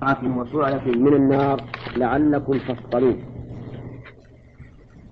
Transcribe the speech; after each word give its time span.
قطعة 0.00 0.22
من 0.86 1.14
النار 1.14 1.64
لعلكم 1.96 2.58
تصطلون 2.58 3.16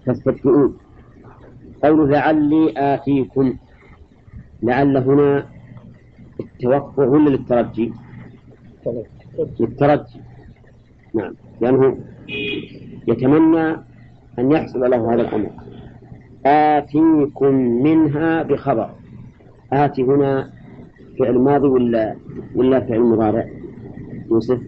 تستدفئون 0.06 0.76
قول 1.84 2.10
لعلي 2.10 2.74
آتيكم. 2.76 3.56
لعل 4.62 4.96
هنا 4.96 5.46
التوقع 6.40 7.04
ولا 7.04 7.30
للترجي؟ 7.30 7.92
للترجي. 9.60 10.20
نعم. 11.14 11.34
لأنه 11.60 11.98
يتمنى 13.08 13.66
أن 14.38 14.52
يحصل 14.52 14.90
له 14.90 15.14
هذا 15.14 15.22
الأمر. 15.22 15.50
آتيكم 16.46 17.54
منها 17.82 18.42
بخبر. 18.42 18.90
آتي 19.72 20.02
هنا 20.02 20.50
فعل 21.18 21.38
ماضي 21.38 21.68
ولا 21.68 22.16
ولا 22.54 22.80
فعل 22.80 23.00
مضارع؟ 23.00 23.48
يوسف؟ 24.30 24.60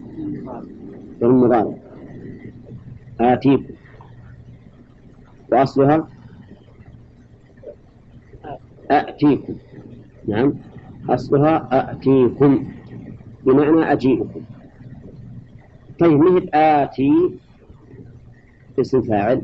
فعل 1.21 1.29
مضارع 1.29 1.73
آتيكم 3.19 3.73
وأصلها. 5.51 6.07
أأتيكم 8.91 9.55
نعم. 10.27 10.53
أصلها 11.09 11.67
أأتيكم 11.71 12.65
بمعنى 13.45 13.91
أجيئكم 13.91 14.41
طيب 15.99 16.19
مثل 16.19 16.49
آتي؟ 16.53 17.11
اسم 18.79 19.01
فاعل. 19.01 19.41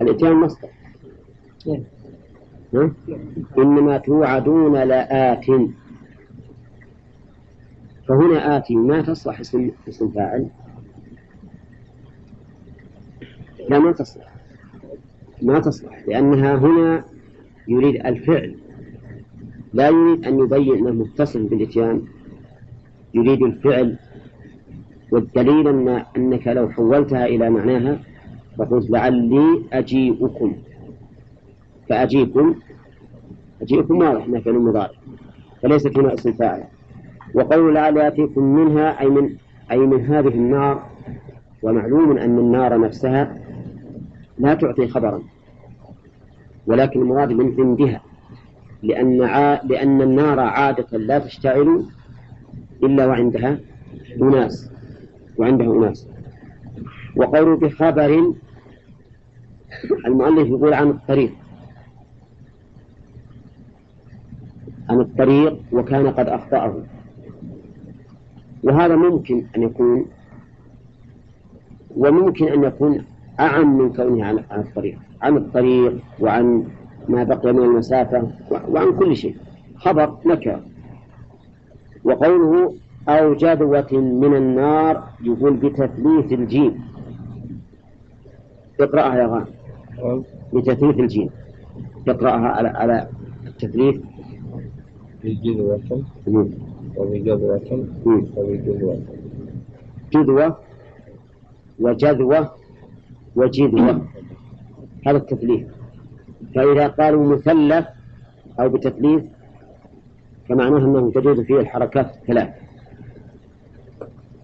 الإتيان 0.00 0.32
مصدر. 0.34 0.68
إنما 3.58 3.98
توعدون 3.98 4.76
لآت. 4.76 5.46
فهنا 8.08 8.56
آتي 8.56 8.76
ما 8.76 9.02
تصلح 9.02 9.40
اسم 9.40 9.70
اسم 9.88 10.08
فاعل. 10.08 10.48
لا 13.68 13.78
ما 13.78 13.92
تصلح. 13.92 14.34
ما 15.42 15.58
تصلح 15.58 16.08
لأنها 16.08 16.54
هنا 16.54 17.04
يريد 17.68 18.06
الفعل. 18.06 18.54
لا 19.72 19.88
يريد 19.88 20.26
أن 20.26 20.38
يبين 20.38 20.74
أنه 20.74 20.90
متصل 20.90 21.42
بالإتيان. 21.42 22.02
يريد 23.14 23.42
الفعل 23.42 23.96
والدليل 25.12 25.68
أن 25.68 25.88
أنك 26.16 26.48
لو 26.48 26.68
حولتها 26.68 27.26
إلى 27.26 27.50
معناها 27.50 28.00
فقلت 28.58 28.90
لعلي 28.90 29.62
أجيئكم. 29.72 30.56
فأجيكم 31.88 32.54
أجيئكم 33.62 33.98
واضح 33.98 34.24
أنها 34.24 34.40
فعل 34.40 34.54
مضارع 34.54 34.90
فليست 35.62 35.98
هنا 35.98 36.14
اسم 36.14 36.32
فاعل. 36.32 36.64
وقول 37.34 37.74
لعل 37.74 37.96
يأتيكم 37.96 38.42
منها 38.42 39.00
أي 39.00 39.06
من 39.06 39.36
أي 39.70 39.78
من 39.78 40.06
هذه 40.06 40.28
النار. 40.28 40.88
ومعلوم 41.62 42.18
أن 42.18 42.38
النار 42.38 42.80
نفسها 42.80 43.34
لا 44.38 44.54
تعطي 44.54 44.88
خبرا 44.88 45.22
ولكن 46.66 47.02
المراد 47.02 47.32
من 47.32 47.54
عندها 47.58 48.00
لأن 48.82 49.22
ع... 49.22 49.62
لأن 49.64 50.02
النار 50.02 50.40
عادة 50.40 50.98
لا 50.98 51.18
تشتعل 51.18 51.84
إلا 52.82 53.06
وعندها 53.06 53.58
أناس 54.22 54.70
وعندها 55.38 55.66
أناس. 55.66 56.08
وقول 57.16 57.56
بخبر 57.56 58.34
المؤلف 60.06 60.48
يقول 60.48 60.74
عن 60.74 60.88
الطريق. 60.90 61.32
عن 64.90 65.00
الطريق 65.00 65.58
وكان 65.72 66.08
قد 66.10 66.28
أخطأه. 66.28 66.82
وهذا 68.62 68.96
ممكن 68.96 69.44
أن 69.56 69.62
يكون 69.62 70.06
وممكن 71.96 72.48
أن 72.48 72.64
يكون 72.64 73.04
أعم 73.40 73.78
من 73.78 73.92
كونه 73.92 74.24
عن 74.24 74.60
الطريق 74.60 74.98
عن 75.22 75.36
الطريق 75.36 75.98
وعن 76.20 76.64
ما 77.08 77.24
بقي 77.24 77.52
من 77.52 77.62
المسافة 77.62 78.30
وعن 78.68 78.96
كل 78.98 79.16
شيء. 79.16 79.36
خبر 79.76 80.16
نكر 80.26 80.60
وقوله 82.04 82.74
أو 83.08 83.34
جذوة 83.34 83.92
من 83.92 84.36
النار 84.36 85.04
يقول 85.22 85.52
بتثليث 85.52 86.32
الجيم. 86.32 86.80
اقرأها 88.80 89.14
يا 89.18 89.26
غان 89.26 89.46
بتثليث 90.52 90.98
الجيم. 90.98 91.30
اقرأها 92.08 92.48
على 92.48 92.68
على 92.68 93.08
التثليث. 93.46 94.00
بجذوة 95.24 96.02
وبجذوة 96.96 97.86
وبجذوة 98.36 99.00
جذوة. 100.12 100.58
وجذوة 101.80 102.50
وجذوة. 103.36 104.06
هذا 105.06 105.16
التثليث. 105.16 105.66
فإذا 106.54 106.86
قالوا 106.86 107.26
مثلث 107.32 107.86
أو 108.60 108.68
بتثليث 108.68 109.22
فمعناه 110.48 110.78
أنه 110.78 111.10
تجوز 111.10 111.40
فيه 111.40 111.60
الحركات 111.60 112.14
الثلاث 112.16 112.48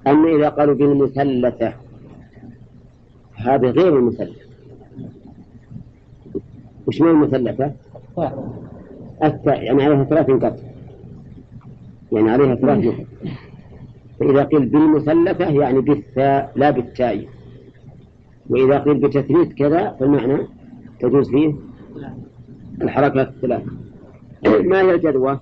أما 0.06 0.28
إذا 0.37 0.49
قالوا 0.49 0.75
بالمثلثة 0.75 1.72
هذا 3.34 3.71
غير 3.71 3.99
المثلث. 3.99 4.38
وش 6.87 7.00
معنى 7.00 7.12
المثلثة؟ 7.12 7.72
الثاء. 9.25 9.62
يعني 9.62 9.83
عليها 9.83 10.04
ثلاث 10.04 10.31
نقط 10.31 10.74
يعني 12.15 12.31
عليها 12.31 12.55
ثلاث 12.55 12.85
نقط 12.85 13.07
فإذا 14.21 14.45
قيل 14.45 14.67
بالمثلثة 14.67 15.49
يعني 15.51 15.81
بالثاء 15.81 16.53
لا 16.57 16.71
بالتاء. 16.71 17.29
وإذا 18.51 18.79
قيل 18.79 18.95
بتثليث 18.95 19.49
كذا 19.53 19.97
فالمعنى 20.01 20.39
تجوز 21.01 21.31
فيه 21.31 21.55
الحركات 22.83 23.29
الثلاث. 23.29 23.63
ما 24.45 24.81
هي 24.81 24.95
الجدوى؟ 24.95 25.41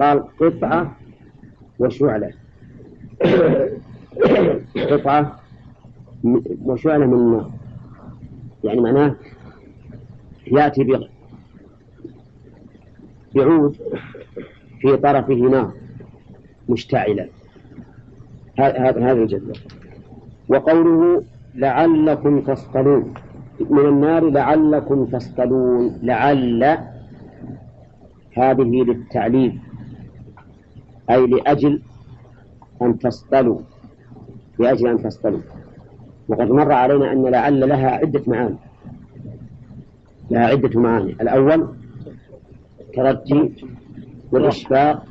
قال 0.00 0.24
قطعة 0.40 0.96
وشعلة. 1.78 2.32
قطعة 4.90 5.40
وشعلة 6.64 7.06
من 7.06 7.14
النار 7.14 7.50
يعني 8.64 8.80
معناه 8.80 9.16
يأتي 10.46 11.00
بعود 13.34 13.76
في 14.84 14.96
طرفه 14.96 15.34
نار 15.34 15.72
مشتعلة 16.68 17.28
هذا 18.58 19.12
الجدول 19.12 19.58
وقوله 20.48 21.24
لعلكم 21.54 22.40
تصطلون. 22.40 23.14
من 23.60 23.86
النار 23.86 24.30
لعلكم 24.30 25.04
تصطلون. 25.04 25.98
لعل 26.02 26.78
هذه 28.32 28.82
للتعليل. 28.82 29.58
أي 31.10 31.26
لأجل 31.26 31.82
أن 32.82 32.98
تصطلوا. 32.98 33.60
لأجل 34.58 34.88
أن 34.88 35.02
تصطلوا. 35.02 35.40
وقد 36.28 36.50
مر 36.50 36.72
علينا 36.72 37.12
أن 37.12 37.26
لعل 37.26 37.68
لها 37.68 37.90
عدة 37.90 38.22
معاني. 38.26 38.56
لها 40.30 40.46
عدة 40.46 40.80
معاني. 40.80 41.10
الأول 41.12 41.68
الترجي 42.80 43.52
والإشفاق 44.34 45.06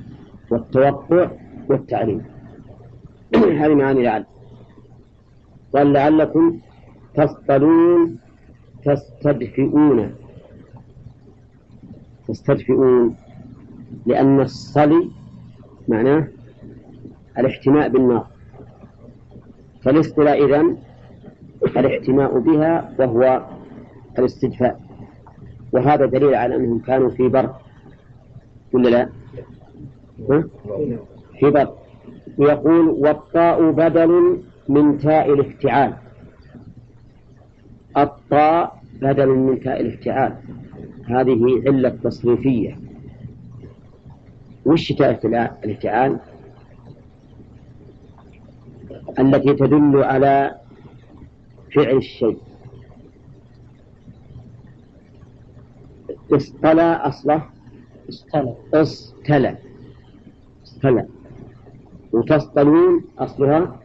والتوقع 0.52 1.32
والتعليم. 1.70 2.22
هذه 3.62 3.76
معاني 3.76 4.04
لعل. 4.04 4.26
قال 5.76 5.94
لعلكم 5.94 6.60
تصطلون 7.16 8.18
تستدفئون. 8.86 10.16
تستدفئون 12.28 13.16
لأن 14.06 14.42
الصلي 14.42 15.10
معناه 15.88 16.28
الاحتماء 17.40 17.90
بالنار. 17.90 18.28
فالاصطلاء 19.82 20.46
إذن 20.46 20.78
الاحتماء 21.78 22.40
بها 22.40 22.94
وهو 23.00 23.46
الاستدفاء. 24.20 24.82
وهذا 25.72 26.06
دليل 26.06 26.36
على 26.36 26.56
أنهم 26.56 26.80
كانوا 26.80 27.10
في 27.10 27.28
بر 27.28 27.63
ولا 28.74 28.90
لا؟ 28.90 29.10
في 31.40 31.50
بر 31.50 31.74
ويقول 32.38 32.90
والطاء 32.90 33.72
بدل 33.72 34.44
من 34.70 34.98
تاء 34.98 35.34
الافتعال. 35.34 35.94
الطاء 37.98 38.82
بدل 39.02 39.28
من 39.28 39.60
تاء 39.60 39.82
الافتعال. 39.82 40.36
هذه 41.06 41.62
علة 41.68 41.90
تصريفية. 41.90 42.80
وش 44.66 44.92
تاء 44.92 45.28
الافتعال؟ 45.64 46.20
التي 49.20 49.54
تدل 49.54 50.04
على 50.04 50.56
فعل 51.76 51.98
الشيء. 51.98 52.38
اصطلى 56.32 56.82
أصله 56.82 57.53
استلى 58.10 58.56
اصطلى 58.74 59.58
اصطلى 60.64 61.06
وتصطلون 62.14 63.04
أصلها 63.20 63.80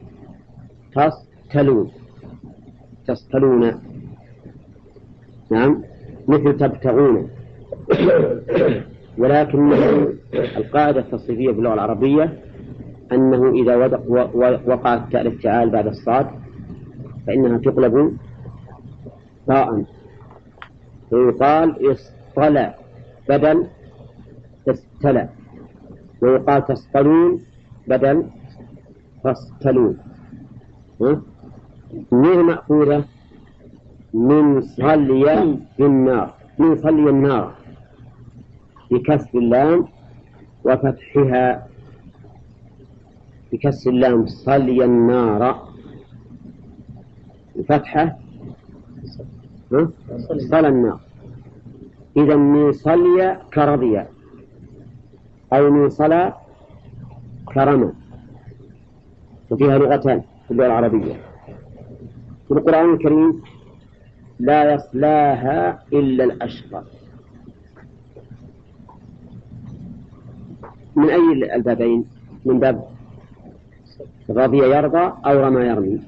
تصطلون. 0.94 1.91
تصطلون. 3.06 3.81
نعم. 5.50 5.82
مثل 6.29 6.56
تبتغون. 6.56 7.31
ولكن 9.19 9.73
القاعدة 10.35 11.00
التصريفية 11.00 11.53
في 11.53 11.59
اللغة 11.59 11.75
العربية 11.75 12.38
أنه 13.12 13.53
إذا 13.53 13.76
وقع 14.67 14.94
التاء 14.94 15.20
الافتعال 15.20 15.70
بعد 15.70 15.87
الصاد 15.87 16.26
فإنها 17.26 17.59
تقلب 17.59 18.17
طاء. 19.47 19.85
ويقال 21.11 21.93
اصطلى 21.93 22.75
بدل 23.29 23.67
استلى 24.69 25.29
ويقال 26.23 26.65
تصطلون 26.67 27.41
بدل 27.88 28.26
تصطلون. 29.25 29.99
من 32.12 32.37
مأخوذة. 32.49 33.05
من 34.15 34.61
صلي 34.61 35.59
النار. 35.81 36.35
من 36.59 36.76
صلي 36.76 37.11
النار. 37.11 37.55
بكسر 38.91 39.38
اللام 39.38 39.85
وفتحها. 40.65 41.67
بكسر 43.53 43.91
اللام 43.91 44.26
صلي 44.26 44.85
النار. 44.85 45.69
الفتحة. 47.56 48.19
صلى 50.50 50.69
النار. 50.69 51.00
إذا 52.17 52.37
من 52.37 52.73
صلي 52.73 53.38
كرضي 53.55 54.18
أو 55.52 55.70
من 55.70 55.90
صلى 55.90 56.32
كرم 57.54 57.92
وفيها 59.50 59.78
لغتان 59.78 60.20
في 60.20 60.50
اللغة 60.50 60.66
العربية. 60.66 61.14
في 62.48 62.54
القرآن 62.54 62.94
الكريم 62.94 63.42
لا 64.38 64.74
يصلاها 64.74 65.82
إلا 65.92 66.24
الأشقى. 66.24 66.82
من 70.96 71.10
أي 71.10 71.54
البابين؟ 71.54 72.04
من 72.44 72.58
باب 72.58 72.88
رضي 74.30 74.58
يرضى 74.58 75.12
أو 75.26 75.40
رمى 75.40 75.60
يرمي؟ 75.60 76.00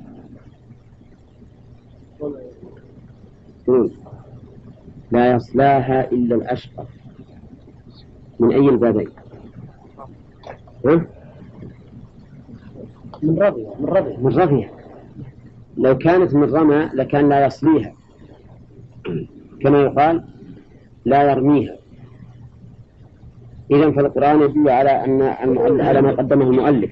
لا 5.10 5.32
يصلاها 5.32 6.10
إلا 6.12 6.34
الأشقى. 6.34 6.84
من 8.40 8.52
أي 8.52 8.68
البابين؟ 8.68 9.08
من 10.84 11.06
رضي 13.38 13.66
من 13.80 13.86
رضي. 13.86 14.16
من 14.16 14.38
رضي. 14.38 14.68
لو 15.76 15.98
كانت 15.98 16.34
من 16.34 16.54
رمى 16.54 16.90
لكان 16.94 17.28
لا 17.28 17.46
يصليها. 17.46 17.92
كما 19.60 19.82
يقال 19.82 20.24
لا 21.04 21.30
يرميها. 21.30 21.76
إذا 23.70 23.90
فالقرآن 23.90 24.42
يدل 24.42 24.68
على 24.68 24.90
أن 24.90 25.22
على 25.80 26.02
ما 26.02 26.10
قدمه 26.10 26.50
المؤلف 26.50 26.90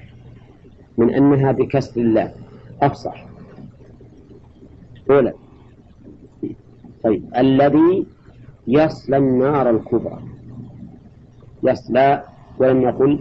من 0.97 1.13
أنها 1.13 1.51
بكسر 1.51 2.01
الله. 2.01 2.33
أفصح. 2.81 3.25
أولا. 5.09 5.33
طيب. 7.03 7.23
الذي 7.37 8.05
يصلى 8.67 9.17
النار 9.17 9.69
الكبرى. 9.69 10.19
يصلى 11.63 12.23
ولم 12.59 12.81
يقل 12.81 13.19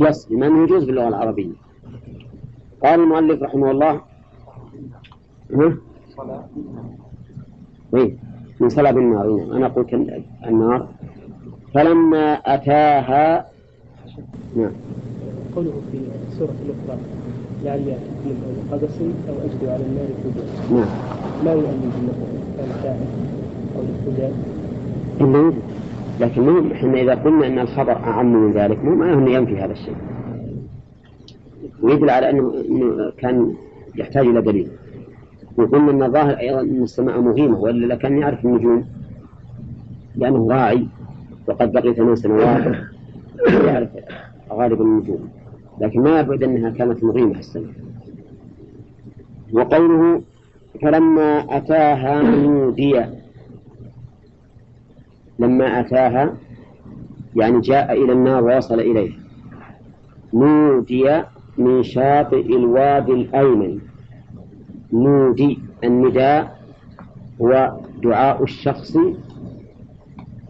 يصلي 0.00 0.36
من 0.36 0.64
يجوز 0.64 0.84
باللغة 0.84 1.08
العربية. 1.08 1.52
قال 2.82 3.00
المؤلف 3.00 3.42
رحمه 3.42 3.70
الله 3.70 4.00
إيه 7.94 8.16
من 8.60 8.68
صلى 8.68 8.92
بالنار. 8.92 9.48
أنا 9.52 9.68
قلت 9.68 9.94
النار. 10.46 10.88
فلما 11.74 12.32
أتاها 12.32 13.46
نعم. 14.56 14.72
قوله 15.56 15.72
في 15.92 15.98
سورة 16.38 16.54
الأخرى 16.66 17.00
لعلي 17.64 17.92
أتيكم 17.92 18.72
قدس 18.72 19.00
أو 19.28 19.34
أجد 19.44 19.68
على 19.68 19.84
النار 19.84 20.04
هدى 20.24 20.74
نعم. 20.74 20.88
ما 21.44 21.52
يؤمن 21.52 21.92
بالنبوة 21.94 22.42
كان 22.56 22.68
شاهد 22.82 23.06
أو 23.76 23.82
الهدى 23.82 24.34
لكن 26.22 26.42
مو 26.42 26.72
إحنا 26.72 27.00
إذا 27.00 27.14
قلنا 27.14 27.46
أن 27.46 27.58
الخبر 27.58 27.92
أعم 27.92 28.32
من 28.32 28.52
ذلك 28.52 28.84
مو 28.84 28.94
معناه 28.94 29.14
أنه 29.14 29.30
ينفي 29.30 29.56
هذا 29.56 29.72
الشيء. 29.72 29.96
ويدل 31.82 32.10
على 32.10 32.30
أنه, 32.30 32.52
كان 33.18 33.54
يحتاج 33.96 34.26
إلى 34.26 34.40
دليل. 34.42 34.68
وقلنا 35.56 35.90
أن 35.90 36.02
الظاهر 36.02 36.38
أيضا 36.38 36.60
أن 36.60 36.82
السماء 36.82 37.20
مهيمة 37.20 37.58
وإلا 37.58 37.94
لكان 37.94 38.18
يعرف 38.18 38.44
النجوم 38.44 38.84
لأنه 40.16 40.48
راعي 40.50 40.86
وقد 41.46 41.72
بقي 41.72 41.94
ثمان 41.94 42.16
سنوات 42.16 42.76
يعرف 43.66 43.88
غالب 44.50 44.82
النجوم. 44.82 45.28
لكن 45.80 46.00
ما 46.00 46.20
يبعد 46.20 46.42
أنها 46.42 46.70
كانت 46.70 47.04
مغيمة 47.04 47.38
السنة 47.38 47.72
وقوله 49.52 50.22
فلما 50.82 51.56
أتاها 51.56 52.22
نودي 52.22 53.04
لما 55.42 55.80
أتاها 55.80 56.34
يعني 57.36 57.60
جاء 57.60 57.92
إلى 57.92 58.12
النار 58.12 58.44
ووصل 58.44 58.80
إليه. 58.80 59.12
نودي 60.34 61.22
من 61.58 61.82
شاطئ 61.82 62.56
الوادي 62.56 63.12
الأيمن. 63.12 63.78
نودي 64.92 65.58
النداء 65.84 66.58
هو 67.40 67.80
دعاء 68.02 68.42
الشخص 68.42 68.96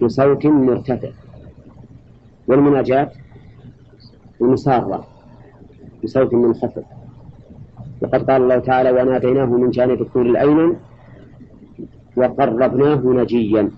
بصوت 0.03 0.47
مرتفع. 0.47 1.11
والمناجاة 2.49 3.11
المسارة 4.41 5.07
بصوت 6.05 6.35
منخفض. 6.35 6.85
وقد 8.03 8.31
قال 8.31 8.43
الله 8.43 8.59
تعالى 8.59 8.91
وناديناه 8.91 9.45
من 9.47 9.71
جانب 9.71 10.01
الطول 10.03 10.31
الأيمن 10.31 10.77
وقربناه 12.17 13.03
نجيا. 13.05 13.71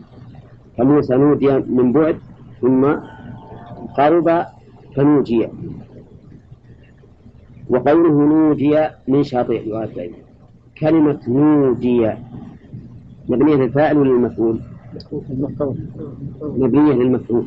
فموسى 0.77 1.15
نودي 1.17 1.59
من 1.59 1.93
بعد 1.93 2.17
ثم 2.61 2.95
قرب 3.97 4.47
فنوجي 4.97 5.49
وقوله 7.69 8.25
نودي 8.25 8.89
من 9.09 9.23
شاطئ 9.23 9.65
الوادي 9.67 10.11
كلمة 10.79 11.21
نودي 11.29 12.13
مبنية 13.29 13.55
للفاعل 13.55 13.99
ولا 13.99 14.09
للمفعول؟ 14.09 14.61
مبنية 16.43 16.93
للمفعول. 16.93 17.47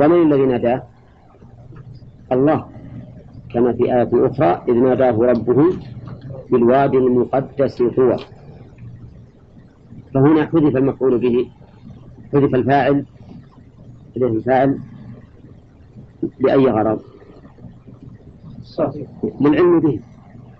ومن 0.00 0.22
الذي 0.22 0.46
ناداه؟ 0.46 0.82
الله 2.32 2.66
كما 3.54 3.72
في 3.72 3.84
آية 3.84 4.10
أخرى 4.12 4.62
إذ 4.68 4.74
ناداه 4.74 5.18
ربه 5.18 5.72
بالوادي 6.50 6.98
المقدس 6.98 7.82
طوى. 7.82 8.16
فهنا 10.14 10.46
حذف 10.46 10.76
المفعول 10.76 11.18
به. 11.18 11.50
حذف 12.34 12.54
الفاعل 12.54 13.04
حذف 14.14 14.32
الفاعل 14.32 14.78
لأي 16.40 16.66
غرض؟ 16.66 17.00
للعلم 19.40 19.80
به 19.80 20.00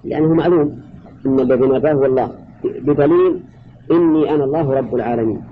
لأنه 0.05 0.35
معلوم 0.35 0.83
أن 1.27 1.41
الذي 1.41 1.67
ناداه 1.67 1.93
هو 1.93 2.05
الله. 2.05 2.39
بدليل 2.65 3.43
إني 3.91 4.35
أنا 4.35 4.45
الله 4.45 4.75
رب 4.75 4.95
العالمين. 4.95 5.43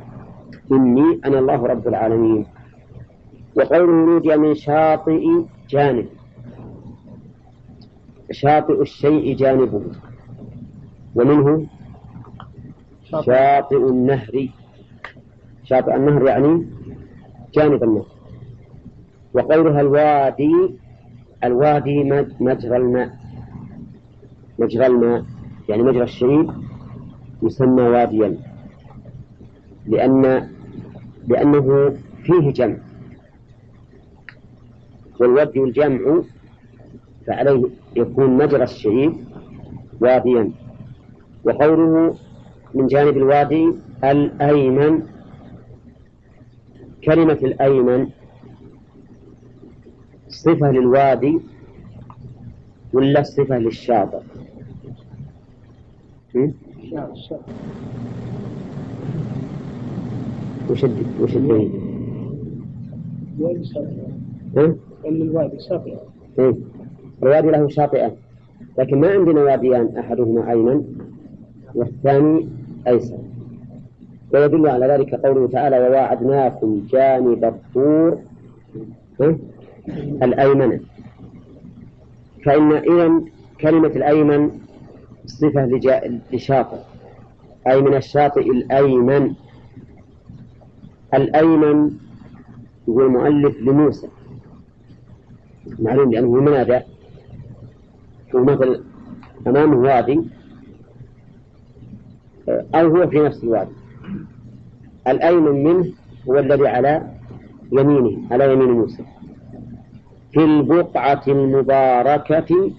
إني 0.73 1.21
أنا 1.25 1.38
الله 1.38 1.67
رب 1.67 1.88
العالمين. 1.88 2.47
وقوله 3.57 4.07
نودي 4.07 4.37
من 4.37 4.55
شاطئ 4.55 5.26
جانب. 5.69 6.07
شاطئ 8.31 8.81
الشيء 8.81 9.37
جانبه. 9.37 9.83
ومنه 11.14 11.67
شاطئ 13.05 13.88
النهر. 13.91 14.49
شاطئ 15.73 15.97
النهر 15.97 16.26
يعني 16.26 16.67
جانب 17.55 17.83
النهر. 17.85 18.07
وقولها 19.35 19.81
الوادي 19.81 20.52
الوادي 21.45 22.05
مجرى 22.41 22.76
الماء. 22.76 23.11
مجرى 24.59 24.87
الماء 24.87 25.25
يعني 25.69 25.83
مجرى 25.83 26.02
الشيء 26.02 26.52
يسمى 27.43 27.83
واديا. 27.83 28.38
لأن 29.87 30.49
لأنه 31.29 31.97
فيه 32.25 32.52
جمع. 32.52 32.76
والودي 35.21 35.61
الجمع 35.61 36.23
فعليه 37.26 37.64
يكون 37.97 38.37
مجرى 38.37 38.62
الشعيب 38.62 39.12
واديا. 40.00 40.50
وقوله 41.45 42.14
من 42.75 42.87
جانب 42.87 43.17
الوادي 43.17 43.73
الأيمن 44.05 45.02
كلمة 47.04 47.32
الأيمن 47.32 48.09
الصفة 50.28 50.71
للوادي 50.71 51.38
ولا 52.92 53.21
الصفة 53.21 53.59
للشاطئ؟ 53.59 54.21
وش 60.71 60.85
وش 61.21 61.37
الدليل؟ 61.37 61.71
الوادي 63.38 63.64
شاطئ؟ 65.59 65.97
الوادي 67.23 67.49
له 67.50 67.68
شاطئان 67.68 68.12
لكن 68.78 69.00
ما 69.00 69.09
عندنا 69.11 69.42
واديان 69.42 69.97
أحدهما 69.99 70.50
أيمن 70.50 70.82
والثاني 71.75 72.49
أيسر 72.88 73.18
ويدل 74.33 74.69
على 74.69 74.87
ذلك 74.87 75.15
قوله 75.15 75.49
تعالى 75.49 75.79
وواعدناكم 75.79 76.87
جانب 76.91 77.45
الطور 77.45 78.19
ها؟ 79.21 79.37
الأيمن. 80.23 80.81
فإن 82.45 82.73
إذا 82.73 83.21
كلمة 83.61 83.89
الأيمن 83.89 84.51
صفة 85.27 85.67
لشاطئ 86.33 86.79
أي 87.67 87.83
من 87.83 87.95
الشاطئ 87.95 88.51
الأيمن. 88.51 89.35
الأيمن 91.15 91.91
يقول 92.89 93.05
المؤلف 93.07 93.57
لموسى. 93.61 94.09
معلوم 95.79 96.12
لأنه 96.12 96.31
منادى 96.31 96.81
ومثل 98.35 98.85
أمامه 99.47 99.77
وادي 99.77 100.21
أو 102.49 102.97
هو 102.97 103.09
في 103.09 103.19
نفس 103.19 103.45
الوادي. 103.45 103.82
الأيمن 105.09 105.64
منه 105.64 105.87
هو 106.28 106.38
الذي 106.38 106.66
على 106.68 107.02
يمينه 107.73 108.18
على 108.30 108.52
يمين 108.52 108.71
موسى. 108.71 109.04
في 110.32 110.44
البقعة 110.44 111.23
المباركة 111.28 112.71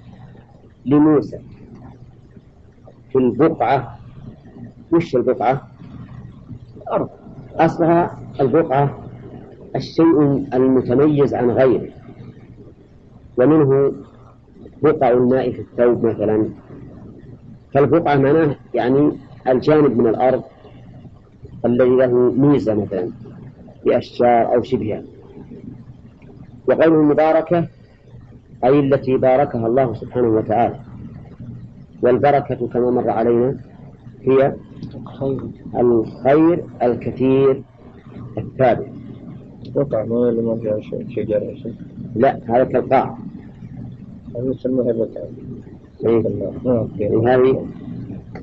لموسى. 0.86 1.40
في 3.12 3.18
البقعة 3.18 4.00
وش 4.92 5.16
البقعة؟ 5.16 5.68
الأرض. 6.78 7.10
أصلها 7.56 8.20
البقعة 8.40 9.00
الشيء 9.76 10.48
المتميز 10.54 11.34
عن 11.34 11.52
غيره. 11.52 11.90
ومنه 13.38 13.94
بقع 14.84 15.10
الماء 15.10 15.52
في 15.52 15.60
الثوب 15.62 16.06
مثلا. 16.06 16.50
فالبقعة 17.74 18.16
معناه 18.16 18.56
يعني 18.74 19.12
الجانب 19.48 19.98
من 19.98 20.08
الأرض. 20.08 20.44
الذي 21.66 21.90
له 21.90 22.32
ميزة 22.38 22.74
مثلا 22.74 23.10
بأشجار 23.86 24.56
أو 24.56 24.64
شبهها. 24.64 25.04
وقوله 26.68 27.00
المباركة 27.00 27.68
أي 28.64 28.80
التي 28.80 29.18
باركها 29.18 29.68
الله 29.68 29.94
سبحانه 29.94 30.28
وتعالى. 30.28 30.80
والبركة 32.02 32.68
كما 32.68 32.92
مر 32.92 33.10
علينا 33.10 33.58
هي 34.22 34.54
خير 35.20 35.40
الخير 35.76 36.64
الكثير 36.84 37.62
الثابت. 38.38 38.88
وقع 39.76 40.04
ما 40.04 40.32
ما 40.32 40.56
فيها 40.56 40.80
شيء 40.82 41.28
لا 42.16 42.40
هذا 42.48 42.64
كالقاع. 42.64 43.18
هذا 44.36 44.52
يسموها 44.52 44.94
بقعة 44.94 45.28
إيه. 46.06 46.22
ما 46.66 46.88
إيه، 47.00 47.10
فيها 47.10 47.36
هذه 47.36 47.68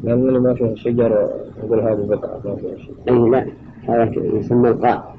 لأن 0.03 0.39
ما 0.39 0.55
فيها 0.55 0.75
شجرة 0.75 1.50
نقول 1.65 1.81
هذه 1.81 2.07
بقعة 2.07 2.41
ما 2.45 2.57
فيها 2.57 2.77
شيء 2.77 2.95
أي 3.09 3.31
لا 3.31 3.47
هذا 3.89 4.11
يسمى 4.17 4.69
القاع. 4.69 5.15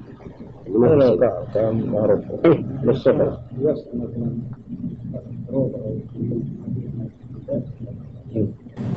لا 0.79 0.99
شيء. 0.99 1.19
قاع 1.19 1.43
قاع 1.53 1.71
معروف. 1.71 2.19
إيه. 2.45 2.65
للسفر 2.83 3.37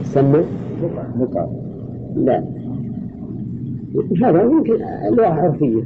يسمى؟ 0.00 0.44
بقعة 1.16 1.52
لا. 2.16 2.44
هذا 4.22 4.42
يمكن 4.42 4.74
لغة 5.10 5.26
عرفية. 5.26 5.82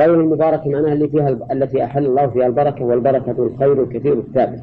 قول 0.00 0.20
المباركة 0.20 0.70
معناها 0.70 0.92
اللي 0.92 1.08
فيها 1.08 1.28
الب... 1.28 1.42
التي 1.52 1.84
أحل 1.84 2.06
الله 2.06 2.26
فيها 2.26 2.46
البركة 2.46 2.84
والبركة 2.84 3.46
الخير 3.46 3.82
الكثير 3.82 4.12
الثابت. 4.18 4.62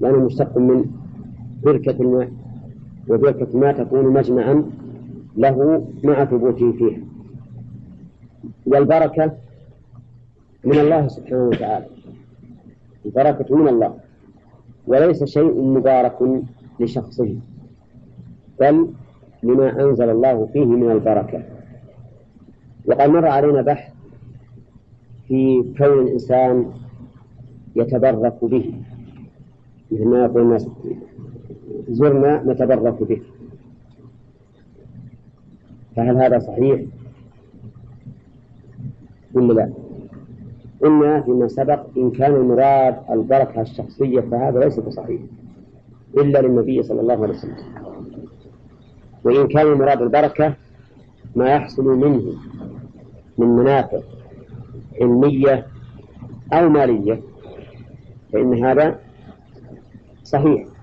لأنه 0.00 0.18
مشتق 0.18 0.58
من 0.58 0.84
بركة 1.64 2.02
وبركة 3.08 3.46
الماء 3.54 3.84
تكون 3.84 4.04
مجمعا 4.12 4.70
له 5.36 5.88
مع 6.04 6.24
ثبوته 6.24 6.72
فيها. 6.72 7.00
والبركة 8.66 9.32
من 10.64 10.78
الله 10.78 11.08
سبحانه 11.08 11.48
وتعالى. 11.48 11.86
البركة 13.06 13.56
من 13.56 13.68
الله. 13.68 13.94
وليس 14.86 15.24
شيء 15.24 15.60
مبارك 15.62 16.42
لشخصه 16.80 17.36
بل 18.60 18.88
لما 19.42 19.82
أنزل 19.82 20.10
الله 20.10 20.46
فيه 20.52 20.64
من 20.64 20.90
البركة. 20.90 21.42
وقد 22.86 23.08
مر 23.08 23.26
علينا 23.26 23.62
بحث 23.62 23.92
في 25.28 25.64
كون 25.78 25.98
الإنسان 26.06 26.72
يتبرك 27.76 28.44
به 28.44 28.74
مثل 29.90 30.04
ما 30.08 30.24
يقول 30.24 30.42
الناس 30.42 30.68
زرنا 31.88 32.42
نتبرك 32.46 33.02
به. 33.02 33.22
فهل 35.96 36.16
هذا 36.16 36.38
صحيح؟ 36.38 36.80
ولا 39.34 39.52
لا؟ 39.52 39.72
قلنا 40.82 41.20
فيما 41.22 41.48
سبق 41.48 41.86
إن 41.96 42.10
كان 42.10 42.34
المراد 42.34 42.96
البركة 43.10 43.60
الشخصية 43.60 44.20
فهذا 44.20 44.60
ليس 44.60 44.80
بصحيح 44.80 45.20
إلا 46.16 46.38
للنبي 46.42 46.82
صلى 46.82 47.00
الله 47.00 47.22
عليه 47.22 47.34
وسلم. 47.34 47.56
وإن 49.24 49.48
كان 49.48 49.66
المراد 49.66 50.02
البركة 50.02 50.54
ما 51.36 51.48
يحصل 51.48 51.84
منه 51.84 52.34
من 53.38 53.46
منافع 53.46 54.00
علمية 55.00 55.66
أو 56.52 56.68
مالية 56.68 57.20
فإن 58.32 58.64
هذا 58.64 58.98
صحيح. 60.24 60.75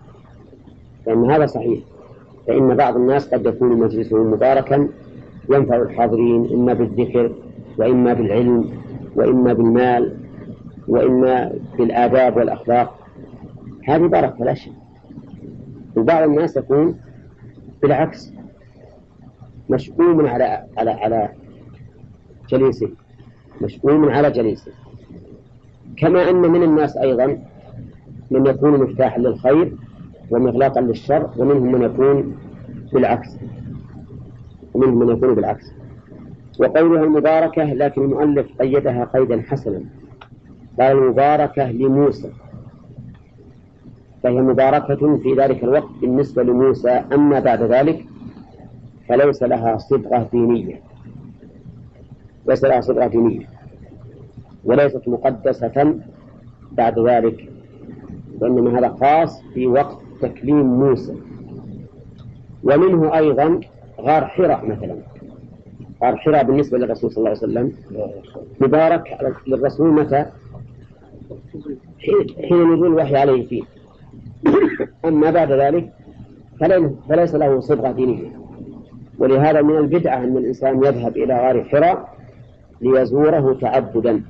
فإن 1.06 1.32
هذا 1.32 1.46
صحيح. 1.46 1.80
فإن 2.48 2.76
بعض 2.76 2.96
الناس 2.96 3.34
قد 3.34 3.46
يكون 3.46 3.80
مجلسه 3.80 4.24
مباركا 4.24 4.90
ينفع 5.50 5.76
الحاضرين 5.76 6.54
إما 6.54 6.74
بالذكر 6.74 7.32
وإما 7.78 8.14
بالعلم 8.14 8.70
وإما 9.16 9.54
بالمال 9.54 10.18
وإما 10.88 11.54
بالآداب 11.78 12.38
والأخلاق. 12.38 13.00
هذه 13.84 14.08
بركة 14.08 14.46
لا 14.46 14.54
شك. 14.54 14.72
وبعض 15.98 16.24
الناس 16.30 16.58
يكون 16.58 17.00
بالعكس 17.82 18.34
مشؤوم 19.70 20.28
على 20.28 20.64
على 20.78 20.92
على 20.92 21.30
جليسه 22.50 22.90
مشؤوم 23.62 24.10
على 24.10 24.32
جليسه. 24.32 24.72
كما 25.98 26.30
أن 26.30 26.36
من 26.36 26.64
الناس 26.64 26.98
أيضا 26.98 27.40
من 28.32 28.46
يكون 28.48 28.84
مفتاحا 28.84 29.20
للخير 29.20 29.74
ومغلاقا 30.34 30.82
للشر 30.82 31.30
ومنهم 31.38 31.72
من 31.72 31.82
يكون 31.82 32.38
بالعكس. 32.94 33.38
ومنهم 34.74 35.00
من 35.00 35.10
يكون 35.10 35.36
بالعكس. 35.36 35.72
وقولها 36.60 37.04
المباركة 37.04 37.64
لكن 37.64 38.02
المؤلف 38.02 38.62
قيدها 38.62 39.06
قيدا 39.06 39.42
حسنا. 39.42 39.82
قال 40.80 40.98
المباركة 40.98 41.72
لموسى. 41.72 42.32
فهي 44.24 44.42
مباركة 44.42 45.18
في 45.18 45.34
ذلك 45.34 45.64
الوقت 45.64 45.90
بالنسبة 46.02 46.44
لموسى 46.44 46.90
أما 46.90 47.40
بعد 47.40 47.62
ذلك 47.64 48.06
فليس 49.10 49.44
لها 49.44 49.78
صبغة 49.78 50.28
دينية. 50.32 50.82
ليس 52.48 52.64
لها 52.64 52.82
صبغة 52.82 53.08
دينية. 53.08 53.48
وليست 54.66 55.08
مقدسة 55.08 55.96
بعد 56.72 57.00
ذلك 57.00 57.50
وإنما 58.42 58.80
هذا 58.80 58.90
خاص 58.90 59.42
في 59.54 59.68
وقت 59.68 60.03
تكليم 60.28 60.66
موسى. 60.66 61.16
ومنه 62.64 63.18
أيضا 63.18 63.60
غار 64.02 64.26
حراء 64.26 64.66
مثلا. 64.66 64.96
غار 66.04 66.16
حراء 66.18 66.44
بالنسبة 66.44 66.78
للرسول 66.78 67.12
صلى 67.12 67.18
الله 67.18 67.30
عليه 67.30 67.40
وسلم. 67.40 67.72
مبارك 68.62 69.18
للرسول 69.48 69.94
متى؟ 69.94 70.26
حين 72.50 72.74
نزول 72.74 72.88
الوحي 72.88 73.16
عليه 73.16 73.48
فيه. 73.48 73.64
أما 75.06 75.32
بعد 75.32 75.52
ذلك 75.52 75.90
فلي- 76.60 76.96
فليس 77.10 77.36
له 77.36 77.60
صبغة 77.60 77.92
دينية 77.92 78.32
ولهذا 79.18 79.62
من 79.62 79.78
البدعة 79.78 80.18
أن 80.18 80.38
الإنسان 80.38 80.84
يذهب 80.84 81.18
إلى 81.18 81.34
غار 81.40 81.64
حراء 81.64 82.18
ليزوره 82.82 83.54
تعبدا. 83.62 84.22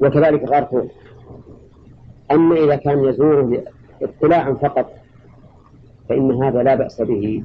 وكذلك 0.00 0.44
غار 0.48 0.64
ثور 0.64 0.86
أما 2.30 2.54
إذا 2.56 2.76
كان 2.76 3.04
يزوره 3.04 3.62
اطلاعا 4.02 4.52
فقط 4.52 4.92
فإن 6.08 6.42
هذا 6.42 6.62
لا 6.62 6.74
بأس 6.74 7.02
به 7.02 7.42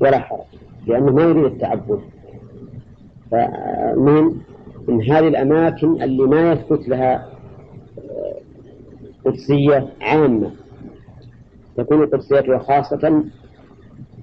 ولا 0.00 0.18
حرج 0.18 0.44
لأنه 0.86 1.12
ما 1.12 1.22
يريد 1.22 1.44
التعبد. 1.44 2.00
فمن 3.30 4.40
من 4.88 5.02
هذه 5.02 5.28
الأماكن 5.28 6.02
اللي 6.02 6.22
ما 6.22 6.52
يثبت 6.52 6.88
لها 6.88 7.28
قدسية 9.24 9.88
عامة. 10.00 10.50
تكون 11.76 12.06
قدسيتها 12.06 12.58
خاصة 12.58 13.24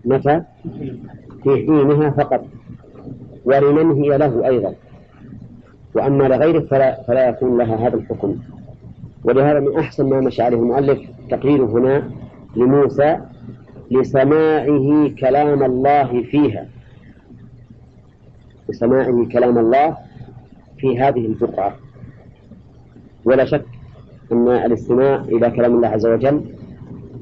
متى؟ 0.05 0.43
في 1.43 1.49
حينها 1.49 2.09
فقط. 2.09 2.45
ولمن 3.45 4.03
هي 4.03 4.17
له 4.17 4.47
أيضا. 4.47 4.75
وأما 5.95 6.23
لغيره 6.23 6.59
فلا, 6.59 7.03
فلا 7.03 7.29
يكون 7.29 7.57
لها 7.57 7.87
هذا 7.87 7.95
الحكم. 7.95 8.37
ولهذا 9.23 9.59
من 9.59 9.77
أحسن 9.79 10.09
ما 10.09 10.19
مشى 10.19 10.41
عليه 10.41 10.57
المؤلف 10.57 10.99
تقرير 11.29 11.65
هنا 11.65 12.09
لموسى 12.55 13.17
لسماعه 13.91 15.09
كلام 15.19 15.63
الله 15.63 16.23
فيها. 16.23 16.67
لسماعه 18.69 19.25
كلام 19.31 19.57
الله 19.57 19.97
في 20.77 20.99
هذه 20.99 21.25
البقعة 21.25 21.75
ولا 23.25 23.45
شك 23.45 23.65
أن 24.31 24.47
الاستماع 24.47 25.15
إلى 25.15 25.51
كلام 25.51 25.75
الله 25.75 25.87
عز 25.87 26.05
وجل 26.05 26.41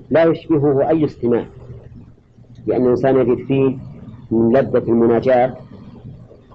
لا 0.09 0.23
يشبهه 0.23 0.89
أي 0.89 1.05
استماع 1.05 1.45
لأن 2.67 2.83
الإنسان 2.85 3.17
يجد 3.17 3.45
فيه 3.45 3.77
من 4.31 4.49
لذة 4.57 4.83
المناجاة 4.91 5.53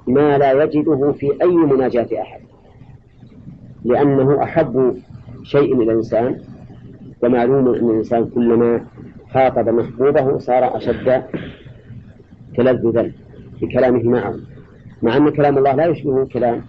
ما 0.07 0.39
لا 0.39 0.63
يجده 0.65 1.13
في 1.13 1.43
أي 1.43 1.49
مناجاة 1.55 2.09
أحد 2.23 2.41
لأنه 3.85 4.43
أحب 4.43 4.97
شيء 5.43 5.75
إلى 5.83 5.93
الإنسان 5.93 6.41
ومعلوم 7.23 7.69
أن 7.69 7.91
الإنسان 7.91 8.27
كلما 8.27 8.85
خاطب 9.35 9.69
محبوبه 9.69 10.39
صار 10.39 10.77
أشد 10.77 11.23
تلذذا 12.57 13.11
بكلامه 13.63 14.03
معه 14.03 14.35
مع 15.03 15.17
أن 15.17 15.29
كلام 15.31 15.59
الله 15.59 15.73
لا 15.73 15.87
يشبه 15.87 16.25
كلام 16.25 16.63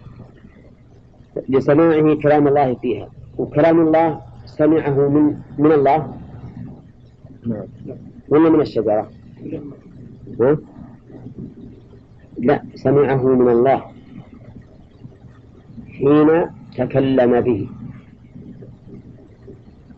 لسماعه 1.49 2.13
كلام 2.15 2.47
الله 2.47 2.73
فيها 2.75 3.09
وكلام 3.37 3.79
الله 3.87 4.21
سمعه 4.45 5.09
من 5.09 5.37
من 5.57 5.71
الله 5.71 6.13
نعم 7.47 7.65
ولا 8.29 8.49
من 8.49 8.61
الشجرة؟ 8.61 9.09
ها؟ 10.41 10.57
لا 12.37 12.61
سمعه 12.75 13.27
من 13.27 13.49
الله 13.49 13.81
حين 15.97 16.29
تكلم 16.77 17.41
به 17.41 17.67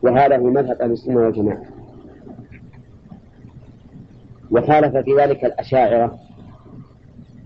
وهذا 0.05 0.37
هو 0.37 0.49
مذهب 0.49 0.81
أهل 0.81 0.91
السنة 0.91 1.15
والجماعة. 1.15 1.61
وخالف 4.51 4.97
في 4.97 5.15
ذلك 5.17 5.45
الأشاعرة 5.45 6.19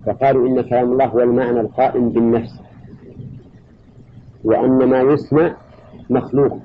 فقالوا 0.06 0.48
إن 0.48 0.62
كلام 0.62 0.92
الله 0.92 1.06
هو 1.06 1.20
المعنى 1.20 1.60
القائم 1.60 2.10
بالنفس 2.10 2.60
وأن 4.44 4.89
ما 4.89 5.01
يسمع 5.01 5.56
مخلوق. 6.10 6.60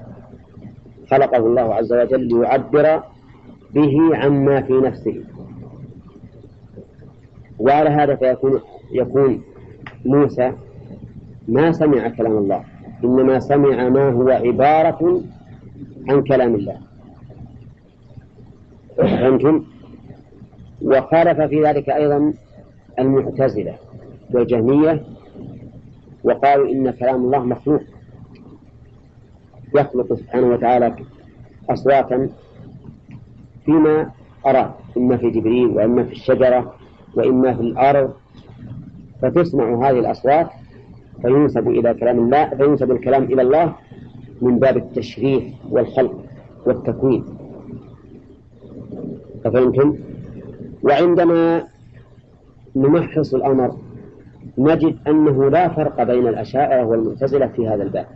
خلقه 1.11 1.47
الله 1.47 1.75
عز 1.75 1.93
وجل 1.93 2.29
ليعبر 2.29 3.03
به 3.75 4.17
عما 4.17 4.61
في 4.63 4.73
نفسه. 4.73 5.25
وعلى 7.59 7.91
هذا 7.91 8.17
فيكون 8.17 8.61
يكون 8.93 9.43
موسى 10.05 10.53
ما 11.49 11.73
سمع 11.73 12.09
كلام 12.09 12.37
الله 12.37 12.65
إنما 13.05 13.41
سمع 13.41 13.89
ما 13.89 14.11
هو 14.11 14.29
عبارة 14.29 15.23
عن 16.09 16.23
كلام 16.23 16.55
الله. 16.55 16.79
فهمتم؟ 18.97 19.65
وخالف 20.83 21.41
في 21.41 21.65
ذلك 21.65 21.89
أيضا 21.89 22.33
المعتزلة 22.99 23.75
والجهمية 24.31 25.03
وقالوا 26.25 26.69
إن 26.69 26.91
كلام 26.91 27.25
الله 27.25 27.45
مخلوق. 27.45 27.83
يخلق 29.75 30.15
سبحانه 30.15 30.47
وتعالى 30.47 30.95
أصواتا 31.71 32.29
فيما 33.65 34.11
أراد 34.47 34.71
إما 34.97 35.17
في 35.17 35.31
جبريل 35.31 35.67
وإما 35.67 36.05
في 36.05 36.13
الشجرة 36.13 36.75
وإما 37.15 37.55
في 37.55 37.61
الأرض. 37.61 38.13
فتسمع 39.23 39.89
هذه 39.89 39.99
الأصوات 39.99 40.51
فينسب 41.23 41.69
إلى 41.69 41.95
كلام 41.95 42.19
الله 42.19 42.49
فينسب 42.49 42.91
الكلام 42.91 43.25
إلى 43.25 43.43
الله 43.43 43.75
من 44.43 44.59
باب 44.59 44.77
التشريف 44.77 45.45
والخلق 45.71 46.25
والتكوين. 46.67 47.25
أفهمتم؟ 49.45 49.97
وعندما 50.83 51.65
نمحص 52.77 53.35
الأمر 53.35 53.77
نجد 54.59 54.97
أنه 55.09 55.51
لا 55.51 55.69
فرق 55.69 56.03
بين 56.03 56.29
الأشاعرة 56.29 56.85
والمعتزلة 56.85 57.47
في 57.47 57.69
هذا 57.69 57.83
الباب. 57.83 58.07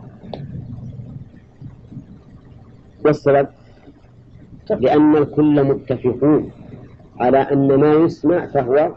والسبب؟ 3.05 3.47
لأن 4.69 5.15
الكل 5.15 5.63
متفقون 5.63 6.51
على 7.19 7.37
أن 7.37 7.75
ما 7.75 7.93
يسمع 7.93 8.45
فهو 8.45 8.91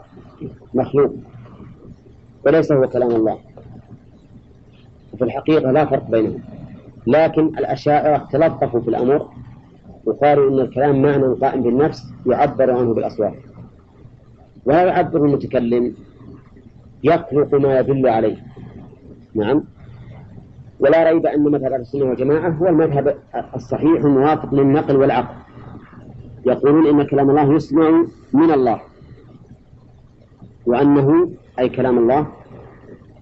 مخلوق 0.73 1.13
وليس 2.45 2.71
هو 2.71 2.87
كلام 2.87 3.11
الله. 3.11 3.37
وفي 5.13 5.23
الحقيقة 5.23 5.71
لا 5.71 5.85
فرق 5.85 6.09
بينهم. 6.09 6.52
لكن 7.07 7.45
الأشاعرة 7.45 8.27
تلطفوا 8.31 8.81
في 8.81 8.87
الأمر 8.87 9.27
وقالوا 10.05 10.49
إن 10.49 10.59
الكلام 10.59 11.01
معنى 11.01 11.23
قائم 11.23 11.63
بالنفس 11.63 12.13
يعبر 12.25 12.71
عنه 12.71 12.93
بالأصوات. 12.93 13.33
ولا 14.65 14.83
يعبر 14.83 15.25
المتكلم 15.25 15.93
يخلق 17.03 17.55
ما 17.55 17.79
يدل 17.79 18.07
عليه. 18.07 18.37
نعم. 19.35 19.63
ولا 20.79 21.11
ريب 21.11 21.25
أن 21.25 21.43
مذهب 21.43 21.73
السنة 21.73 22.05
والجماعة 22.05 22.49
هو 22.49 22.67
المذهب 22.67 23.17
الصحيح 23.55 24.03
الموافق 24.03 24.53
للنقل 24.53 24.95
والعقل. 24.95 25.35
يقولون 26.45 26.87
إن 26.87 27.07
كلام 27.07 27.29
الله 27.29 27.53
يسمع 27.53 28.05
من 28.33 28.51
الله. 28.51 28.79
وأنه 30.65 31.29
أي 31.59 31.69
كلام 31.69 31.97
الله 31.97 32.27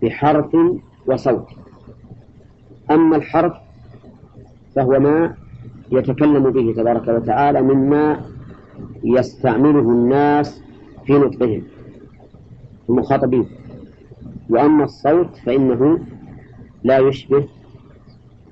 بحرف 0.03 0.57
وصوت. 1.07 1.47
أما 2.91 3.15
الحرف 3.15 3.53
فهو 4.75 4.99
ما 4.99 5.35
يتكلم 5.91 6.49
به 6.49 6.73
تبارك 6.77 7.07
وتعالى 7.07 7.61
مما 7.61 8.21
يستعمله 9.03 9.79
الناس 9.79 10.63
في 11.05 11.13
نطقهم 11.13 11.63
المخاطبين. 12.89 13.45
وأما 14.49 14.83
الصوت 14.83 15.35
فإنه 15.45 15.99
لا 16.83 16.97
يشبه 16.97 17.47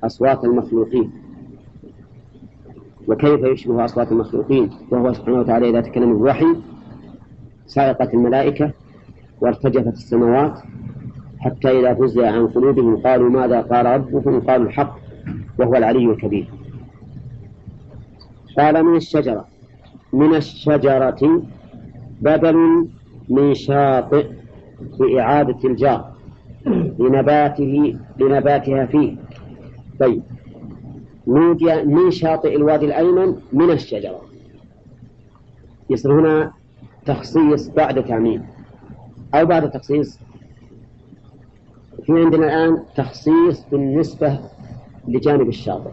أصوات 0.04 0.44
المخلوقين. 0.46 1.12
وكيف 3.08 3.44
يشبه 3.44 3.86
أصوات 3.86 4.12
المخلوقين؟ 4.12 4.70
وهو 4.92 5.14
سبحانه 5.14 5.40
وتعالى 5.40 5.70
إذا 5.70 5.82
تكلم 5.82 6.12
الوحي 6.12 6.56
سائقت 7.66 8.14
الملائكة 8.14 8.72
وارتجفت 9.42 9.94
السماوات 9.94 10.60
حتى 11.40 11.80
إذا 11.80 11.94
فزع 11.94 12.32
عن 12.32 12.48
قلوبهم 12.48 12.98
قالوا 12.98 13.30
ماذا 13.30 13.62
قال 13.62 13.86
ربكم؟ 13.86 14.40
قالوا 14.40 14.68
الحق. 14.68 14.99
وهو 15.60 15.76
العلي 15.76 16.06
الكبير. 16.06 16.48
قال 18.58 18.84
من 18.84 18.96
الشجرة. 18.96 19.46
من 20.14 20.36
الشجرة 20.36 21.44
بدل 22.22 22.88
من 23.30 23.54
شاطئ 23.54 24.28
بإعادة 25.00 25.70
الجار. 25.70 26.12
لنباته 27.00 27.98
لنباتها 28.20 28.86
فيه. 28.86 29.16
طيب. 30.00 30.24
نودي 31.28 31.84
من 31.84 32.12
شاطئ 32.12 32.56
الوادي 32.56 32.86
الأيمن 32.86 33.36
من 33.54 33.72
الشجرة. 33.72 34.22
يصير 35.90 36.20
هنا 36.20 36.52
تخصيص 37.06 37.70
بعد 37.70 38.04
تعميم. 38.04 38.44
أو 39.34 39.46
بعد 39.46 39.72
تخصيص. 39.72 40.20
في 42.06 42.12
عندنا 42.12 42.46
الآن 42.46 42.84
تخصيص 42.96 43.66
بالنسبة 43.72 44.40
لجانب 45.10 45.48
الشاطئ. 45.48 45.92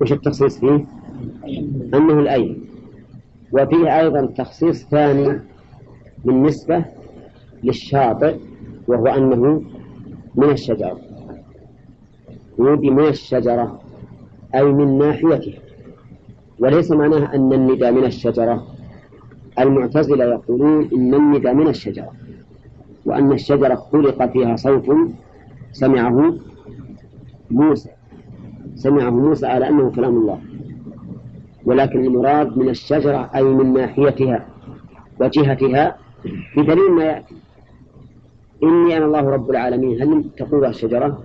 وش 0.00 0.12
التخصيص 0.12 0.58
فيه؟ 0.58 0.84
أنه 1.94 2.20
الأيمن 2.20 2.56
وفيه 3.52 4.00
أيضا 4.00 4.26
تخصيص 4.26 4.84
ثاني 4.88 5.40
بالنسبة 6.24 6.84
للشاطئ 7.64 8.36
وهو 8.88 9.06
أنه 9.06 9.62
من 10.34 10.50
الشجرة 10.50 10.98
يودي 12.58 12.90
من 12.90 13.06
الشجرة 13.06 13.80
أي 14.54 14.62
من 14.64 14.98
ناحيتها 14.98 15.60
وليس 16.58 16.90
معناه 16.90 17.34
أن 17.34 17.52
الندى 17.52 17.90
من 17.90 18.04
الشجرة. 18.04 18.66
المعتزلة 19.58 20.24
يقولون 20.24 20.88
إن 20.94 21.14
الندى 21.14 21.52
من 21.52 21.68
الشجرة 21.68 22.12
وأن 23.06 23.32
الشجرة 23.32 23.74
خلق 23.74 24.32
فيها 24.32 24.56
صوت 24.56 24.86
سمعه 25.72 26.34
موسى. 27.50 27.90
سمعه 28.74 29.10
موسى 29.10 29.46
على 29.46 29.68
أنه 29.68 29.90
كلام 29.90 30.16
الله. 30.16 30.38
ولكن 31.64 32.04
المراد 32.04 32.58
من 32.58 32.68
الشجرة 32.68 33.30
أي 33.34 33.42
من 33.42 33.72
ناحيتها 33.72 34.46
وجهتها 35.20 35.96
بدليل 36.56 36.90
ما 36.90 37.04
يأتي. 37.04 37.34
إني 38.62 38.96
أنا 38.96 39.04
الله 39.04 39.30
رب 39.30 39.50
العالمين. 39.50 40.02
هل 40.02 40.24
تقول 40.36 40.64
الشجرة؟ 40.64 41.22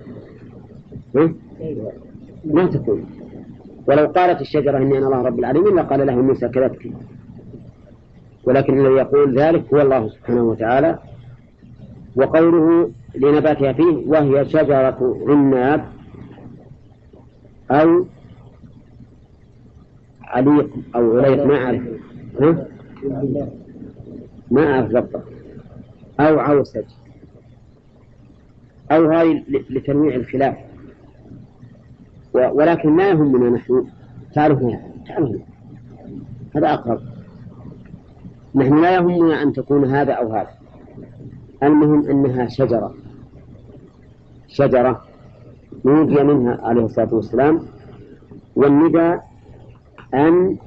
ما 2.46 2.66
تكون 2.66 3.06
ولو 3.88 4.06
قالت 4.06 4.42
الشجرة 4.42 4.78
إني 4.78 4.98
أنا 4.98 5.08
الله 5.08 5.22
رب 5.22 5.40
العالمين 5.40 5.76
لقال 5.76 6.08
له 6.08 6.16
موسى 6.16 6.48
كذبت 6.50 6.80
ولكن 8.44 8.80
الذي 8.80 8.94
يقول 8.94 9.40
ذلك 9.40 9.74
هو 9.74 9.82
الله 9.82 10.10
سبحانه 10.10 10.44
وتعالى 10.44 11.00
وقوله 12.16 12.92
لنباتها 13.16 13.74
فيه 13.74 14.08
وهي 14.08 14.46
شجرة 14.46 15.18
عناب 15.28 15.86
أو 17.72 18.06
عليق 20.24 20.70
أو 20.96 21.20
عليق 21.20 21.46
ما 21.46 21.58
أعرف؟ 21.58 21.82
ما 24.52 24.74
أعرف 24.74 24.92
ضبطه 24.92 25.24
أو 26.20 26.40
عوسج. 26.40 26.86
أو 28.92 29.12
هاي 29.12 29.44
لتنويع 29.70 30.16
الخلاف. 30.16 30.58
ولكن 32.34 32.90
ما 32.90 33.10
يهمنا 33.10 33.50
نحن. 33.50 33.88
تعرفها 34.34 34.82
تعرفها 35.08 35.46
هذا 36.56 36.74
أقرب. 36.74 37.02
نحن 38.56 38.82
لا 38.82 38.96
يهمنا 38.96 39.44
أن 39.44 39.54
تكون 39.54 39.86
هذا 39.86 40.14
أو 40.14 40.34
هذا. 40.34 40.52
المهم 41.64 42.10
أنها 42.10 42.48
شجرة. 42.48 42.96
شجرة. 44.48 45.13
نودي 45.86 46.24
منها 46.24 46.60
عليه 46.64 46.86
الصلاة 46.86 47.14
والسلام 47.14 47.60
والندى 48.56 49.20
أن 50.14 50.58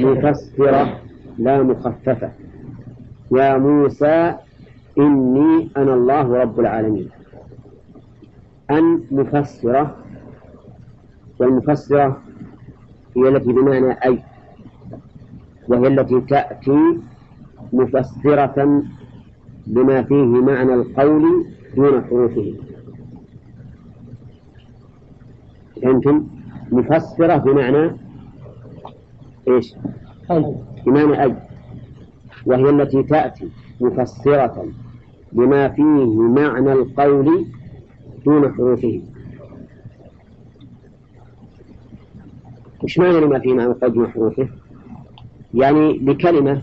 مفسرة 0.00 1.00
لا 1.38 1.62
مخففة. 1.62 2.30
يا 3.32 3.58
موسى 3.58 4.34
إني 4.98 5.70
أنا 5.76 5.94
الله 5.94 6.36
رب 6.36 6.60
العالمين. 6.60 7.08
أن 8.70 9.02
مفسرة 9.10 9.96
والمفسرة 11.38 12.22
هي 13.16 13.28
التي 13.28 13.52
بمعنى 13.52 13.92
أي 13.92 14.22
وهي 15.68 15.86
التي 15.88 16.20
تأتي 16.20 16.98
مفسرة 17.72 18.82
بما 19.66 20.02
فيه 20.02 20.24
معنى 20.24 20.74
القول 20.74 21.46
دون 21.76 22.04
حروفه. 22.04 22.54
فهمتم؟ 25.82 26.26
مفسرة 26.72 27.36
بمعنى 27.36 27.96
إيش؟ 29.48 29.74
بمعنى 30.86 31.22
أي 31.22 31.36
وهي 32.46 32.70
التي 32.70 33.02
تأتي 33.02 33.48
مفسرة 33.80 34.66
بما 35.32 35.68
فيه 35.68 36.06
معنى 36.16 36.72
القول 36.72 37.46
دون 38.24 38.52
حروفه 38.54 39.02
وش 42.84 42.98
معنى 42.98 43.20
لما 43.20 43.38
فيه 43.38 43.54
معنى 43.54 43.70
القول 43.70 43.92
دون 43.92 44.08
حروفه؟ 44.08 44.48
يعني 45.54 45.98
لكلمة 45.98 46.62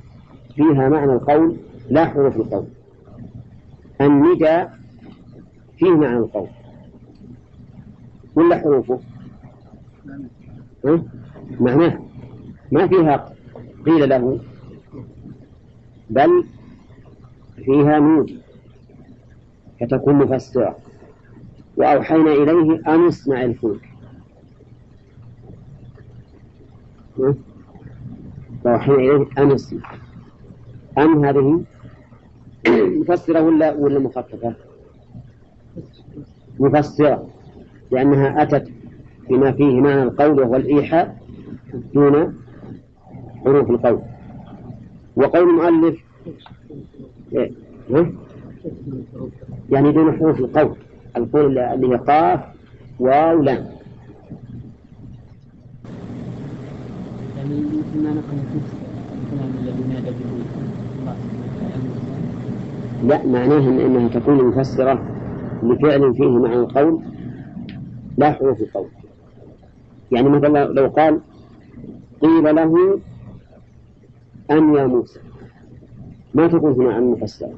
فيها 0.55 0.89
معنى 0.89 1.13
القول 1.13 1.57
لا 1.89 2.05
حروف 2.05 2.35
القول 2.35 2.65
الندى 4.01 4.65
فيه 5.77 5.91
معنى 5.91 6.17
القول 6.17 6.47
ولا 8.37 8.57
حروفه؟ 8.57 8.99
معناه 11.59 11.99
ما 12.71 12.87
فيها 12.87 13.33
قيل 13.85 14.09
له 14.09 14.39
بل 16.09 16.45
فيها 17.55 17.99
نودي 17.99 18.39
فتكون 19.79 20.15
مفسرة. 20.15 20.77
وأوحينا 21.77 22.31
إليه 22.31 22.81
أن 22.87 23.07
اصنع 23.07 23.43
الفلك. 23.43 23.89
وأوحينا 28.65 28.97
إليه 28.97 29.27
أن 29.37 29.51
اصنع 29.51 29.95
أن 30.97 31.25
هذه 31.25 31.63
مفسرة 32.67 33.41
ولا 33.41 33.73
ولا 33.73 33.99
مخففة؟ 33.99 34.53
مفسرة. 36.59 37.36
لأنها 37.91 38.41
أتت 38.41 38.67
بما 39.29 39.51
فيه 39.51 39.81
معنى 39.81 40.03
القول 40.03 40.39
وهو 40.39 40.55
الإيحاء 40.55 41.17
دون 41.93 42.33
حروف 43.45 43.69
القول. 43.69 44.01
وقول 45.15 45.49
المؤلف 45.49 46.03
إيه؟ 47.33 47.51
يعني 49.69 49.91
دون 49.91 50.11
حروف 50.17 50.39
القول. 50.39 50.75
القول 51.17 51.57
اللي 51.59 51.87
هي 51.87 51.95
قاف 51.95 52.39
واو 52.99 53.41
لام. 53.41 53.65
يعني 57.37 57.59
ما 57.95 58.09
نقل 58.13 58.37
الكلام 59.23 59.51
الذي 59.61 59.83
نادى 59.93 60.09
به 60.09 60.47
لا 63.07 63.25
معناه 63.25 63.57
إن 63.69 63.79
إنها 63.79 64.07
تكون 64.07 64.45
مفسرة 64.47 65.01
لفعل 65.63 66.13
فيه 66.13 66.29
معنى 66.29 66.55
القول. 66.55 67.01
لا 68.17 68.31
حروف 68.31 68.61
القول. 68.61 68.87
يعني 70.11 70.29
مثلا 70.29 70.65
لو 70.65 70.87
قال 70.87 71.19
قيل 72.21 72.55
له 72.55 72.99
أن 74.51 74.75
يا 74.75 74.85
موسى. 74.85 75.19
ما 76.33 76.47
تكون 76.47 76.71
هنا 76.71 76.97
أن 76.97 77.11
مفسرة 77.11 77.53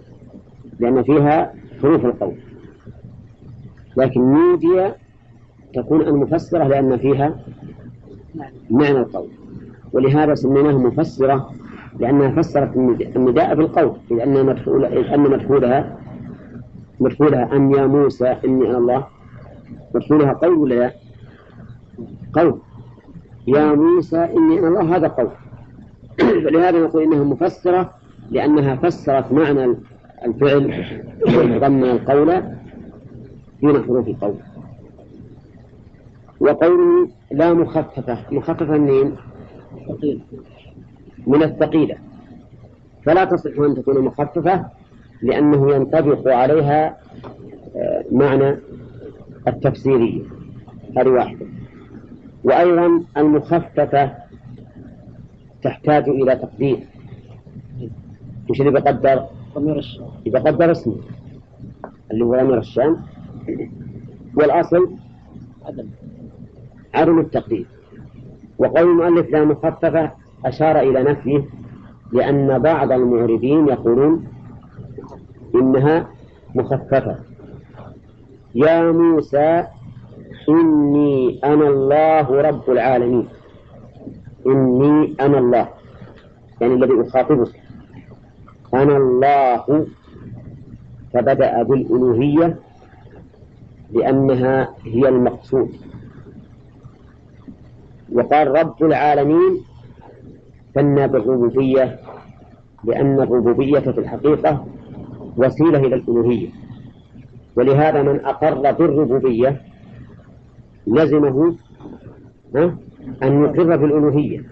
لأن 0.79 1.03
فيها 1.03 1.53
حروف 1.81 2.05
القول. 2.05 2.35
لكن 3.97 4.21
نودي 4.21 4.91
تكون 5.73 6.01
أن 6.01 6.13
مفسرة 6.13 6.63
لأن 6.63 6.97
فيها 6.97 7.39
معنى 8.69 8.99
القول. 8.99 9.27
ولهذا 9.93 10.35
سميناها 10.35 10.77
مفسرة 10.77 11.53
لأنها 11.99 12.41
فسرت 12.41 12.77
النداء 13.15 13.55
بالقول. 13.55 13.93
إذ 14.11 14.19
أن 14.19 14.45
مدخول 14.45 14.85
إذ 14.85 15.13
أن 15.13 15.19
مدخولها 15.19 15.97
مدخولها 16.99 17.55
أن 17.55 17.73
يا 17.73 17.85
موسى 17.85 18.27
إني 18.45 18.69
أنا 18.69 18.77
الله. 18.77 19.18
مدخولها 19.95 20.33
قول 20.33 20.53
ولا 20.53 20.75
لا؟ 20.75 20.91
قول. 22.33 22.59
يا 23.47 23.73
موسى 23.73 24.17
إني 24.17 24.59
أنا 24.59 24.67
الله 24.67 24.95
هذا 24.95 25.07
قول. 25.07 25.29
فلهذا 26.43 26.79
نقول 26.79 27.03
إنها 27.03 27.23
مفسرة 27.23 27.93
لأنها 28.31 28.75
فسرت 28.75 29.31
معنى 29.31 29.75
الفعل 30.25 30.85
ضمن 31.59 31.83
القول 31.83 32.43
دون 33.61 33.83
حروف 33.83 34.07
القول 34.07 34.35
وقوله 36.39 37.09
لا 37.31 37.53
مخففة. 37.53 38.17
مخففة 38.31 38.77
منين؟ 38.77 39.15
من 41.27 41.43
الثقيلة. 41.43 41.95
فلا 43.05 43.25
تصح 43.25 43.59
أن 43.59 43.75
تكون 43.75 44.01
مخففة 44.01 44.65
لأنه 45.21 45.75
ينطبق 45.75 46.27
عليها 46.27 46.97
آه، 47.75 48.05
معنى 48.11 48.55
التفسيرية 49.47 50.21
هذه 50.97 51.07
واحدة. 51.07 51.45
وأيضا 52.43 53.03
المخففة 53.17 54.13
تحتاج 55.63 56.09
إلى 56.09 56.35
تقدير. 56.35 56.79
وش 58.49 58.61
اللي 58.61 58.71
بقدر؟ 58.71 59.25
ضمير 59.55 59.77
الشام. 59.77 60.07
يبقدر 60.25 60.71
اسمه 60.71 60.95
اللي 62.11 62.25
هو 62.25 62.35
ضمير 62.35 62.57
الشام. 62.57 62.97
والأصل؟ 64.35 64.95
عدم. 65.65 65.87
عدم 66.93 67.19
التقدير. 67.19 67.65
وقول 68.57 68.89
المؤلف 68.89 69.29
لا 69.29 69.45
مخففة 69.45 70.11
أشار 70.45 70.79
إلى 70.79 71.03
نفيه 71.03 71.45
لأن 72.13 72.59
بعض 72.59 72.91
المعربين 72.91 73.67
يقولون 73.67 74.27
إنها 75.55 76.07
مخففة. 76.55 77.28
يا 78.55 78.91
موسى 78.91 79.67
إني 80.49 81.39
أنا 81.43 81.67
الله 81.67 82.41
رب 82.41 82.69
العالمين. 82.69 83.27
إني 84.47 85.15
أنا 85.21 85.37
الله. 85.37 85.67
يعني 86.61 86.73
الذي 86.73 87.01
أخاطبك. 87.01 87.61
أنا 88.73 88.97
الله. 88.97 89.87
فبدأ 91.13 91.63
بالألوهية 91.63 92.59
لأنها 93.91 94.75
هي 94.85 95.09
المقصود. 95.09 95.69
وقال 98.11 98.47
رب 98.47 98.83
العالمين 98.83 99.61
ثنى 100.75 101.07
بالربوبية 101.07 101.99
لأن 102.83 103.19
الربوبية 103.21 103.79
في 103.79 103.99
الحقيقة 103.99 104.65
وسيلة 105.37 105.79
إلى 105.79 105.95
الألوهية. 105.95 106.58
ولهذا 107.55 108.01
من 108.01 108.25
أقر 108.25 108.71
بالربوبية 108.71 109.61
لزمه 110.87 111.55
أن 113.23 113.43
يقر 113.43 113.75
بالألوهية 113.75 114.43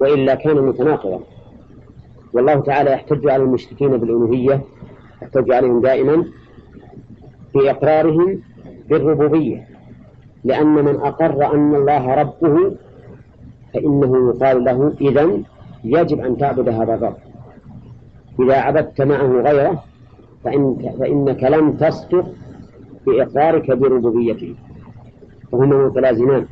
وإلا 0.00 0.34
كان 0.34 0.56
متناقضا. 0.56 1.20
والله 2.32 2.60
تعالى 2.60 2.92
يحتج 2.92 3.28
على 3.28 3.42
المشركين 3.42 3.96
بالألوهية 3.96 4.60
يحتج 5.22 5.52
عليهم 5.52 5.80
دائما 5.80 6.24
في 7.52 7.70
إقرارهم 7.70 8.40
بالربوبية. 8.88 9.68
لأن 10.44 10.66
من 10.66 10.96
أقر 10.96 11.54
أن 11.54 11.74
الله 11.74 12.14
ربه 12.14 12.76
فإنه 13.74 14.28
يقال 14.30 14.64
له 14.64 14.94
إذا 15.00 15.42
يجب 15.84 16.20
أن 16.20 16.36
تعبد 16.36 16.68
هذا 16.68 16.94
الرب. 16.94 17.16
إذا 18.40 18.56
عبدت 18.56 19.02
معه 19.02 19.42
غيره 19.42 19.84
فإنك, 20.44 20.96
فإنك 20.98 21.44
لم 21.44 21.72
تصدق 21.72 22.26
بإقرارك 23.06 23.70
بربوبيته. 23.70 24.54
فهما 25.52 25.86
متلازمان. 25.86 26.46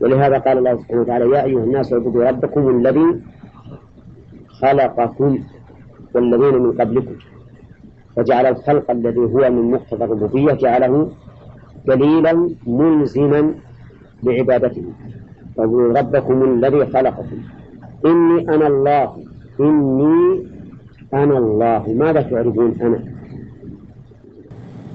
ولهذا 0.00 0.38
قال 0.38 0.58
الله 0.58 0.76
سبحانه 0.76 1.00
وتعالى 1.00 1.24
يا 1.30 1.44
أيها 1.44 1.64
الناس 1.64 1.92
اعبدوا 1.92 2.24
ربكم 2.30 2.68
الذي 2.68 3.20
خلقكم 4.62 5.38
والذين 6.14 6.54
من 6.62 6.72
قبلكم 6.80 7.14
فجعل 8.16 8.46
الخلق 8.46 8.90
الذي 8.90 9.20
هو 9.20 9.50
من 9.50 9.70
مقتضى 9.70 10.04
الربوبية 10.04 10.52
جعله 10.52 11.10
دليلا 11.86 12.50
ملزما 12.66 13.54
لعبادته. 14.22 14.84
اعبدوا 15.58 15.98
ربكم 15.98 16.44
الذي 16.44 16.86
خلقكم. 16.86 17.38
إني 18.06 18.54
أنا 18.54 18.66
الله. 18.66 19.16
إني 19.60 20.46
أنا 21.14 21.38
الله 21.38 21.92
ماذا 21.92 22.22
تعرفون 22.22 22.74
أنا؟ 22.80 23.04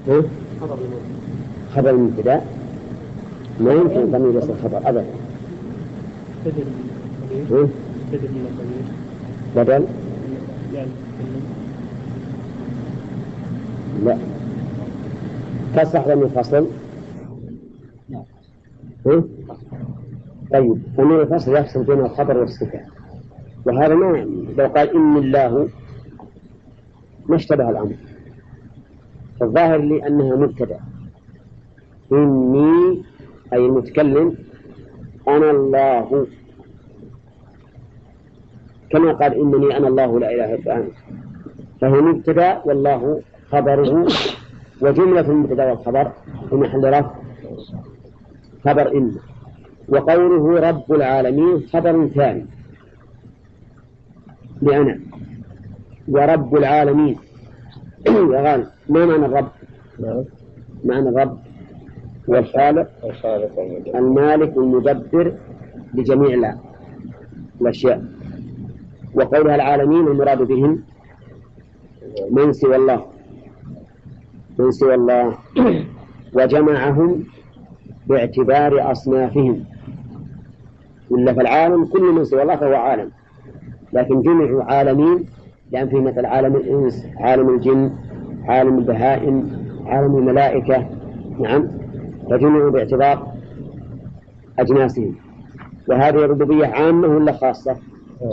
ها؟ 0.08 0.22
خبر 1.76 1.90
المبتدأ 1.90 2.40
ما 3.60 3.72
يمكن 3.72 4.10
ضمير 4.10 4.38
يصل 4.38 4.54
خبر 4.62 4.80
أبدا 4.88 5.04
بدل؟ 6.46 7.68
بدل 9.56 9.84
لا 14.04 14.18
تصح 15.76 16.08
ضمير 16.08 16.28
فصل؟ 16.28 16.66
طيب 20.52 20.78
ضمير 20.96 21.22
الفصل 21.22 21.56
يفصل 21.56 21.82
بين 21.84 22.00
الخبر 22.00 22.36
والصفة 22.38 22.80
وهذا 23.66 23.94
ما 23.94 24.26
لو 24.58 24.66
قال 24.66 24.96
إن 24.96 25.16
الله 25.16 25.68
ما 27.28 27.36
اشتبه 27.36 27.70
الأمر. 27.70 27.94
فالظاهر 29.40 29.78
لي 29.78 30.06
أنها 30.06 30.36
مبتدأ. 30.36 30.80
إني 32.12 33.02
أي 33.52 33.66
المتكلم 33.66 34.34
أنا 35.28 35.50
الله. 35.50 36.26
كما 38.90 39.12
قال 39.12 39.34
إنني 39.34 39.76
أنا 39.76 39.88
الله 39.88 40.20
لا 40.20 40.34
إله 40.34 40.54
إلا 40.54 40.76
أنت 40.76 40.92
فهو 41.80 42.02
مبتدأ 42.02 42.62
والله 42.64 43.22
خبره. 43.50 44.06
وجملة 44.80 45.20
المبتدأ 45.20 45.64
والخبر 45.70 46.12
في 46.50 46.54
محل 46.56 46.84
رفع 46.84 47.14
خبر 48.64 48.92
إن. 48.96 49.16
وقوله 49.88 50.68
رب 50.68 50.92
العالمين 50.92 51.66
خبر 51.72 52.08
ثاني. 52.08 52.46
لأنا 54.62 55.00
ورب 56.08 56.56
العالمين. 56.56 57.16
يا 58.06 58.40
غالب 58.42 58.66
ما 58.88 59.06
معنى 59.06 59.26
الرب؟ 59.26 59.48
نعم. 59.98 60.24
معنى 60.84 61.08
الرب 61.08 61.38
هو 62.30 62.34
الخالق. 62.34 62.88
المالك 63.94 64.56
المدبر 64.56 65.34
لجميع 65.94 66.54
الأشياء. 67.60 68.04
وقولها 69.14 69.54
العالمين 69.54 70.06
المراد 70.06 70.42
بهم 70.42 70.82
من 72.30 72.52
سوى 72.52 72.76
الله. 72.76 73.06
من 74.58 74.70
سوى 74.70 74.94
الله. 74.94 75.38
وجمعهم 76.36 77.24
باعتبار 78.06 78.92
أصنافهم. 78.92 79.64
ولا 81.10 81.32
فالعالم 81.32 81.84
كل 81.86 82.12
من 82.12 82.24
سوى 82.24 82.42
الله 82.42 82.56
فهو 82.56 82.74
عالم. 82.74 83.10
لكن 83.92 84.22
جمعوا 84.22 84.62
عالمين 84.64 85.26
لأن 85.72 85.88
في 85.88 85.96
مثل 85.96 86.26
عالم 86.26 86.56
الإنس 86.56 87.06
عالم 87.16 87.54
الجن 87.54 87.92
عالم 88.44 88.78
البهائم 88.78 89.64
عالم 89.86 90.16
الملائكة. 90.16 90.88
نعم. 91.40 91.68
فجمعوا 92.30 92.70
باعتبار 92.70 93.32
أجناسهم. 94.58 95.14
وهذه 95.88 96.14
الربوبية 96.24 96.66
عامة 96.66 97.08
ولا 97.08 97.32
خاصة؟ 97.32 97.76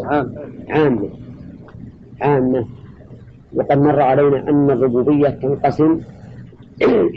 عام. 0.04 0.36
عامة. 0.70 1.10
عامة. 2.22 2.66
وقد 3.54 3.82
مر 3.82 4.02
علينا 4.02 4.50
أن 4.50 4.72
الربوبية 4.72 5.30
تنقسم 5.30 6.00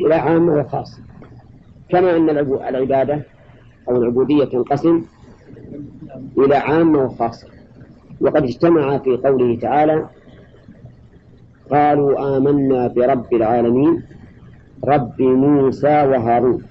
إلى 0.06 0.14
عامة 0.14 0.52
وخاصة. 0.52 1.02
كما 1.88 2.16
أن 2.16 2.30
العبادة 2.68 3.22
أو 3.88 3.96
العبودية 3.96 4.44
تنقسم 4.44 5.02
إلى 6.38 6.56
عامة 6.56 7.04
وخاصة. 7.04 7.53
وقد 8.20 8.42
اجتمع 8.42 8.98
في 8.98 9.16
قوله 9.16 9.58
تعالى 9.60 10.06
قالوا 11.70 12.36
آمنا 12.36 12.86
برب 12.86 13.34
العالمين 13.34 14.02
رب 14.84 15.22
موسى 15.22 15.86
وهارون. 15.86 16.62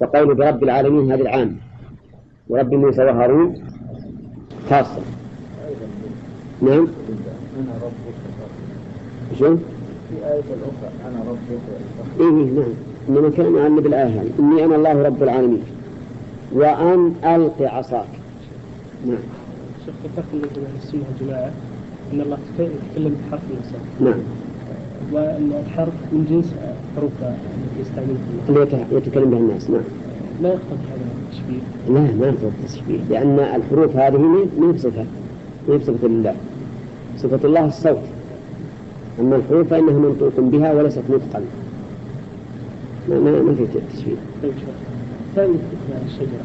فقول 0.00 0.34
برب 0.34 0.62
العالمين 0.62 1.12
هذه 1.12 1.20
العام. 1.20 1.56
ورب 2.48 2.74
موسى 2.74 3.02
وهارون 3.02 3.54
خاصة. 4.70 5.02
نعم. 6.62 6.88
شو؟ 9.38 9.56
في 9.56 10.24
آية 10.24 10.40
أخرى 10.40 10.90
أنا 11.08 11.20
ربك 11.30 12.20
إيه 12.20 12.30
نعم. 12.30 12.72
إنما 13.08 13.30
كان 13.30 13.52
معلم 13.52 13.80
بالآية 13.80 14.20
هذه. 14.20 14.30
إني 14.38 14.64
أنا 14.64 14.76
الله 14.76 15.02
رب 15.02 15.22
العالمين. 15.22 15.62
وأن 16.52 17.14
ألق 17.24 17.62
عصاك. 17.62 18.08
نعم. 19.06 19.41
شيخ 19.86 19.94
الذي 20.34 20.48
بين 20.56 20.64
السنة 20.82 21.02
والجماعة 21.08 21.50
أن 22.12 22.20
الله 22.20 22.38
يتكلم 22.58 23.16
بحرف 23.28 23.40
الإنسان. 23.50 23.80
نعم. 24.00 24.20
وأن 25.12 25.52
الحرف 25.66 25.92
من 26.12 26.26
جنس 26.30 26.54
حروف 26.96 27.12
التي 27.22 27.80
يستعملها 27.80 28.16
اللي 28.48 28.60
يت- 28.60 29.06
يتكلم 29.06 29.30
بها 29.30 29.38
الناس 29.38 29.70
نعم. 29.70 29.80
لا 30.42 30.48
يقتضي 30.48 30.84
هذا 30.92 31.04
التشبيه. 31.22 31.62
لا 31.94 32.00
ما 32.20 32.26
ينفع 32.26 32.46
التشبيه 32.48 33.00
لأن 33.10 33.38
الحروف 33.40 33.96
هذه 33.96 34.18
ما 34.18 34.68
هي 34.68 34.72
بصفة 34.72 35.04
ما 35.68 35.74
هي 35.74 35.78
بصفة 35.78 36.06
الله. 36.06 36.34
صفة 37.18 37.40
الله 37.44 37.66
الصوت. 37.66 37.98
أما 39.20 39.36
الحروف 39.36 39.68
فإنها 39.68 39.98
منطوق 39.98 40.40
بها 40.40 40.72
وليست 40.72 41.02
نطقا. 41.10 41.42
ما, 43.08 43.18
ما, 43.20 43.42
ما 43.42 43.54
في 43.54 43.66
تشبيه. 43.66 44.16
طيب 44.42 44.52
شيخ 44.60 44.74
ثاني 45.34 45.52
فكرة 45.52 46.00
الشجرة. 46.06 46.44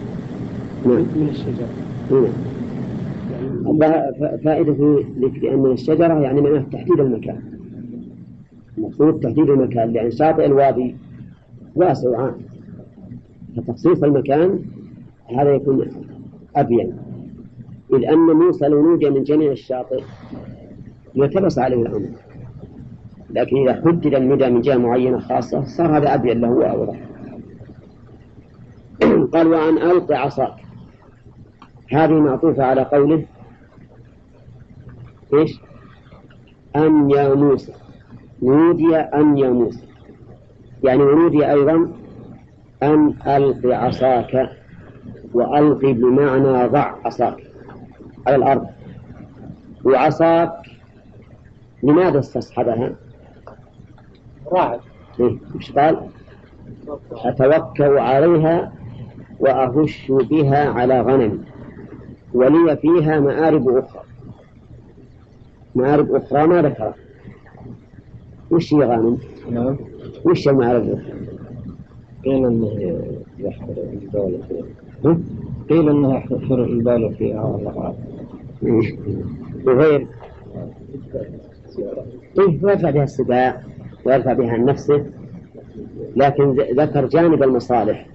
نعم. 0.86 0.96
من 1.16 1.30
الشجرة؟ 1.32 1.68
نعم. 2.12 2.34
فائدة 4.44 4.74
في 4.74 5.06
ذكر 5.20 5.54
أن 5.54 5.66
الشجرة 5.66 6.20
يعني 6.20 6.42
معناه 6.42 6.66
تحديد 6.72 7.00
المكان. 7.00 7.42
المقصود 8.78 9.20
تحديد 9.20 9.50
المكان 9.50 9.94
لأن 9.94 10.12
شاطئ 10.12 10.46
الوادي 10.46 10.96
واسع. 11.76 12.10
وعام 12.10 12.36
فتخصيص 13.58 14.04
المكان 14.04 14.60
هذا 15.38 15.54
يكون 15.54 15.88
أبين. 16.56 16.98
إذ 17.94 18.06
أن 18.06 18.18
موسى 18.18 18.68
لو 18.68 18.82
نودي 18.82 19.10
من 19.10 19.24
جميع 19.24 19.52
الشاطئ 19.52 20.04
يلتبس 21.16 21.60
عليه 21.60 21.82
الأمر. 21.82 22.10
لكن 23.30 23.58
إذا 23.58 23.74
حدد 23.74 24.16
الندى 24.16 24.50
من 24.50 24.62
جهة 24.62 24.78
معينة 24.78 25.20
خاصة 25.20 25.64
صار 25.64 25.98
هذا 25.98 26.14
أبين 26.14 26.42
له 26.42 26.50
وأوضح. 26.50 27.00
قال 29.34 29.48
وأن 29.48 29.78
ألق 29.78 30.12
عصاك. 30.12 30.54
هذه 31.92 32.14
معطوفة 32.14 32.64
على 32.64 32.82
قوله 32.82 33.24
إيش 35.34 35.60
أن 36.76 37.10
يا 37.12 37.34
موسى 37.34 37.74
نودي 38.42 38.96
أن 38.96 39.38
يا 39.38 39.50
موسى 39.50 39.88
يعني 40.84 41.04
ونودي 41.04 41.52
أيضا 41.52 41.92
أن 42.84 43.14
ألق 43.28 43.76
عصاك 43.76 44.50
وألق 45.34 45.80
بمعنى 45.80 46.68
ضع 46.68 46.96
عصاك 47.06 47.44
على 48.28 48.36
الأرض 48.36 48.68
وعصاك 49.84 50.52
لماذا 51.84 52.20
استصحبها؟ 52.20 52.96
راعي 54.52 54.80
إيه؟ 55.20 55.38
إيش 55.56 55.72
قال؟ 55.72 56.10
أتوكل 57.12 57.98
عليها 57.98 58.74
وأهش 59.40 60.12
بها 60.12 60.70
على 60.70 61.02
غنمي 61.02 61.40
ولي 62.34 62.78
فيها 62.78 63.20
مآرب 63.20 63.78
أخرى 63.78 64.07
مآرب 65.78 66.16
أخرى 66.16 66.48
ما 66.48 66.62
ذكرها 66.62 66.96
وش 68.52 68.74
هي 68.74 68.84
غانم؟ 68.84 69.18
نعم. 69.52 69.78
وش 70.26 70.48
المآرب 70.48 70.84
الأخرى؟ 70.84 71.14
قيل 72.26 72.46
أنه 72.46 73.02
يحفر 73.40 73.74
البال 73.94 74.40
فيها 74.50 74.66
ها؟ 75.06 75.18
قيل 75.70 75.90
أنه 75.90 76.16
يحفر 76.16 76.64
البال 76.64 77.16
فيها 77.16 77.42
والله 77.44 77.82
أعلم 77.82 77.96
وغير. 79.66 80.08
طيب 82.36 82.64
ويرفع 82.64 82.90
بها 82.90 83.04
السباع 83.04 83.62
ويرفع 84.06 84.34
بها 84.34 84.52
عن 84.52 84.66
نفسه. 84.66 85.06
لكن 86.16 86.52
ذكر 86.52 87.06
جانب 87.06 87.44
المصالح. 87.44 88.06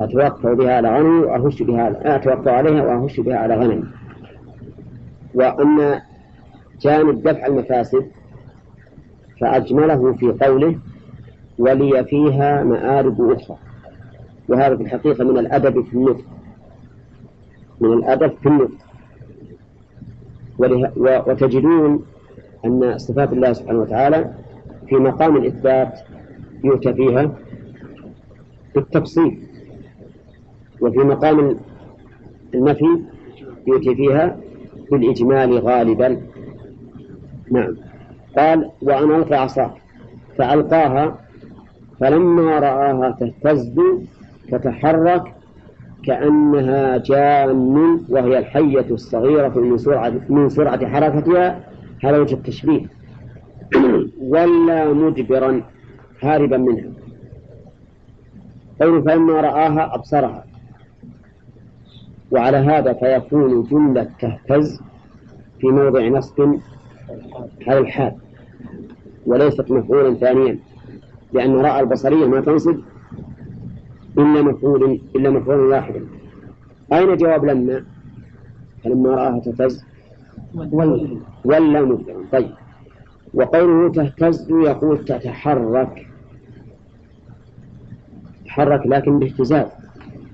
أتوقع 0.00 0.52
بها 0.52 0.74
على 0.74 0.98
غنمي 0.98 1.18
وأهش 1.24 1.62
بها 1.62 2.16
أتوقع 2.16 2.52
عليها 2.52 2.86
وأهش 2.86 3.20
بها 3.20 3.36
على 3.36 3.56
غنمي 3.56 3.84
وأما 5.34 6.02
جانب 6.82 7.22
دفع 7.22 7.46
المفاسد 7.46 8.06
فأجمله 9.40 10.12
في 10.12 10.32
قوله 10.44 10.78
ولي 11.58 12.04
فيها 12.04 12.64
مآرب 12.64 13.30
أخرى. 13.30 13.56
وهذا 14.48 14.76
في 14.76 14.82
الحقيقة 14.82 15.24
من 15.24 15.38
الأدب 15.38 15.84
في 15.84 15.94
النطق. 15.94 16.24
من 17.80 17.92
الأدب 17.92 18.32
في 18.42 18.48
النطق. 18.48 18.78
وتجدون 21.28 22.04
أن 22.64 22.98
صفات 22.98 23.32
الله 23.32 23.52
سبحانه 23.52 23.80
وتعالى 23.80 24.34
في 24.88 24.94
مقام 24.94 25.36
الإثبات 25.36 25.98
يؤتى 26.64 26.94
فيها 26.94 27.34
بالتفصيل. 28.74 29.42
وفي 30.80 30.98
مقام 30.98 31.58
النفي 32.54 33.02
يؤتي 33.66 33.94
فيها 33.94 34.36
بالإجمال 34.90 35.58
غالبا. 35.58 36.31
نعم. 37.52 37.76
قال 38.38 38.70
وأن 38.82 39.10
ألقى 39.10 39.36
عصاك 39.36 39.72
فألقاها 40.38 41.18
فلما 42.00 42.58
رآها 42.58 43.16
تهتز 43.20 43.74
تتحرك 44.48 45.34
كأنها 46.04 46.96
جان 46.96 48.00
وهي 48.08 48.38
الحية 48.38 48.86
الصغيرة 48.90 49.58
من 49.58 49.78
سرعة 49.78 50.12
من 50.28 50.48
سرعة 50.48 50.86
حركتها 50.86 51.60
هذا 52.04 52.18
وجه 52.18 52.34
التشبيه. 52.34 52.86
ولا 54.32 54.92
مدبرا 54.92 55.62
هاربا 56.22 56.56
منها. 56.56 56.90
قول 58.80 59.02
فلما 59.02 59.40
رآها 59.40 59.94
أبصرها. 59.94 60.44
وعلى 62.30 62.56
هذا 62.56 62.92
فيكون 62.92 63.62
جملة 63.62 64.08
تهتز 64.20 64.80
في 65.60 65.66
موضع 65.66 66.08
نصب 66.08 66.58
على 67.66 67.78
الحال. 67.78 68.12
وليست 69.26 69.70
مفعولا 69.70 70.14
ثانيا 70.14 70.58
لأن 71.32 71.56
رأى 71.56 71.80
البصرية 71.80 72.26
ما 72.26 72.40
تنصب 72.40 72.78
إلا 74.18 74.42
مفعول 74.42 75.00
إلا 75.16 75.30
مفعول 75.30 75.60
واحدا 75.60 76.06
أين 76.92 77.16
جواب 77.16 77.44
لما؟ 77.44 77.84
فلما 78.84 79.10
رآها 79.10 79.38
تهتز. 79.40 79.84
ولا 81.44 81.82
مدبرا 81.82 82.24
طيب. 82.32 82.50
وقوله 83.34 83.92
تهتز 83.92 84.50
يقول 84.50 85.04
تتحرك. 85.04 86.06
تتحرك 88.44 88.86
لكن 88.86 89.18
باهتزاز. 89.18 89.66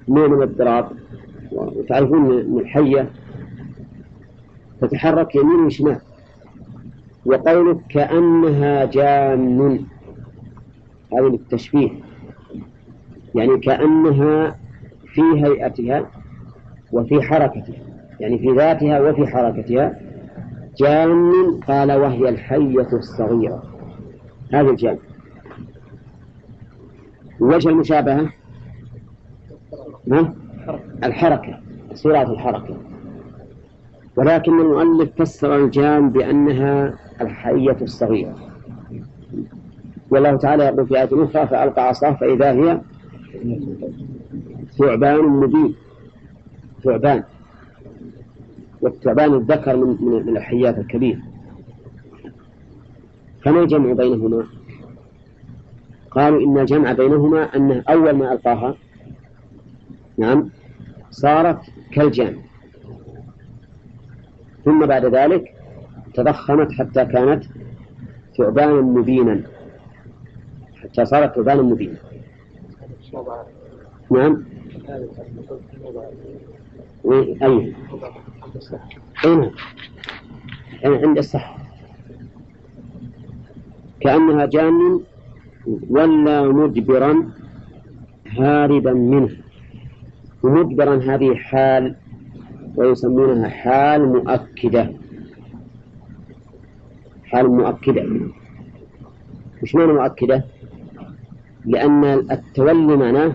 مو 0.08 0.28
من 0.28 0.42
اضطراب. 0.42 0.88
وتعرفون 1.52 2.40
إن 2.40 2.58
الحية 2.58 3.10
تتحرك 4.80 5.34
يمين 5.34 5.60
وشمال. 5.66 6.00
وقولك 7.26 7.78
كأنها 7.88 8.84
جان. 8.84 9.84
هذه 11.12 11.26
التشبيه 11.34 11.90
يعني 13.34 13.58
كأنها 13.58 14.56
في 15.06 15.22
هيئتها 15.22 16.10
وفي 16.92 17.22
حركتها. 17.22 17.76
يعني 18.20 18.38
في 18.38 18.50
ذاتها 18.50 19.00
وفي 19.00 19.26
حركتها 19.26 20.00
جان 20.78 21.32
قال 21.68 21.92
وهي 21.92 22.28
الحية 22.28 22.88
الصغيرة. 22.92 23.62
هذا 24.52 24.70
الجان. 24.70 24.98
وجه 27.40 27.68
المشابهة؟ 27.68 28.32
الحركة. 31.04 31.60
سرعة 31.94 32.32
الحركة. 32.32 32.76
ولكن 34.18 34.60
المؤلف 34.60 35.22
فسر 35.22 35.56
الجان 35.56 36.10
بأنها 36.10 36.94
الحية 37.20 37.76
الصغيرة. 37.82 38.36
والله 40.10 40.36
تعالى 40.36 40.64
يقول 40.64 40.86
في 40.86 40.96
آية 40.98 41.24
أخرى 41.24 41.46
فألقى 41.46 41.88
عصاه 41.88 42.12
فإذا 42.12 42.52
هي 42.52 42.80
ثعبان 44.78 45.24
مبين. 45.24 45.74
ثعبان. 46.84 47.22
والثعبان 48.80 49.34
الذكر 49.34 49.76
من 49.76 49.96
من 50.26 50.36
الحيات 50.36 50.78
الكبير 50.78 51.18
فما 53.42 53.60
الجمع 53.60 53.92
بينهما؟ 53.92 54.46
قالوا 56.10 56.40
إن 56.40 56.58
الجمع 56.58 56.92
بينهما 56.92 57.56
أنه 57.56 57.82
أول 57.88 58.10
ما 58.10 58.32
ألقاها 58.32 58.74
نعم 60.18 60.50
صارت 61.10 61.60
كالجان. 61.92 62.47
ثم 64.68 64.86
بعد 64.86 65.04
ذلك 65.04 65.54
تضخمت 66.14 66.72
حتى 66.72 67.04
كانت 67.04 67.44
ثعبانا 68.38 68.80
مبينا. 68.80 69.42
حتى 70.82 71.04
صارت 71.04 71.34
ثعبانا 71.34 71.62
مبينا. 71.62 71.98
نعم. 74.10 74.44
أي 77.12 77.38
أي 77.42 77.74
نعم 79.24 79.50
عند 80.84 81.18
الصح 81.18 81.58
كأنها 84.00 84.46
جان 84.46 85.00
ولا 85.90 86.42
مدبرا 86.42 87.30
هاربا 88.26 88.92
منه 88.92 89.36
ومدبرا 90.42 90.96
هذه 90.96 91.34
حال 91.34 91.96
ويسمونها 92.76 93.48
حال 93.48 94.08
مؤكدة. 94.08 94.92
حال 97.24 97.48
مؤكدة. 97.50 98.06
وش 99.62 99.74
معنى 99.74 99.92
مؤكدة؟ 99.92 100.44
لأن 101.64 102.04
التولي 102.04 102.96
معناه 102.96 103.32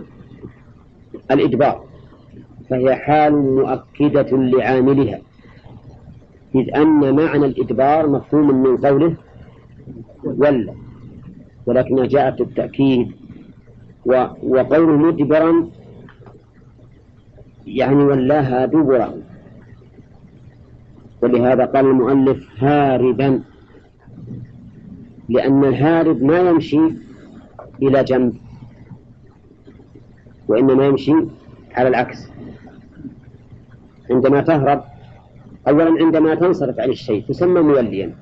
الإدبار 1.32 1.84
فهي 2.70 2.96
حال 2.96 3.34
مؤكدة 3.34 4.38
لعاملها. 4.38 5.20
إذ 6.56 6.76
أن 6.76 7.16
معنى 7.16 7.46
الإدبار 7.46 8.10
مفهوم 8.10 8.64
من 8.64 8.78
قوله 8.78 9.16
ولا 10.24 10.74
ولكنها 11.66 12.06
جاءت 12.06 12.40
بالتأكيد 12.40 13.12
وقوله 14.44 14.98
مدبرا 14.98 15.70
يعني 17.68 18.04
ولاها 18.04 18.66
دبرا 18.66 19.14
ولهذا 21.22 21.66
قال 21.66 21.86
المؤلف 21.86 22.64
هاربا 22.64 23.42
لأن 25.30 25.64
الهارب 25.64 26.24
ما 26.24 26.40
يمشي 26.40 26.80
إلى 27.82 28.04
جنب 28.04 28.34
وإنما 30.48 30.86
يمشي 30.86 31.14
على 31.76 31.88
العكس. 31.88 32.30
عندما 34.12 34.42
تهرب 34.42 34.84
أولا 35.68 36.04
عندما 36.04 36.36
تنصرف 36.36 36.80
عن 36.80 36.90
الشيء 36.90 37.26
تسمى 37.28 37.62
موليا. 37.62 38.16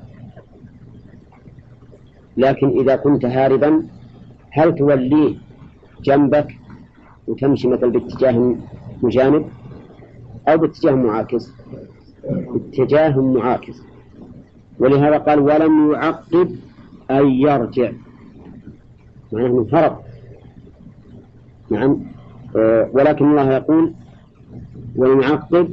لكن 2.37 2.79
إذا 2.79 2.95
كنت 2.95 3.25
هاربا 3.25 3.87
هل 4.51 4.75
توليه 4.75 5.35
جنبك 6.03 6.55
وتمشي 7.27 7.67
مثلا 7.67 7.91
باتجاه 7.91 8.55
مجانب 9.01 9.45
أو 10.47 10.57
باتجاه 10.57 10.91
معاكس. 10.95 11.51
باتجاه 12.23 13.21
معاكس. 13.21 13.81
ولهذا 14.79 15.17
قال 15.17 15.39
ولم 15.39 15.91
يعقب 15.91 16.55
أن 17.11 17.27
يرجع. 17.27 17.91
معناه 19.31 19.47
أنه 19.47 19.67
هرب 19.73 19.99
نعم. 21.69 21.99
آه، 22.55 22.89
ولكن 22.93 23.25
الله 23.29 23.53
يقول 23.53 23.93
ولم 24.95 25.21
يعقب 25.21 25.69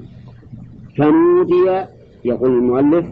فنودي 0.98 1.84
يقول 2.24 2.50
المؤلف 2.50 3.06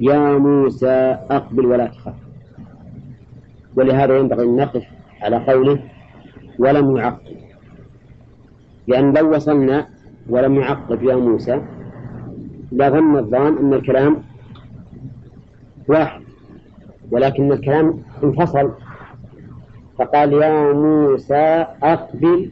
يا 0.00 0.38
موسى 0.38 1.18
أقبل 1.30 1.66
ولا 1.66 1.86
تخف. 1.86 2.14
ولهذا 3.76 4.18
ينبغي 4.18 4.44
أن 4.44 4.56
نقف 4.56 4.84
على 5.22 5.36
قوله 5.36 5.78
ولم 6.58 6.96
يعقب. 6.96 7.43
لأن 8.86 9.12
لو 9.12 9.34
وصلنا 9.34 9.86
ولم 10.28 10.54
يعقب 10.54 11.02
يا 11.02 11.16
موسى 11.16 11.62
لظن 12.72 13.16
الظان 13.16 13.58
أن 13.58 13.74
الكلام 13.74 14.22
واحد 15.88 16.22
ولكن 17.10 17.52
الكلام 17.52 18.02
انفصل. 18.24 18.72
فقال 19.98 20.32
يا 20.32 20.72
موسى 20.72 21.66
أقبل 21.82 22.50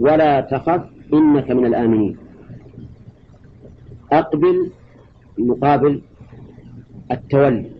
ولا 0.00 0.40
تخف 0.40 0.82
إنك 1.12 1.50
من 1.50 1.66
الآمنين. 1.66 2.16
أقبل 4.12 4.70
مقابل 5.38 6.00
التولي 7.12 7.70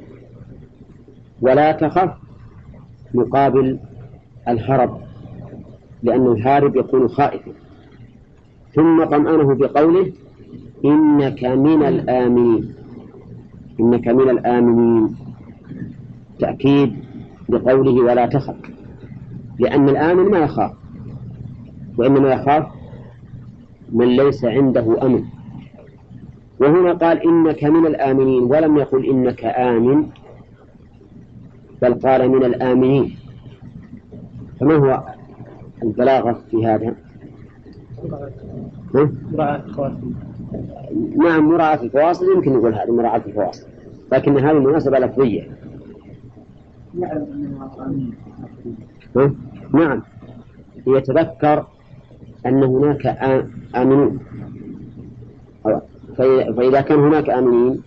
ولا 1.41 1.73
تخف 1.73 2.11
مقابل 3.15 3.79
الهرب 4.49 5.01
لأن 6.03 6.27
الهارب 6.27 6.77
يكون 6.77 7.09
خائفا. 7.09 7.53
ثم 8.75 9.05
طمأنه 9.05 9.55
بقوله 9.55 10.13
إنك 10.85 11.45
من 11.45 11.83
الآمنين. 11.83 12.75
إنك 13.81 14.09
من 14.09 14.31
الآمنين. 14.31 15.17
تأكيد 16.39 16.97
بقوله 17.49 18.05
ولا 18.05 18.27
تخف. 18.27 18.57
لأن 19.59 19.89
الآمن 19.89 20.31
ما 20.31 20.39
يخاف. 20.39 20.73
وإنما 21.99 22.33
يخاف 22.33 22.67
من 23.93 24.07
ليس 24.07 24.45
عنده 24.45 25.07
أمن. 25.07 25.25
وهنا 26.61 26.93
قال 26.93 27.23
إنك 27.29 27.65
من 27.65 27.87
الآمنين 27.87 28.43
ولم 28.43 28.77
يقل 28.77 29.07
إنك 29.07 29.45
آمن 29.45 30.07
بل 31.83 31.95
قال 31.95 32.31
من 32.31 32.45
الآمنين. 32.45 33.17
فما 34.61 34.75
هو 34.75 35.03
البلاغة 35.83 36.41
في 36.51 36.67
هذا؟ 36.67 37.02
مراعاة 39.33 39.63
الخواتيم 39.67 40.15
نعم 41.17 41.49
مراعاة 41.49 41.83
الفواصل. 41.83 42.25
يمكن 42.35 42.53
نقول 42.53 42.75
هذه 42.75 42.91
مراعاة 42.91 43.23
الفواصل. 43.27 43.67
لكن 44.13 44.39
هذه 44.39 44.59
مناسبة 44.59 44.99
لفظية؟ 44.99 45.51
نعم. 49.75 50.03
يتذكر 50.87 51.67
أن 52.47 52.63
هناك 52.63 53.07
آمنون. 53.77 54.19
فإذا 56.17 56.81
كان 56.81 56.99
هناك 56.99 57.31
آمنين 57.31 57.83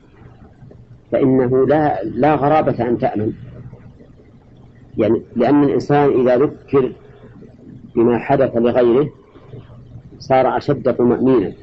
فإنه 1.12 1.68
لا 1.68 2.04
لا 2.04 2.36
غرابة 2.36 2.88
أن 2.88 2.98
تأمن. 2.98 3.34
يعني 4.98 5.22
لأن 5.36 5.64
الإنسان 5.64 6.10
إذا 6.10 6.38
ذكر 6.38 6.92
بما 7.96 8.18
حدث 8.18 8.58
لغيره 8.58 9.10
صار 10.20 10.58
أشد 10.58 10.94
طمأنينة 10.94 11.54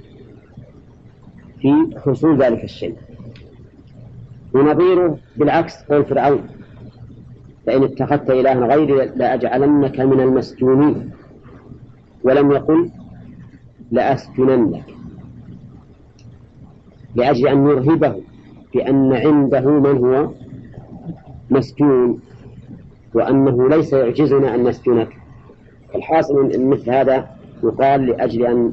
في 1.61 1.73
حصول 2.07 2.43
ذلك 2.43 2.65
الشيء. 2.65 2.97
ونظيره 4.55 5.19
بالعكس 5.37 5.83
قول 5.83 6.05
فرعون 6.05 6.47
فإن 7.67 7.83
اتخذت 7.83 8.31
إلها 8.31 8.67
غيري 8.67 9.07
لأجعلنك 9.17 10.01
من 10.01 10.21
المسجونين. 10.21 11.11
ولم 12.25 12.53
يقل 12.53 12.91
لأسجننك 13.91 14.85
لأجل 17.15 17.49
أن 17.49 17.67
يرهبه 17.67 18.23
بأن 18.75 19.13
عنده 19.13 19.71
من 19.71 19.99
هو 19.99 20.31
مسجون 21.51 22.21
وأنه 23.15 23.69
ليس 23.69 23.93
يعجزنا 23.93 24.55
أن 24.55 24.65
نسجنك. 24.69 25.09
الحاصل 25.95 26.53
أن 26.53 26.67
مثل 26.71 26.91
هذا 26.91 27.31
يقال 27.63 28.07
لأجل 28.07 28.47
أن 28.47 28.73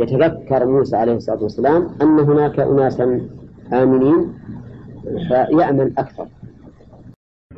يتذكر 0.00 0.66
موسى 0.66 0.96
عليه 0.96 1.12
الصلاة 1.14 1.42
والسلام 1.42 1.88
أن 2.02 2.18
هناك 2.18 2.60
أناسا 2.60 3.20
آمنين 3.72 4.34
فيأمن 5.28 5.92
أكثر 5.98 6.26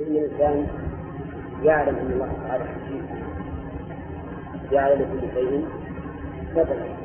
إن 0.00 0.16
الإنسان 0.16 0.66
يعلم 1.62 1.96
أن 1.96 2.12
الله 2.12 2.32
تعالى 2.48 2.64
حكيم 2.64 3.06
جعل 4.72 4.92
لكل 4.92 5.34
شيء 5.34 5.64
سببا 6.54 6.96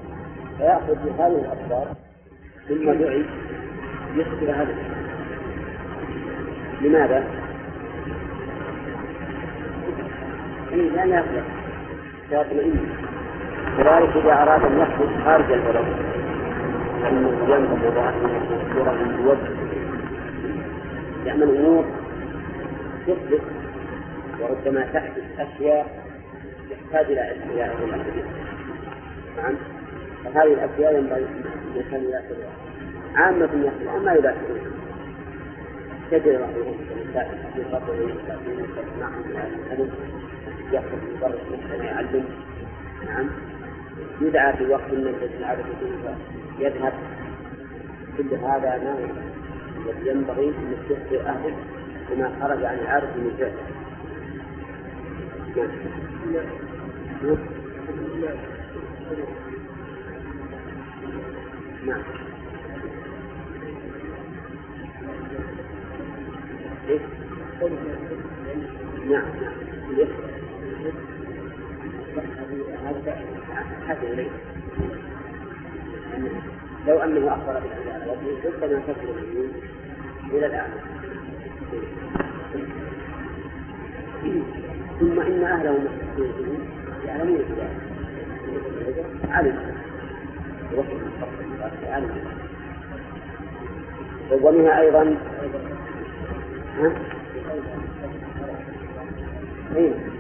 فيأخذ 0.58 0.96
بهذه 1.06 1.28
الأسباب 1.28 1.88
ثم 2.68 2.92
دعي 2.92 3.26
يخبر 4.16 4.52
هذا 4.52 4.76
لماذا؟ 6.82 7.24
لأن 10.72 11.10
يخلق 11.10 11.46
ويطمئن 12.32 13.09
كذلك 13.78 14.16
إذا 14.16 14.34
أراد 14.34 14.64
أن 14.66 14.80
يخرج 14.80 15.24
خارج 15.26 15.52
البلد 15.52 15.86
أنه 17.08 17.56
ينبغي 17.56 18.00
أن 18.00 18.30
يذكره 18.52 18.98
بوجه 19.18 19.60
يعمل 21.26 21.58
أمور 21.58 21.86
تثبت 23.08 23.42
وربما 24.40 24.82
تحدث 24.94 25.40
أشياء 25.40 26.04
يحتاج 26.72 27.06
إلى 27.06 27.32
إلى 27.32 27.66
إلى 27.66 28.24
نعم 29.38 29.56
فهذه 30.26 30.54
الأشياء 30.54 31.00
ينبغي 31.00 31.26
الإنسان 31.76 32.04
يذاكرها 32.04 32.52
عامة 33.16 33.50
يخلق 33.54 34.04
ما 34.04 34.14
يذاكرون 34.14 34.60
تجد 36.12 36.40
بعضهم 36.40 36.78
في 37.56 37.64
قبره 37.64 38.14
معهم 39.00 39.24
الألف 39.26 39.94
يخرج 40.72 41.00
يدرس 41.16 41.42
مثلا 41.52 41.84
يعلم 41.84 42.26
نعم. 43.06 43.30
يدعى 44.22 44.58
في 44.58 44.66
وقت 44.66 44.92
من 44.92 45.16
العادة 45.40 45.64
يذهب 46.60 46.94
كل 48.18 48.36
هذا 48.36 48.78
ما 48.78 48.98
الذي 49.78 50.10
ينبغي 50.10 50.50
أن 50.50 50.76
تخبر 50.90 51.22
أهله 51.22 51.58
بما 52.10 52.32
خرج 52.42 52.64
عن 52.64 52.80
العادة 52.80 53.08
من 53.16 53.36
فعله 53.40 53.80
نعم. 61.86 62.04
إيه؟ 66.90 67.00
نعم 69.10 69.26
نعم. 69.42 69.54
ليه؟ 69.90 70.29
هذا 73.88 74.26
لو 76.88 76.98
أنه 77.00 77.34
أخبر 77.34 77.62
وجهه 78.08 78.64
ربما 78.64 78.82
العيون 79.04 79.52
إلى 80.32 80.46
الآن 80.46 80.70
ثم 85.00 85.20
إن 85.20 85.44
أهله 85.44 85.72
مختصين 85.72 86.60
يعلمون 87.06 87.38
بذلك 87.38 87.90
ومنها 94.32 94.80
أيضا 94.82 95.16
ها؟ 96.78 96.92
أين؟ 99.76 100.19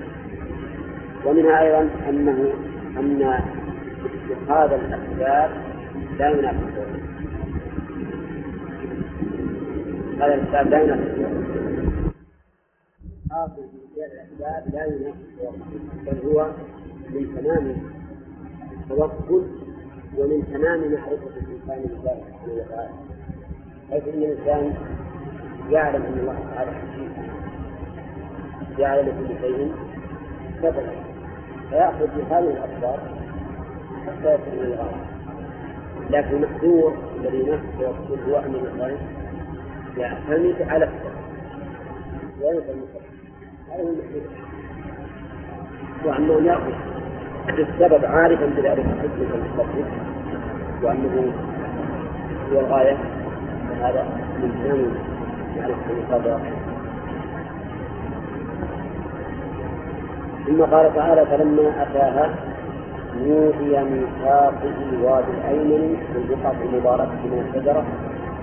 ومنها 1.26 1.62
أيضا 1.62 1.90
أنه 2.10 2.54
أن 3.00 3.22
اتخاذ 3.22 4.72
الأسباب 4.74 5.52
لا 6.20 6.30
ينافي 6.30 6.58
التوحيد 6.58 7.04
هذا 10.22 10.34
الأسباب 10.34 10.68
لا 10.68 10.82
ينافي 10.84 11.26
حاصل 13.32 13.56
في 13.56 14.06
الأسباب 14.06 14.74
لا 14.74 14.86
ينافي 14.86 15.20
بل 16.06 16.28
هو 16.28 16.52
من 17.10 17.36
تمام 17.36 17.76
التوكل 18.72 19.44
ومن 20.18 20.44
تمام 20.54 20.80
معرفة 20.94 21.28
الإنسان 21.38 21.82
بالله 21.82 22.24
سبحانه 22.28 22.54
وتعالى. 22.54 22.90
حيث 23.92 24.04
أن 24.08 24.24
الإنسان 24.24 24.74
يعلم 25.70 26.02
أن 26.04 26.20
الله 26.20 26.40
تعالى 26.56 26.72
حكيم. 26.72 27.12
جعل 28.78 29.06
لكل 29.08 29.42
شيء. 29.42 29.72
سببا 30.62 30.92
فيأخذ 31.70 32.08
بهذه 32.18 32.40
الأسباب 32.40 33.00
حتى 34.08 34.34
يصل 34.34 34.52
إلى 34.54 34.74
الغاية 34.74 35.10
لكن 36.10 36.36
المحذور 36.36 36.94
الذي 37.20 37.42
نفسه 37.44 37.82
يقول 37.82 38.20
هو 38.30 38.38
أن 38.38 38.56
الإنسان 38.56 38.98
يعتمد 39.98 40.56
على 40.70 40.86
السبب 40.86 41.20
وينسى 42.42 42.72
المسبب 42.72 43.02
هذا 43.72 43.84
هو 43.84 43.90
المحذور 43.90 44.24
وأنه 46.06 46.48
يأخذ 46.48 46.74
بالسبب 47.48 48.06
عارفا 48.06 48.46
بذلك 48.46 48.86
حكمة 48.86 49.36
المسبب 49.36 49.86
وأنه 50.84 51.34
هو 52.54 52.60
الغاية. 52.60 52.98
فهذا 53.70 54.04
من 54.42 54.52
تمام 54.64 54.92
معرفة 55.58 55.92
المقدرة 55.92 56.42
ثم 60.50 60.62
قال 60.62 60.96
تعالى 60.96 61.26
فلما 61.26 61.84
أتاها 61.84 62.30
نودي 63.22 63.78
من 63.78 64.06
شاطئ 64.24 64.70
الوادي 64.94 65.32
الأيمن 65.32 65.98
في 66.14 66.18
البقعة 66.20 66.56
المباركة 66.64 67.12
من 67.26 67.46
الشجرة 67.50 67.84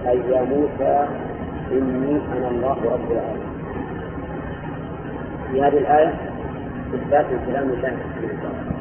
أي 0.08 0.18
يا 0.30 0.42
موسى 0.42 1.08
إني 1.72 2.20
أنا 2.36 2.48
الله 2.48 2.76
رب 2.84 3.10
العالمين. 3.10 3.56
في 5.52 5.62
هذه 5.62 5.78
الآية 5.78 6.14
إثبات 6.94 7.26
كلام 7.46 7.68
الله 7.68 7.90
سبحانه 7.90 8.34
وتعالى 8.38 8.76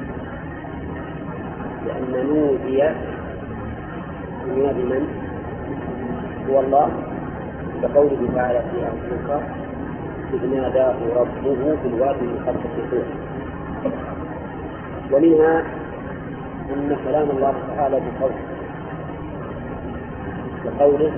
لأن 1.86 2.28
نودي 2.28 2.78
ينادي 4.48 4.84
من؟ 4.84 5.08
هو 6.50 6.60
الله. 6.60 6.90
كقوله 7.82 8.30
تعالى 8.36 8.60
في 8.72 8.78
آية 8.78 9.20
أخرى 9.26 9.65
إذ 10.34 10.56
ناداه 10.56 10.96
ربه 11.16 11.76
في 11.82 11.88
الوادي 11.88 12.20
المقدس 12.20 12.92
طور 12.92 13.06
ومنها 15.12 15.64
أن 16.74 16.98
كلام 17.06 17.30
الله 17.30 17.54
تعالى 17.76 18.00
بقول 18.00 18.32
بقوله 20.66 21.12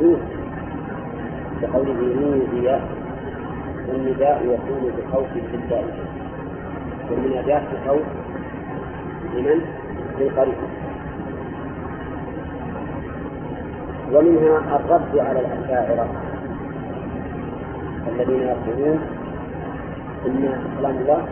نوح. 0.00 0.20
بقوله 1.62 2.14
نودي 2.20 2.78
والنداء 3.88 4.42
يكون 4.44 4.92
بخوف 4.98 5.26
الابتداء 5.36 5.84
والمناداة 7.10 7.62
بخوف 7.72 8.02
لمن؟ 9.34 9.60
للقريب. 10.18 10.54
ومنها 14.12 14.76
الرد 14.76 15.18
على 15.18 15.40
الأشاعرة 15.40 16.06
الذين 18.08 18.40
يقولون 18.42 18.98
إن 20.26 20.62
كلام 20.78 20.96
الله 20.96 21.22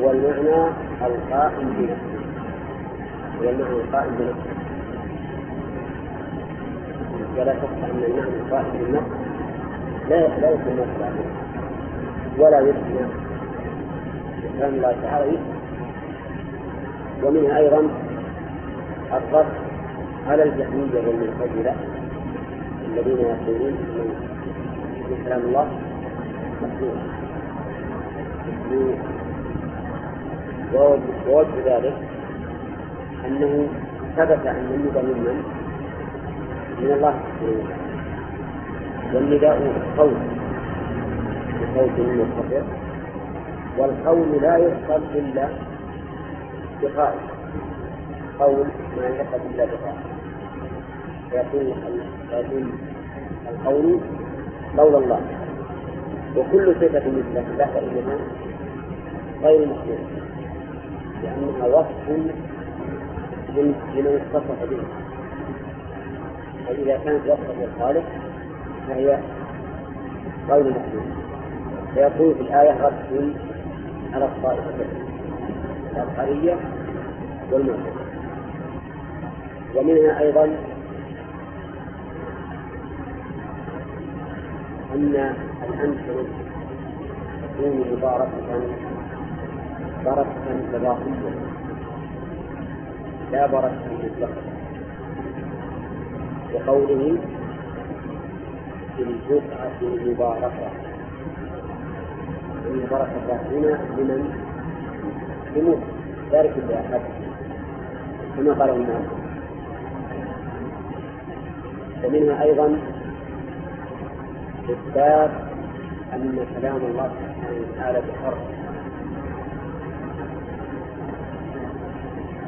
هو 0.00 0.10
المعنى 0.10 0.72
القائم 1.06 1.68
بنفسه. 1.78 2.18
هو 3.38 3.48
المعنى 3.50 3.74
القائم 3.80 4.14
بنفسه. 4.18 4.58
ولا 7.38 7.54
شك 7.54 7.68
أن 7.84 8.02
المعنى 8.06 8.36
القائم 8.40 8.72
بالنفس 8.72 9.10
لا 10.08 10.38
لا 10.40 10.50
يسمى 10.50 10.84
كلامه 10.98 11.24
ولا 12.38 12.60
يسمى 12.60 13.06
كلام 14.58 14.74
الله 14.74 14.96
تعالى 15.02 15.38
ومنها 17.22 17.58
أيضا 17.58 17.88
الرد 19.12 19.67
على 20.28 20.42
الجهمية 20.42 21.08
والمعتزلة 21.08 21.74
الذين 22.88 23.18
يقولون 23.18 23.74
إن 25.10 25.24
كلام 25.24 25.40
الله 25.40 25.68
مخلوق 26.62 26.96
ووجه 31.28 31.56
ذلك 31.66 31.96
أنه 33.26 33.68
ثبت 34.16 34.46
أن 34.46 34.56
النداء 34.74 35.04
ممن 35.04 35.42
من 36.80 36.90
الله 36.92 37.14
سبحانه 37.40 37.58
وتعالى. 37.58 37.88
والنداء 39.14 39.72
قول 39.98 40.14
بصوت 41.60 41.98
منخفض 41.98 42.66
والقول 43.78 44.42
لا 44.42 44.56
يحصل 44.56 45.02
إلا 45.14 45.48
بقائل 46.82 47.20
قول 48.38 48.66
ما 48.96 49.08
يحصل 49.08 49.40
إلا 49.54 49.64
بقائل 49.64 50.17
فيكون 51.30 51.74
القول 53.48 54.00
قول 54.76 54.94
الله. 54.94 55.20
وكل 56.36 56.74
صفة 56.74 57.08
مثله 57.10 57.44
لا 57.58 57.66
فإنها 57.66 58.18
غير 59.42 59.68
مخلوق. 59.68 59.98
لأنها 61.22 61.66
وصف 61.66 62.08
لمن 63.48 64.20
اتصف 64.20 64.70
به. 64.70 64.82
فإذا 66.66 66.98
كانت 67.04 67.22
وصفا 67.26 67.52
للخالق 67.60 68.04
فهي 68.88 69.18
غير 70.50 70.64
مخلوق. 70.64 71.06
فيكون 71.94 72.34
في 72.34 72.40
الآية 72.40 72.86
رد 72.86 73.34
على 74.12 74.24
الطائفتين 74.24 74.86
الأشعرية 75.92 76.56
والمعتزلة. 77.52 78.08
ومنها 79.76 80.20
أيضا 80.20 80.56
أن 84.94 85.34
الأمثلة 85.68 86.26
تكون 87.42 87.84
مباركة 87.92 88.60
بركة 90.04 90.76
إضافية 90.76 91.30
لا 93.32 93.46
بركة 93.46 93.88
مطلقة. 94.02 94.42
وقوله 96.54 97.18
في 98.96 99.02
البقعة 99.02 99.78
المباركة. 99.82 100.70
البركة 102.66 103.40
هنا 103.50 103.78
لمن؟ 103.98 104.48
لموسى 105.56 105.82
ذلك 106.32 106.54
لأحد 106.68 107.00
كما 108.36 108.52
قال 108.52 108.70
الناس 108.70 109.04
ومنها 112.04 112.42
أيضا 112.42 112.97
إثبات 114.70 115.30
أن 116.12 116.46
كلام 116.60 116.76
الله 116.76 117.08
سبحانه 117.08 117.58
وتعالى 117.60 118.00
بحرف. 118.00 118.38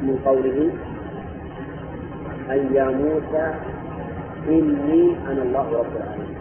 من 0.01 0.19
قوله 0.25 0.69
أن 2.49 2.73
يا 2.73 2.85
موسى 2.85 3.53
إني 4.49 5.15
أنا 5.27 5.41
الله 5.43 5.67
رب 5.79 5.95
العالمين. 5.95 6.37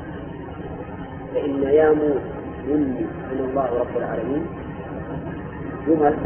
فإن 1.34 1.62
يا 1.62 1.90
موسى 1.92 2.40
إني 2.68 3.06
أنا 3.32 3.44
الله 3.44 3.66
رب 3.80 3.96
العالمين 3.96 4.46
جمل 5.86 6.16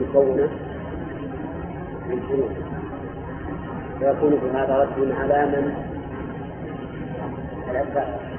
مكونة 0.00 0.48
من 2.08 2.22
شروط 2.28 2.50
فيكون 3.98 4.40
في 4.40 4.56
هذا 4.56 4.78
رد 4.78 5.12
على 5.12 5.46
من؟ 5.46 5.72
الأتباع 7.70 8.33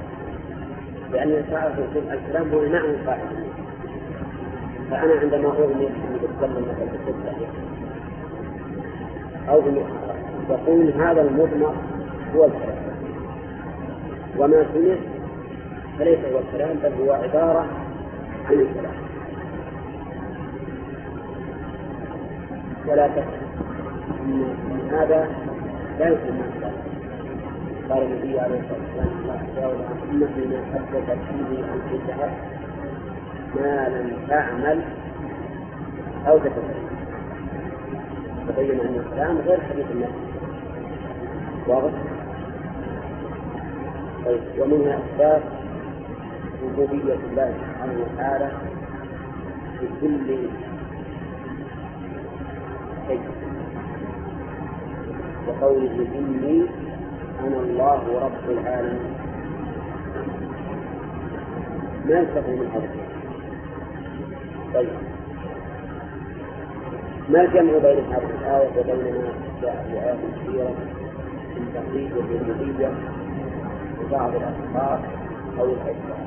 لأن 1.12 1.28
الأشاعرة 1.28 1.74
يقول 1.74 2.12
الكلام 2.12 2.50
هو 2.52 2.62
نعم 2.62 2.96
فاعل 3.06 3.46
فأنا 4.90 5.20
عندما 5.20 5.48
أغني 5.48 5.86
أن 5.86 6.18
أتكلم 6.22 6.62
مثلا 6.62 6.86
بالتسبيح 6.92 7.50
أو 9.48 9.62
يقول 10.50 10.92
هذا 11.00 11.22
المضمر 11.22 11.74
هو 12.36 12.44
الكلام. 12.44 12.76
وما 14.38 14.66
سمع 14.74 14.96
فليس 15.98 16.18
هو 16.32 16.38
الكلام 16.38 16.76
بل 16.82 16.92
هو 17.02 17.12
عبارة 17.12 17.66
عن 18.46 18.52
الكلام. 18.52 18.94
ولا 22.88 23.06
أن 23.06 23.24
هذا 24.90 25.28
لا 25.98 26.08
يسمى 26.08 26.65
قال 27.90 28.02
النبي 28.02 28.40
عليه 28.40 28.60
الصلاة 28.60 28.80
والسلام 29.26 29.74
إنه 30.10 30.26
من 30.36 30.60
حدث 30.74 31.18
فيه 31.28 31.98
بدعة 31.98 32.30
ما 33.56 33.88
لم 33.88 34.16
تعمل 34.28 34.82
أو 36.28 36.38
تتكلم 36.38 36.86
تبين 38.48 38.80
أن 38.80 38.94
الكلام 39.06 39.38
غير 39.38 39.60
حديث 39.60 39.86
النفس 39.90 40.12
واضح؟ 41.66 41.92
طيب 44.24 44.40
ومنها 44.58 44.98
إثبات 44.98 45.42
ربوبية 46.62 47.14
الله 47.30 47.54
سبحانه 47.60 48.00
وتعالى 48.00 48.50
في 49.80 49.86
كل 50.00 50.26
شيء 50.26 50.50
وقوله 55.48 56.06
إني 56.18 56.66
أنا 57.40 57.60
الله 57.60 58.02
رب 58.24 58.50
العالمين. 58.50 59.14
ما 62.04 62.20
من 62.46 62.70
هذا 62.74 62.88
طيب. 64.74 64.88
ما 67.28 67.40
الجمع 67.44 67.78
بين 67.78 68.04
هذه 68.12 68.30
الآية 68.40 68.80
وبين 68.80 69.14
ما 69.14 69.32
جاء 69.62 69.84
في 69.88 69.92
آيات 69.92 70.18
كثيرة 70.36 70.68
من 71.56 71.72
تقليد 71.74 72.12
الربوبية 72.12 72.90
لبعض 74.00 74.30
الأشخاص 74.34 75.00
أو 75.58 75.64
الأشياء 75.64 76.26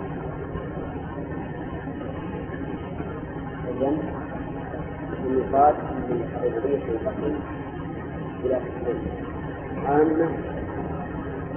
الجمع 3.69 4.03
النقاط 5.25 5.73
من 6.09 6.29
الربوبية 6.35 6.79
تنقسم 6.79 7.35
إلى 8.43 8.55
قسمين 8.55 8.99
عامة 9.85 10.29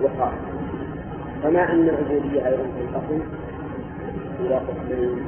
وخاصة 0.05 0.53
كما 1.42 1.72
أن 1.72 1.88
العبودية 1.88 2.46
أيضا 2.46 2.62
تنقسم 2.78 3.22
إلى 4.40 4.55
قسمين 4.55 5.26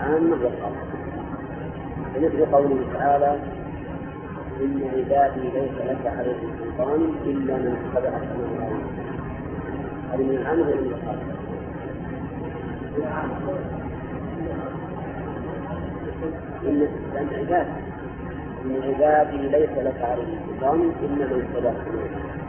عامة 0.00 0.36
وخاصة 0.36 0.94
مثل 2.16 2.46
قوله 2.52 2.78
تعالى 2.94 3.38
إن 4.60 4.82
عبادي 4.94 5.40
ليس 5.40 5.72
لك 5.90 6.06
عليهم 6.06 6.52
سلطان 6.58 7.14
إلا 7.26 7.56
من 7.56 7.76
اتبع 7.94 8.16
السماء 8.16 8.72
هذه 10.12 10.22
من 10.22 10.36
العام 10.36 10.60
ولا 10.60 10.74
من؟ 10.74 11.34
إن 16.66 16.88
أنت 17.18 17.32
عباد 17.32 17.66
إن 18.64 18.82
عبادي 18.82 19.36
ليس 19.36 19.70
لك 19.78 20.02
عليهم 20.02 20.38
سلطان 20.48 20.80
إلا 21.02 21.26
من 21.26 21.48
اتبع 21.54 21.70
السماء 21.70 22.43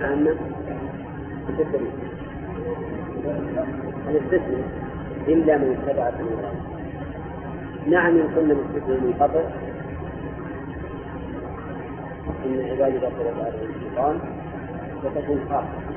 عامة 0.00 0.36
الاستثناء 4.08 4.64
إلا 5.28 5.58
من 5.58 5.76
اتبع 5.76 6.10
نعم 7.86 8.16
إن 8.16 8.28
كنا 8.34 8.54
مستثنى 8.54 8.96
منقطع 9.00 9.40
إن 12.46 12.60
عبادي 12.70 12.98
غفر 12.98 13.26
عليهم 13.28 13.70
الشيطان 13.76 14.18
فتكون 15.02 15.40
خاصة. 15.50 15.96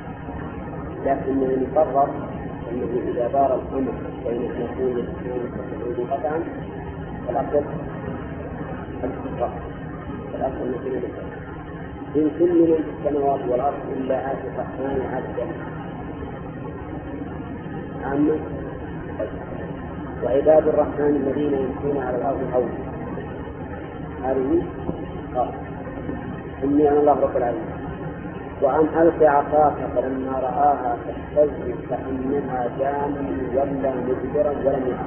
لكن 1.05 1.33
من 1.33 1.67
يقرر 1.71 2.09
أنه 2.71 3.11
إذا 3.11 3.27
دار 3.27 3.55
الأمر 3.55 3.93
بين 4.25 4.51
اثنين 4.51 4.97
واثنين 4.97 6.07
قطعا 6.11 6.43
فالأفضل 7.27 7.63
الاستقرار 9.03 9.59
فالأفضل 10.33 10.61
أن 10.61 10.87
يكون 10.87 11.38
إن 12.15 12.31
كل 12.39 12.49
من 12.49 12.83
في 12.83 13.07
السماوات 13.07 13.39
والأرض 13.49 13.79
إلا 13.97 14.31
آتي 14.31 14.47
الرحمن 14.47 15.01
عبدا 15.13 15.47
عامة. 18.05 18.39
وعباد 20.23 20.67
الرحمن 20.67 21.15
الذين 21.15 21.53
يمشون 21.53 22.03
على 22.03 22.17
الأرض 22.17 22.39
هونا 22.53 22.89
هذه 24.23 24.63
قال. 25.35 25.49
إني 26.63 26.89
أنا 26.89 26.99
الله 26.99 27.19
رب 27.19 27.37
العالمين. 27.37 27.79
وأن 28.61 28.87
ألق 29.01 29.23
عصاك 29.23 29.77
فلما 29.95 30.31
رآها 30.31 30.97
تهتز 31.05 31.49
كأنها 31.89 32.69
جان 32.79 33.13
ولا 33.55 33.93
مدبرا 33.95 34.49
ولم 34.49 34.97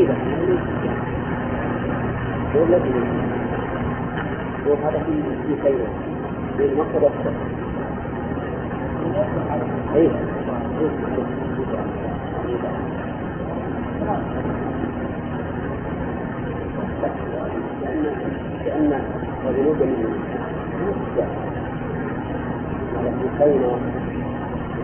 يعقل 0.00 0.54
إذا 2.74 3.20
وهذا 4.66 4.98
في 4.98 5.12
في 5.46 5.62
خير 5.62 5.78
في 6.56 6.64
المقصد 6.64 7.02
والسبب 7.02 7.34
أي 9.94 10.08
لأن 18.66 18.92
الذنوب 19.48 19.76
من 19.82 20.10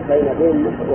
بين 0.09 0.27
بين 0.39 0.57
مصر 0.63 0.87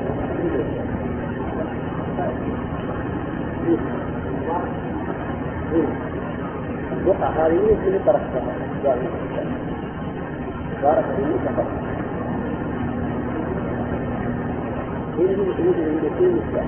الوقع 7.02 7.28
هذه 7.28 7.78
تركتها 8.06 8.52
بارك 10.82 11.04
ان 11.18 11.32
يكون 16.04 16.34
مثله 16.36 16.66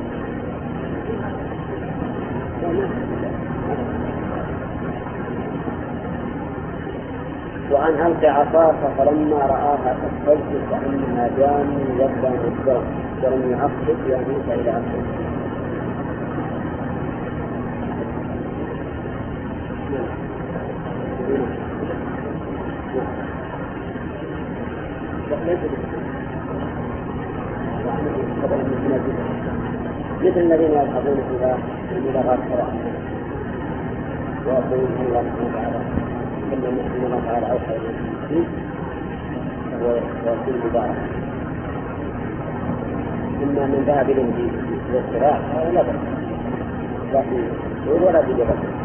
وأن 7.70 8.06
ألقي 8.06 8.28
عصاك 8.28 8.74
فلما 8.98 9.36
رآها 9.36 9.96
تهتز 10.26 10.40
كأنها 10.70 11.30
جان 11.38 11.66
يبدأ 11.98 12.30
مدبرا 12.30 12.82
ولم 13.22 13.50
يعقب 13.50 13.98
يا 14.08 14.16
موسى 14.16 14.60
إلى 14.60 14.70
آخره. 14.70 15.33
مثل 30.22 30.40
الذين 30.40 30.70
يذهبون 30.70 31.18
إلى 31.30 31.56
المباغات 31.96 32.38
القرآن 32.38 32.76
ويقولون 34.46 34.96
الله 35.06 35.22
سبحانه 35.22 35.48
وتعالى 35.48 35.80
كما 36.50 36.68
إن 36.68 37.04
الله 37.06 37.20
تعالى 37.26 37.46
أوحى 37.52 37.76
إلى 37.76 37.88
المسلمين 37.90 38.46
فهو 39.70 39.96
يكون 40.26 40.70
مبارك 40.70 40.96
إما 43.42 43.66
من 43.66 43.84
ذهب 43.86 44.10
اليه 44.10 44.50
للصراع 44.92 45.38
فهو 45.38 45.72
لا 45.72 45.82
بأس. 45.82 45.96
لا 47.12 47.22
في 47.22 47.36
ولا 47.90 48.22
في 48.22 48.32
جبل 48.32 48.84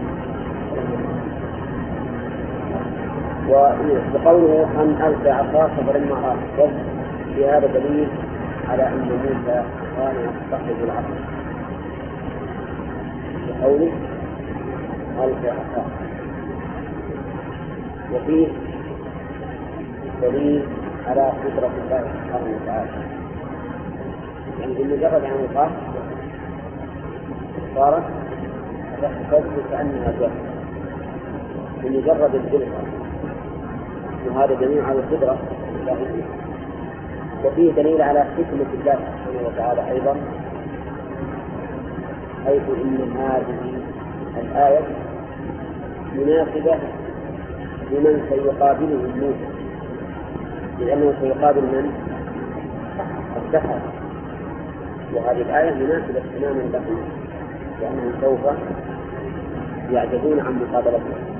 وقوله 3.51 4.67
أن 4.81 4.89
ألقى 5.07 5.31
عصاك 5.31 5.71
فلما 5.87 6.15
رأى 6.15 6.69
في 7.35 7.45
هذا 7.45 7.67
دليل 7.67 8.07
على 8.69 8.87
أن 8.87 8.99
موسى 8.99 9.63
كان 9.97 10.15
يستخرج 10.15 10.83
العصا 10.83 11.17
بقوله 13.47 13.91
ألقى 15.23 15.49
عصاك 15.49 15.91
وفيه 18.13 18.47
دليل 20.21 20.63
على 21.07 21.21
قدرة 21.21 21.71
الله 21.83 22.01
سبحانه 22.01 22.57
وتعالى. 22.61 22.89
يعني 24.59 24.73
بمجرد 24.73 25.23
أن 25.23 25.45
يقام 25.51 25.71
صارت 27.75 28.03
تحتفظ 29.01 29.43
كأنها 29.71 30.11
جاهزة 30.19 30.51
بمجرد 31.83 32.35
الجلسة 32.35 33.00
وهذا 34.27 34.53
دليل 34.53 34.85
على 34.85 34.99
القدرة. 34.99 35.37
وفيه 37.45 37.71
دليل 37.71 38.01
على 38.01 38.19
حكمة 38.19 38.67
الله 38.73 38.95
سبحانه 38.95 39.47
وتعالى 39.47 39.91
أيضا 39.91 40.15
حيث 42.45 42.61
إن 42.83 43.17
هذه 43.17 43.59
الآية 44.41 44.81
مناسبة 46.15 46.75
لمن 47.91 48.25
سيقابله 48.29 48.97
موسى 49.15 49.51
لأنه 50.79 51.13
سيقابل 51.21 51.61
من؟ 51.61 51.91
السحر. 53.37 53.79
وهذه 55.13 55.41
الآية 55.41 55.73
مناسبة 55.73 56.21
تماما 56.39 56.61
له 56.61 56.83
لأنهم 57.81 58.13
سوف 58.21 58.39
يعجزون 59.91 60.39
عن 60.39 60.59
مقابلته 60.61 61.30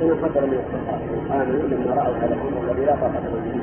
كما 0.00 0.14
حصل 0.22 0.46
من 0.46 0.58
السحرة 0.64 1.42
آمنوا 1.42 1.68
لما 1.68 1.94
رأوا 1.94 2.16
هذا 2.16 2.34
الأمر 2.34 2.70
الذي 2.70 2.84
لا 2.84 2.96
طاقة 2.96 3.20
لهم 3.20 3.42
به 3.44 3.60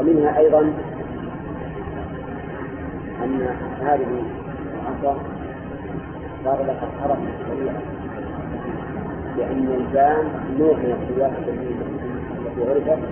ومنها 0.00 0.38
أيضا 0.38 0.60
أن 3.24 3.48
هذه 3.80 4.22
العصا 4.74 5.16
صار 6.44 6.62
لها 6.62 6.88
حركة 7.02 7.32
سريعة 7.48 7.80
لأن 9.38 9.66
الجان 9.80 10.24
نوع 10.58 10.72
من 10.76 10.96
السياحة 11.02 11.38
التي 11.38 11.74
عرفت 12.70 13.02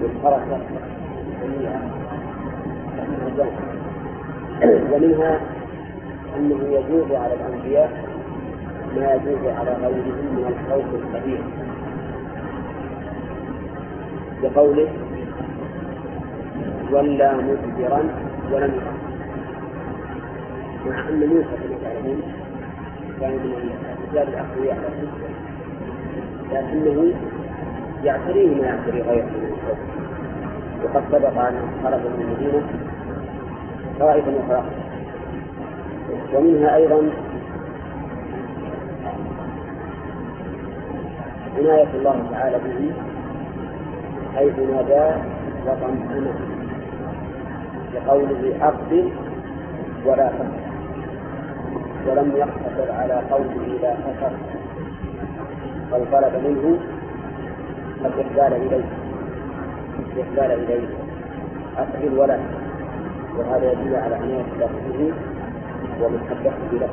بالحركة 0.00 0.60
السريعة 1.42 1.80
ومنها 4.92 5.40
أنه 6.36 6.58
يجوز 6.64 7.12
على 7.12 7.34
الأنبياء 7.34 8.15
ما 8.96 9.14
يجوز 9.14 9.46
على 9.46 9.70
غيرهم 9.70 10.26
من 10.36 10.44
الخوف 10.52 10.84
الكبير 10.94 11.40
بقوله 14.42 14.88
ولا 16.92 17.36
مدبرا 17.36 18.02
ولم 18.52 18.72
يخف 18.76 18.96
مع 20.86 21.08
أن 21.08 21.20
موسى 21.28 21.56
كما 21.62 21.76
تعلمون 21.82 22.22
كان 23.20 23.32
من 23.32 23.72
الرجال 24.12 24.28
الأقوياء 24.28 24.78
لكنه 26.52 27.12
يعتريه 28.04 28.54
ما 28.54 28.66
يعتري 28.66 29.02
غيره 29.02 29.24
من 29.24 29.52
الخوف. 29.52 29.78
وقد 30.84 31.02
سبق 31.12 31.38
أن 31.40 31.54
خرج 31.84 32.00
من 32.00 32.20
المدينة 32.20 32.62
خائفا 34.00 34.30
وخائفا 34.30 34.70
ومنها 36.34 36.76
أيضا 36.76 37.10
عناية 41.58 41.88
الله 41.94 42.26
تعالى 42.32 42.58
به 42.64 42.92
حيث 44.36 44.58
ناداه 44.58 45.20
وطمأنه 45.66 46.34
بقوله 47.94 48.56
أقبل 48.62 49.10
ولا 50.06 50.28
تقبل 50.28 50.66
ولم 52.06 52.32
يقتصر 52.36 52.92
على 52.92 53.14
قوله 53.30 53.66
لا 53.82 53.92
أثر 53.92 54.32
بل 55.92 56.04
طلب 56.12 56.34
منه 56.46 56.78
الإقبال 58.00 58.52
إليه. 58.62 58.84
الإقبال 59.98 60.50
إليه. 60.64 60.88
أقبل 61.78 62.18
ولا 62.18 62.38
وهذا 63.38 63.72
يدل 63.72 63.96
على 63.96 64.14
عناية 64.14 64.44
الله 64.54 64.70
به 64.88 65.12
ومحبته 66.04 66.72
له. 66.80 66.88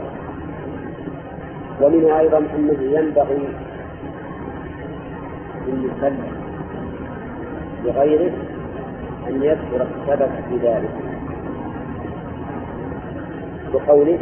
ومنها 1.81 2.19
أيضا 2.19 2.37
أنه 2.37 2.81
ينبغي 2.99 3.47
للمسلم 5.67 6.27
لغيره 7.85 8.33
أن 9.29 9.43
يذكر 9.43 9.87
السبب 9.87 10.29
في 10.49 10.57
ذلك. 10.67 10.89
بقوله 13.73 14.19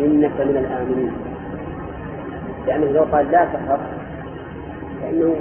إنك 0.00 0.40
من 0.40 0.56
الآمنين. 0.56 1.12
لأنه 2.66 2.86
لو 2.86 3.02
قال 3.02 3.30
لا 3.30 3.44
تخف 3.44 3.80
فإنه 5.00 5.36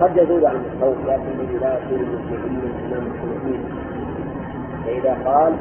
قد 0.00 0.16
يزول 0.16 0.46
عن 0.46 0.56
الخوف 0.56 0.96
لكنه 1.06 1.58
لا 1.60 1.78
يكون 1.78 2.00
مطمئنا 2.02 2.62
أمام 2.86 3.06
المؤمنين 3.06 3.64
فإذا 4.84 5.16
قال 5.24 5.52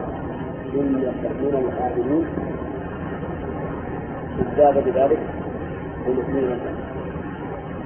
إنك 0.73 1.31
من 1.41 1.69
الآمنين 1.69 2.25
ازداد 4.41 4.83
بذلك 4.85 5.19
طمأنينة 6.05 6.82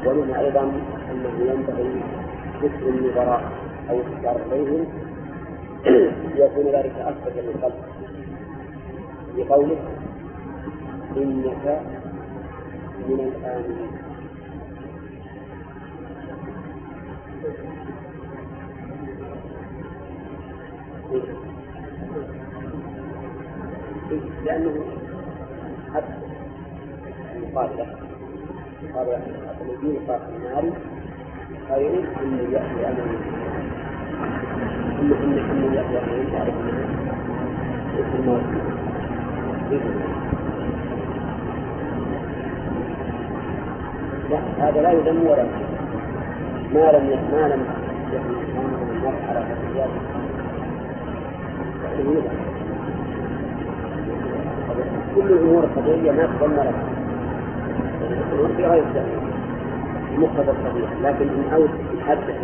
ومنها 0.06 0.40
أيضا 0.42 0.64
أنه 1.12 1.52
ينبغي 1.52 2.02
ذكر 2.62 2.90
النظراء 2.90 3.52
أو 3.90 4.00
الإشارة 4.02 4.46
إليهم 4.52 4.86
ليكون 6.36 6.66
ذلك 6.66 6.96
أثبت 6.96 7.34
للقلب. 7.38 7.74
بقوله 9.38 9.78
إنك 11.18 11.82
من 13.08 13.20
الآمنين. 13.20 13.92
لأنه 24.46 24.86
حتى 25.94 26.14
المقابلة 27.36 28.07
مقابلة 28.84 29.22
الذي 29.62 29.96
يقال 29.96 30.20
في 30.20 30.36
النار. 30.38 30.64
خير 31.70 31.92
من 31.92 32.50
يأتي 32.52 32.88
إن 35.02 35.12
إن 35.12 35.38
إن 35.38 35.74
يأتي 35.74 35.98
أمامه 36.00 36.32
تعرف 36.32 36.56
لا 44.30 44.40
هذا 44.60 44.82
لا 44.82 44.92
يذم 44.92 45.28
ولا 45.28 45.44
ما 46.74 46.92
لم 46.92 47.06
ما 47.32 47.48
لم 47.48 47.66
يكن 48.14 48.36
فتيات 49.44 49.90
كل 55.16 55.22
الأمور 55.22 55.64
الطبيعية 55.64 56.12
ما 56.12 56.26
تضمنت 56.26 56.97
غير 58.42 59.04
مقتضى 60.18 60.52
الطبيعة 60.52 60.94
لكن 61.04 61.28
إن 61.30 61.54
أوت 61.54 61.70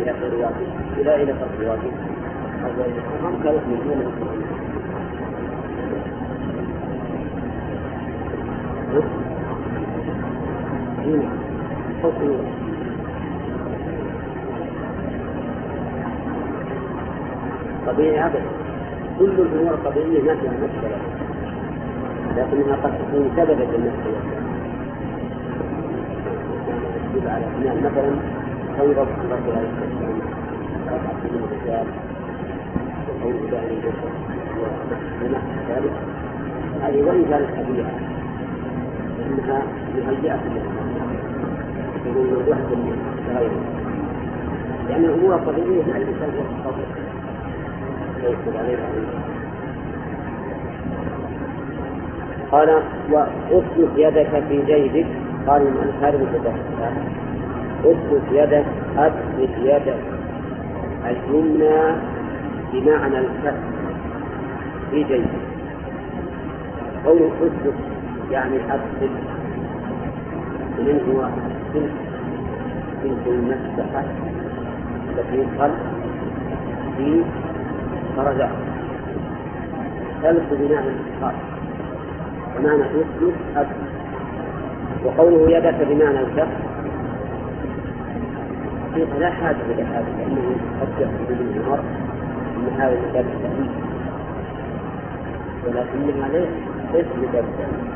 إلى 0.00 0.10
غير 0.10 0.34
واجب 0.34 0.68
إلى 0.98 1.22
إلى 1.22 1.32
واجب 1.60 1.92
أو 2.64 2.70
غير 2.82 2.92
محرم 3.22 3.42
كانت 3.44 3.62
طبيعي 17.86 18.26
أبدا 18.26 18.42
كل 19.18 19.24
الأمور 19.30 19.74
الطبيعية 19.74 20.22
ما 20.22 20.34
فيها 20.40 20.52
مشكلة 20.52 20.98
لكنها 22.36 22.76
قد 22.76 22.92
تكون 22.98 23.30
سببا 23.36 23.62
للمشكلة 23.62 24.43
يدل 27.16 27.28
على 27.28 27.44
أن 27.46 27.78
مثلا 27.84 28.10
خوض 28.78 28.98
الرسول 28.98 29.32
عليه 29.32 29.68
الصلاة 29.68 29.82
والسلام 29.82 30.20
رفع 30.86 31.12
من 31.24 31.44
الرجال 31.44 31.86
وقول 33.08 33.34
البشر 33.34 34.10
ونحو 35.22 35.48
ذلك 35.68 35.92
هذه 36.82 37.02
وإن 37.02 37.24
كانت 37.30 37.68
طبيعة 37.68 37.90
فإنها 39.18 39.62
مهيئة 39.96 40.40
تكون 42.04 42.26
موضوعة 42.26 42.68
لغيرها 43.28 43.84
لأن 44.88 45.04
الأمور 45.04 45.34
الطبيعية 45.34 45.82
لا 45.82 45.96
الإنسان 45.96 46.30
هو 46.36 46.40
التصرف 46.40 46.98
يدخل 48.22 48.58
عليها 48.58 48.88
قال 52.52 52.82
واسلك 53.10 53.90
يدك 53.96 54.42
في 54.48 54.62
جيبك 54.66 55.23
قال 55.46 55.62
من 55.62 55.92
هذا 56.02 56.16
المتدخل 56.16 56.94
اسلك 57.84 58.22
يدك 58.32 58.66
أدخل 58.96 59.66
يدك. 59.66 59.98
اليمنى 61.04 61.96
بمعنى 62.72 63.18
الكف. 63.18 63.54
في 64.90 65.04
جيبك 65.04 65.28
قوله 67.04 67.30
اسلك 67.40 67.74
يعني 68.30 68.56
أدخل 68.56 69.10
من 70.78 71.00
هو؟ 71.08 71.28
سلك 71.72 71.92
سلك 73.02 73.26
المسحة 73.26 74.04
التي 75.10 75.36
يدخل 75.36 75.70
في 76.96 77.22
فرجع 78.16 78.48
سلك 80.22 80.46
بمعنى 80.50 80.88
الإدخال 80.88 81.34
ومعنى 82.56 82.82
يسلك 82.82 83.34
أدخل 83.56 83.93
وقوله 85.04 85.56
يدك 85.56 85.74
بمعنى 85.88 86.20
الكف 86.20 86.48
حقيقة 88.92 89.18
لا 89.18 89.30
حاجة 89.30 89.56
إلى 89.70 89.82
هذا 89.82 90.06
لأنه 90.18 90.56
قد 90.80 90.88
يحصل 91.00 91.34
به 91.34 91.40
المرء 91.40 91.84
أن 92.56 92.80
هذا 92.80 92.92
الكتاب 92.92 93.24
التأليف 93.24 93.70
ولكنها 95.66 96.28
ليس 96.28 96.48
ليس 96.94 97.06
كتاب 97.06 97.44
التأليف 97.44 97.94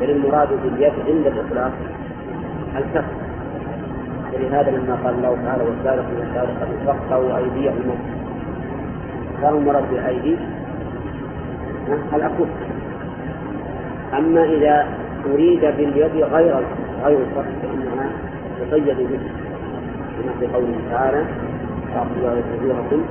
بل 0.00 0.10
المراد 0.10 0.48
باليد 0.48 0.92
عند 1.08 1.26
الإطلاق 1.26 1.72
الكف. 2.76 3.04
ولهذا 4.34 4.70
لما 4.70 4.98
قال 5.04 5.14
الله 5.14 5.38
تعالى 5.44 5.62
والسارق 5.64 6.04
والسارقة 6.18 6.68
فاقطعوا 6.86 7.36
أيديهما 7.36 7.94
كانوا 9.42 9.60
مراد 9.60 9.90
بالأيدي 9.90 10.36
الأكف. 12.14 12.48
أما 14.18 14.44
إذا 14.44 14.86
أريد 15.32 15.60
باليد 15.60 16.16
غير 16.16 16.54
غير 17.04 17.18
الفرق 17.18 17.52
فإنها 17.62 18.10
تقيد 18.60 18.98
به. 18.98 19.20
في 20.40 20.46
قوله 20.46 20.76
تعالى 20.90 21.24
فأخذوا 21.94 22.42
وجوهكم 22.62 23.02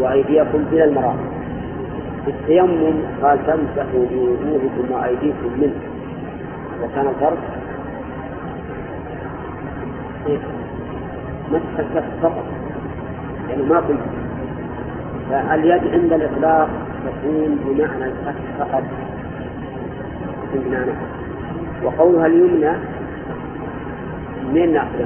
وأيديكم 0.00 0.64
إلى 0.72 0.84
المرافق. 0.84 1.32
في 2.24 2.30
التيمم 2.30 2.94
قال 3.22 3.38
تمسحوا 3.46 4.06
بوجوهكم 4.12 4.90
وأيديكم 4.90 5.50
منه. 5.58 5.80
وكان 6.82 7.06
الفرق 7.08 7.38
مسح 11.52 11.78
الكف 11.78 12.04
فقط. 12.22 12.44
يعني 13.50 13.62
ما 13.62 13.76
قلت 13.76 14.00
فاليد 15.30 15.82
عند 15.92 16.12
الإطلاق 16.12 16.68
تكون 17.06 17.58
بمعنى 17.64 18.04
الكف 18.04 18.36
فقط. 18.58 18.82
وقولها 21.84 22.26
اليمنى 22.26 22.72
من 24.52 24.72
نأخذ 24.72 25.04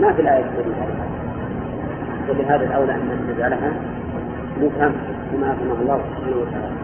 ما 0.00 0.12
في 0.12 0.20
الآية 0.22 0.44
تدل 0.44 0.74
على 0.74 1.08
ولهذا 2.28 2.64
الأولى 2.64 2.94
أن 2.94 3.32
نجعلها 3.34 3.72
مفهم 4.62 4.92
كما 5.32 5.52
أفهمه 5.52 5.80
الله 5.80 6.00
سبحانه 6.16 6.36
وتعالى. 6.36 6.74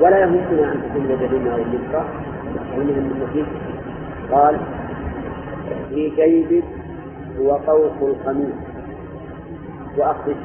ولا 0.00 0.18
يهمنا 0.20 0.72
أن 0.72 0.82
تكون 0.82 1.04
اليمنى 1.04 1.50
أو 1.50 1.56
اليسرى. 1.56 2.04
المهم 2.74 2.88
أنه 2.98 3.46
قال 4.32 4.56
في 5.88 6.10
جيبك 6.16 6.64
هو 7.40 7.58
طوق 7.66 8.08
القميص 8.08 8.54
وأخرج 9.98 10.36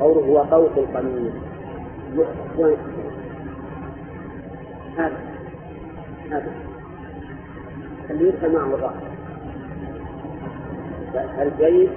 قوله 0.00 0.26
هو 0.26 0.44
طوق 0.44 0.72
القميص 0.78 1.32
هذا 4.98 5.16
هذا 6.30 6.52
اللي 8.10 8.28
يدخل 8.28 8.52
معه 8.52 8.74
الرأس 8.74 8.92
الجيد 11.40 11.90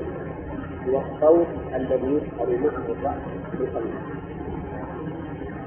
هو 0.89 1.01
الصوت 1.01 1.47
الذي 1.75 2.13
يدخل 2.13 2.59
معه 3.03 3.17
في 3.51 3.63
القلب 3.63 3.93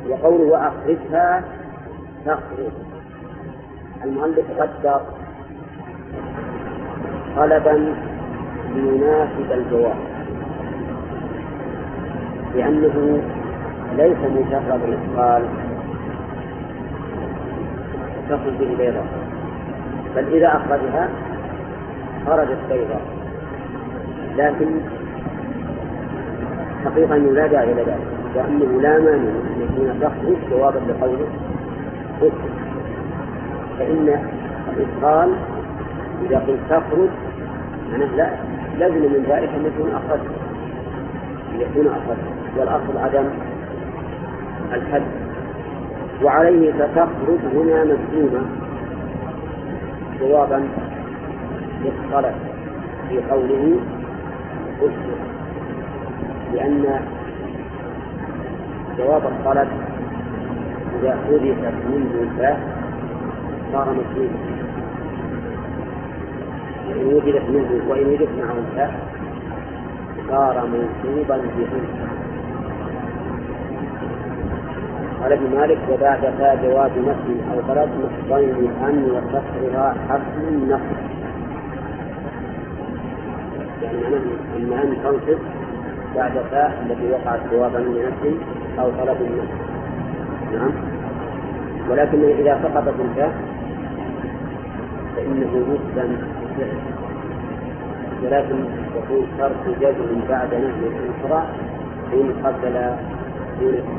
وقوله 0.09 0.45
وأخرجها 0.45 1.45
تخرج 2.27 2.73
المؤلف 4.05 4.61
قدر 4.61 5.01
طلبا 7.37 7.95
ليناسب 8.75 9.53
الجواب 9.53 9.97
لأنه 12.55 13.23
ليس 13.99 14.19
مجرد 14.19 14.81
الإدخال 14.85 15.43
تخرج 18.29 18.53
به 18.61 18.77
بيضاء 18.79 19.07
بل 20.17 20.25
إذا 20.35 20.47
أخرجها 20.47 21.09
خرجت 22.27 22.59
بيضاء 22.71 23.03
لكن 24.37 24.67
حقيقة 26.85 27.17
أنه 27.17 27.31
لا 27.31 27.47
داعي 27.47 27.73
إلى 27.73 27.83
ذلك 27.83 28.19
وأنه 28.35 28.81
لا 28.81 28.99
مانع 28.99 29.31
أن 29.31 29.61
يكون 29.61 30.01
تخرج 30.01 30.51
جوابا 30.51 30.79
لقوله 30.79 31.27
اكتب 32.23 32.51
فإن 33.79 34.19
الإدخال 34.77 35.33
إذا 36.27 36.39
قلت 36.39 36.61
تخرج 36.71 37.09
معناه 37.93 38.17
لا 38.17 38.31
لازم 38.79 38.95
من 38.95 39.25
ذلك 39.29 39.49
أن 39.49 39.67
يكون 39.67 39.91
أخرج. 39.91 40.21
أن 41.55 41.61
يكون 41.61 41.87
أخرج. 41.87 42.19
والأصل 42.57 42.99
عدم 42.99 43.25
الحد. 44.75 45.29
وعليه 46.25 46.73
فتخرج 46.73 47.39
هنا 47.55 47.85
مجزومة 47.85 48.41
جوابا 50.21 50.69
للطلب 51.85 52.35
في 53.09 53.21
قوله 53.31 53.77
اكتب 54.83 55.19
لأن 56.55 57.01
جواب 58.99 59.23
الطلب 59.27 59.69
إذا 61.01 61.17
حذفت 61.27 61.75
منه 61.91 62.15
الفاء 62.23 62.61
صار 63.73 63.89
مسلوبا 63.93 64.59
وإن 66.89 67.07
وجدت 67.15 67.51
منه 67.51 67.83
وإن 67.89 68.07
وجدت 68.07 68.29
معه 68.39 68.55
الفاء 68.59 69.01
صار 70.29 70.67
منصوبا 70.67 71.37
بهم 71.37 72.18
قال 75.23 75.33
ابن 75.33 75.57
مالك 75.57 75.79
وبعد 75.93 76.21
فاء 76.21 76.59
جواب 76.63 76.91
نفي 76.99 77.37
أو 77.53 77.61
طلب 77.69 77.91
محضين 78.05 78.71
أن 78.89 79.11
وكسرها 79.11 79.95
حرف 80.09 80.39
النفي 80.49 80.95
يعني 83.83 84.07
أن 84.57 84.73
أن 84.73 84.97
تنصب 85.05 85.39
بعد 86.17 86.33
فاء 86.51 86.87
التي 86.87 87.11
وقعت 87.11 87.41
جوابا 87.53 87.79
لنفي 87.79 88.37
أو 88.79 88.91
طلب 88.91 89.17
النفي 89.21 89.69
نعم. 90.53 90.71
ولكن 91.91 92.25
إذا 92.25 92.61
سقطت 92.63 92.95
الفاء 93.01 93.33
فإنه 95.17 95.51
يسلم 95.75 96.39
ولكن 98.25 98.57
يكون 98.97 99.27
شرط 99.39 99.79
جزم 99.81 100.21
بعد 100.29 100.55
نهي 100.55 100.89
الأخرى 100.89 101.47
إن 102.13 102.33
قبل 102.45 102.97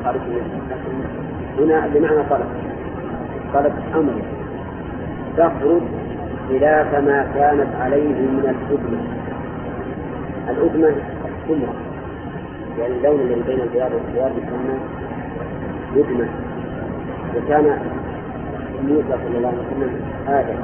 خارج 0.05 0.19
هنا 1.59 1.87
بمعنى 1.93 2.23
طلب. 2.29 2.49
طلب 3.53 3.73
أمر. 3.95 4.13
تخرج 5.37 5.81
خلاف 6.49 6.95
ما 6.95 7.27
كانت 7.35 7.75
عليه 7.81 8.07
من 8.07 8.39
الأدمة 8.39 8.99
الأدمة 10.49 10.87
السمرة 10.87 11.73
يعني 12.79 12.93
اللون 12.93 13.19
الذي 13.19 13.41
بين 13.47 13.61
البياض 13.61 13.91
والسواد 13.93 14.31
يسمى 14.37 14.79
أدمة 15.95 16.27
وكان 17.35 17.77
موسى 18.83 19.17
صلى 19.27 19.37
الله 19.37 19.49
عليه 19.49 19.59
وسلم 19.67 20.01
آدم. 20.27 20.59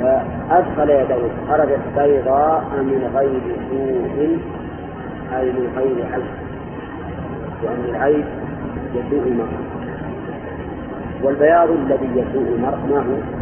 فأدخل 0.00 0.90
يديه 0.90 1.28
خرجت 1.48 1.80
بيضاء 1.96 2.64
من 2.72 3.10
غير 3.14 3.40
سوء 3.70 4.38
أي 5.38 5.52
من 5.52 5.72
غير 5.76 6.06
عيب 6.12 6.47
لأن 7.62 7.84
العيب 7.88 8.24
يسوء 8.94 9.28
المرء 9.28 9.68
والبياض 11.22 11.70
الذي 11.70 12.08
يسوء 12.14 12.48
المرء 12.56 12.78
ما 12.90 12.98
هو؟ 12.98 13.38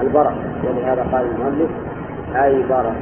البرق. 0.00 0.34
ولهذا 0.64 1.06
قال 1.12 1.26
المؤلف 1.26 1.70
أي 2.34 2.62
برق. 2.62 2.96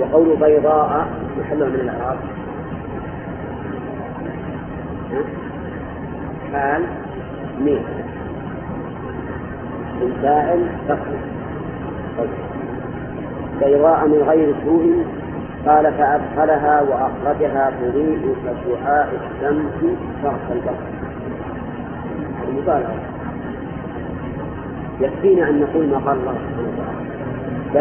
وقول 0.00 0.36
بيضاء 0.36 1.06
محله 1.38 1.66
من 1.66 1.74
الإعراب. 1.74 2.18
حال 6.52 6.82
ميل. 7.60 7.82
من 10.00 10.18
فاعل 10.22 10.66
تخرج 10.88 11.20
طيب. 12.18 12.28
بيضاء 13.60 14.06
من 14.08 14.22
غير 14.28 14.54
سوء 14.64 15.04
قال 15.66 15.92
فأدخلها 15.92 16.82
وأخرجها 16.82 17.70
تضيء 17.80 18.36
كشعاع 18.44 19.04
الشمس 19.04 19.96
شرق 20.22 20.50
البحر. 20.52 20.86
المبالغة. 22.48 22.94
يكفينا 25.00 25.48
أن 25.48 25.60
نقول 25.60 25.86
ما 25.86 25.98
قال 25.98 26.18
الله 26.18 26.34
سبحانه 26.34 26.68
وتعالى. 26.68 27.02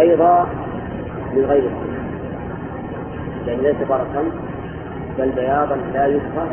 بيضاء 0.08 0.48
من 1.36 1.46
غير 1.46 1.62
سوء 1.62 1.92
يعني 3.48 3.62
ليس 3.62 3.88
برقا 3.90 4.24
بل 5.18 5.30
بياضا 5.30 5.76
لا 5.94 6.06
يكره 6.08 6.48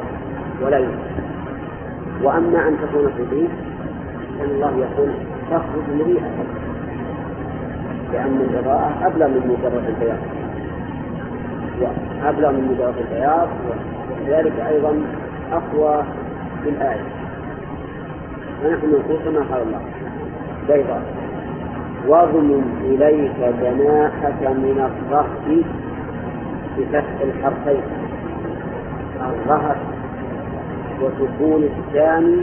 ولا 0.63 0.79
يكره 0.79 1.09
وأما 2.23 2.69
أن 2.69 2.77
تكون 2.83 3.11
تضيء 3.19 3.51
فإن 4.39 4.51
الله 4.51 4.77
يقول 4.79 5.11
تخرج 5.51 5.97
مريئة 5.99 6.31
لأن 8.13 8.41
الإضاءة 8.51 9.07
أبلغ 9.07 9.27
من 9.29 9.57
مجرد 9.59 9.85
البياض. 9.89 10.38
وأبلغ 11.81 12.51
من 12.51 12.75
مجرد 12.75 12.95
البياض 12.99 13.49
وذلك 14.27 14.53
أيضا 14.69 14.95
أقوى 15.53 16.05
في 16.63 16.69
الآية 16.69 17.05
ونحن 18.65 18.91
نقول 18.91 19.19
كما 19.25 19.55
قال 19.55 19.63
الله. 19.63 19.81
بيضاء. 20.69 21.03
واضم 22.09 22.63
إليك 22.85 23.37
جناحك 23.63 24.43
من 24.43 24.91
الرهب 24.91 25.65
بفتح 26.79 27.21
الحرفين 27.23 27.83
الرهب 29.21 29.77
وسكون 31.03 31.63
الثاني 31.63 32.37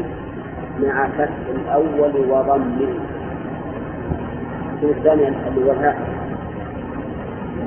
مع 0.83 1.07
فتح 1.07 1.29
الأول 1.55 2.29
وضمه. 2.29 2.87
الثاني 4.83 5.27
اللي 5.27 5.71
هو 5.71 5.93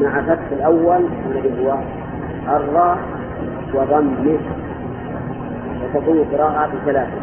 مع 0.00 0.22
فتح 0.22 0.52
الأول 0.52 1.04
الذي 1.30 1.66
هو 1.66 1.78
الراء 2.56 2.98
وضمه 3.74 4.38
وتكون 5.82 6.24
قراءة 6.32 6.70
بثلاثة 6.74 7.18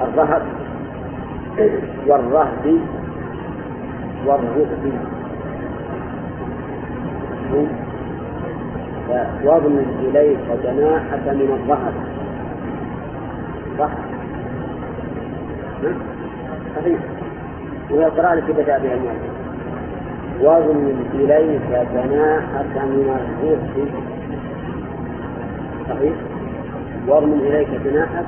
الرهب 0.00 0.42
والرهب 2.06 2.80
والرهب. 4.26 4.98
واضم 9.44 9.78
إليك 10.00 10.38
جناحك 10.64 11.28
من 11.28 11.48
الرهب. 11.58 11.94
صح؟ 13.78 13.90
صحيح. 16.76 16.98
وهي 17.90 18.06
القراءة 18.06 18.32
التي 18.34 18.52
بدأ 18.52 18.78
بها 18.78 18.94
المؤلف. 18.94 19.41
واضم 20.40 20.92
إليك 21.14 21.62
جناحك 21.94 22.76
من 22.76 23.08
الرهب 23.08 23.88
صحيح؟ 25.88 26.12
واضم 27.08 27.32
إليك 27.32 27.68
جناحك 27.84 28.26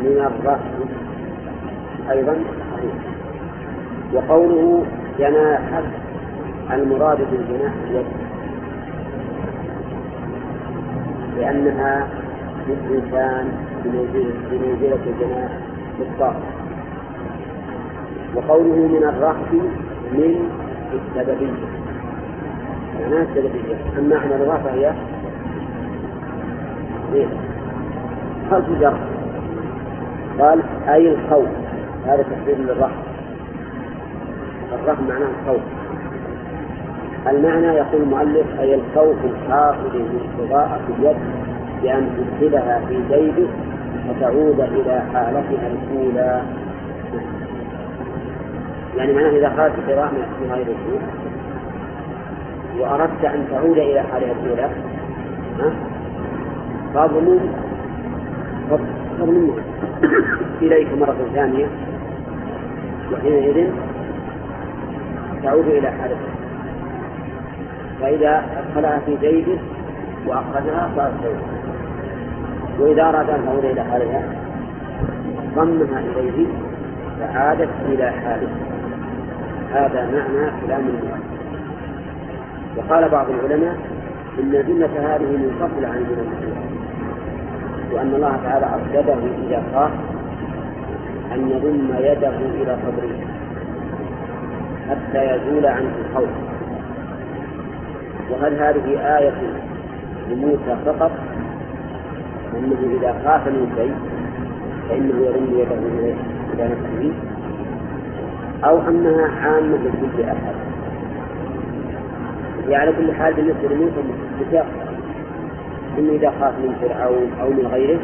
من 0.00 0.06
الرهب 0.06 0.60
أيضا 2.10 2.32
صحيح. 2.72 2.94
وقوله 4.14 4.84
جناحك 5.18 5.84
المراد 6.72 7.18
بالجناح 7.30 7.72
اليد. 7.90 8.06
لأنها 11.36 12.08
للإنسان 12.68 13.52
بمنزلة 13.84 14.98
الجناح 15.06 15.50
بالطاقة 15.98 16.42
وقوله 18.34 18.76
من 18.76 19.04
الرهب 19.04 19.52
من 20.12 20.65
السببية 20.96 21.52
معناها 23.00 23.22
السببية 23.22 23.76
أما 23.98 24.16
الرهب 24.16 24.60
فهي 24.64 24.92
إيه؟ 27.14 27.26
خلف 28.50 28.80
جر 28.80 28.96
قال 30.40 30.62
أي 30.88 31.14
الخوف. 31.14 31.48
هذا 32.06 32.22
تحديد 32.22 32.60
للرحم. 32.60 33.00
الرحم 34.72 35.04
معناه 35.08 35.28
الخوف. 35.40 35.62
المعنى 37.26 37.66
يقول 37.66 38.02
المؤلف 38.02 38.60
أي 38.60 38.74
الخوف 38.74 39.16
الحاصل 39.24 39.94
من 39.94 40.20
استضاءة 40.30 40.80
اليد 40.98 41.16
بأن 41.82 42.08
تدخلها 42.40 42.80
في 42.88 43.00
جيبه 43.10 43.48
وتعود 44.08 44.60
إلى 44.60 45.02
حالتها 45.12 45.66
الأولى. 45.66 46.42
يعني 48.96 49.12
معناه 49.12 49.30
إذا 49.30 49.48
خرجت 49.56 49.90
قراءة 49.90 50.10
من 50.12 50.50
غير 50.52 50.66
الوضوء 50.66 51.00
وأردت 52.78 53.24
أن 53.24 53.46
تعود 53.50 53.78
إلى 53.78 54.02
حالها 54.02 54.32
الأولى 54.32 54.70
فاضمم 56.94 57.38
فاضمم 58.70 59.50
إليك 60.62 60.88
مرة 60.98 61.16
ثانية 61.34 61.66
وحينئذ 63.12 63.70
تعود 65.42 65.66
إلى 65.66 65.90
حالتها 65.90 66.36
فإذا 68.00 68.44
أدخلها 68.58 68.98
في 69.06 69.16
جيبه 69.20 69.58
وأخذها 70.26 70.90
صارت 70.96 71.14
جيبه 71.22 71.56
وإذا 72.78 73.02
أراد 73.02 73.30
أن 73.30 73.44
تعود 73.46 73.64
إلى 73.64 73.84
حالها 73.84 74.22
ضمها 75.54 76.00
إليه 76.00 76.46
فعادت 77.20 77.70
إلى 77.88 78.10
حالها 78.10 78.75
هذا 79.72 80.10
معنى 80.10 80.50
كلام 80.66 80.80
المؤلف 80.80 81.36
وقال 82.76 83.08
بعض 83.08 83.26
العلماء 83.30 83.76
إن 84.38 84.54
الجملة 84.54 85.14
هذه 85.14 85.36
منفصلة 85.36 85.88
عن 85.88 85.96
الجملة 85.96 86.76
وأن 87.92 88.14
الله 88.14 88.36
تعالى 88.44 88.66
أرشده 88.66 89.14
إذا 89.46 89.62
خاف 89.74 89.90
أن 91.32 91.50
يضم 91.50 91.88
يده 91.98 92.36
إلى 92.36 92.76
صدره 92.86 93.26
حتى 94.90 95.24
يزول 95.24 95.66
عنه 95.66 95.90
الخوف. 96.04 96.28
وهل 98.30 98.54
هذه 98.54 99.16
آية 99.18 99.34
لموسى 100.30 100.76
فقط؟ 100.86 101.10
أنه 102.56 102.98
إذا 103.00 103.12
خاف 103.24 103.46
من 103.48 103.72
شيء 103.76 103.94
فإنه 104.88 105.26
يضم 105.26 105.60
يده 105.60 105.78
إلى 106.54 106.64
نفسه. 106.64 107.12
أو 108.64 108.88
أنها 108.88 109.26
عامة 109.40 109.76
لكل 109.76 110.22
أحد. 110.22 110.54
هي 112.68 112.74
على 112.74 112.92
كل 112.92 113.12
حال 113.12 113.34
بالنسبة 113.34 113.68
لموسى 113.68 114.02
مشاق 114.48 114.66
إنه 115.98 116.12
إذا 116.12 116.32
خاف 116.40 116.54
من 116.58 116.76
فرعون 116.80 117.30
أو 117.40 117.50
من 117.50 117.66
غيره 117.66 117.98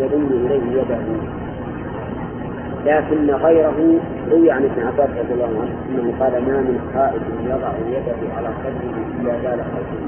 يضم 0.00 0.26
إليه 0.26 0.80
يده 0.80 0.98
لكن 2.86 3.30
غيره 3.30 4.00
روي 4.30 4.50
عن 4.50 4.64
ابن 4.64 4.86
عباس 4.86 5.10
رضي 5.10 5.34
الله 5.34 5.60
عنه 5.60 5.76
أنه 5.88 6.14
قال 6.20 6.32
ما 6.32 6.60
من 6.60 6.90
خائف 6.94 7.22
يضع 7.44 7.72
يده 7.88 8.34
على 8.36 8.48
قلبه 8.48 8.96
إلا 9.20 9.42
زال 9.42 9.64
خوفه 9.64 10.00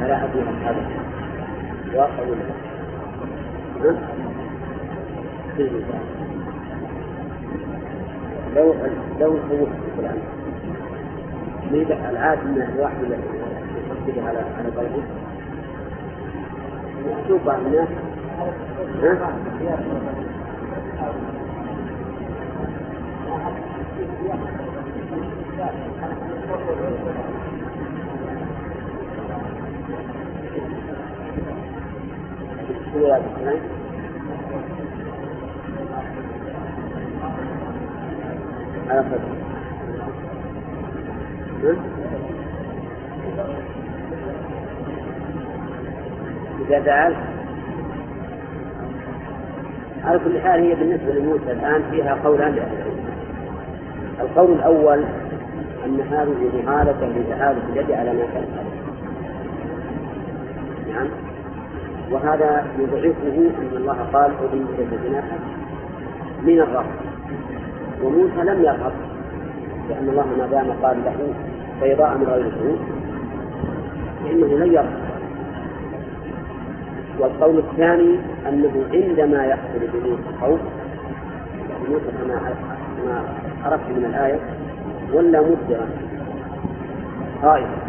فلا 0.00 0.24
ادري 0.24 0.42
هذا 0.64 0.86
واقع 1.94 2.22
ولا 2.22 2.44
ها؟ 3.84 3.96
لو 8.54 8.74
لو 9.20 9.30
خوفت 9.48 9.98
الان 9.98 10.18
ليه 11.70 12.10
العادة 12.10 12.42
ان 12.42 12.62
الواحد 12.74 12.96
يحط 13.02 14.18
على 14.28 14.38
على 14.38 14.68
قلبه 14.76 15.02
مكتوب 17.06 17.40
بعض 17.46 17.58
الناس. 17.66 17.88
ها؟ 19.02 20.34
على 38.90 39.00
قدر 39.00 39.34
إذا 46.60 46.78
دعا 46.78 47.14
على 50.04 50.18
كل 50.18 50.40
حال 50.40 50.60
هي 50.60 50.74
بالنسبة 50.74 51.12
لموسى 51.12 51.52
الآن 51.52 51.82
فيها 51.90 52.18
قولان 52.24 52.54
لأهل 52.54 52.84
القول 54.20 54.52
الأول 54.52 55.04
أن 55.84 56.00
هذه 56.00 56.62
محالة 56.62 57.12
لتعالى 57.16 57.60
اليد 57.72 57.90
على 57.90 58.12
ما 58.12 58.24
كان 58.34 58.44
نعم. 60.88 61.08
وهذا 62.10 62.66
يضعفه 62.78 63.50
أن 63.60 63.76
الله 63.76 64.08
قال 64.12 64.30
أذن 64.30 64.66
إلى 64.78 65.08
جناحه 65.08 65.38
من 66.42 66.60
الرب 66.60 67.13
وموسى 68.02 68.36
لم 68.44 68.62
يرغب 68.64 68.92
لأن 69.88 70.08
الله 70.08 70.26
ما 70.38 70.46
دام 70.46 70.70
قال 70.82 70.96
له 71.04 71.34
بيضاء 71.82 72.18
من 72.18 72.24
غير 72.24 72.50
سوء 72.50 72.78
فإنه 74.24 74.46
لن 74.64 74.72
يرغب 74.72 75.04
والقول 77.18 77.58
الثاني 77.58 78.18
أنه 78.48 78.84
عندما 78.92 79.44
يحصل 79.46 79.78
بموسى 79.92 80.22
الخوف 80.34 80.60
موسى 81.88 82.04
كما 82.18 82.54
عرفت 83.64 83.88
من 83.90 84.04
الآية 84.04 84.38
ولا 85.12 85.40
مدبرا 85.40 85.88
خائفا 87.42 87.84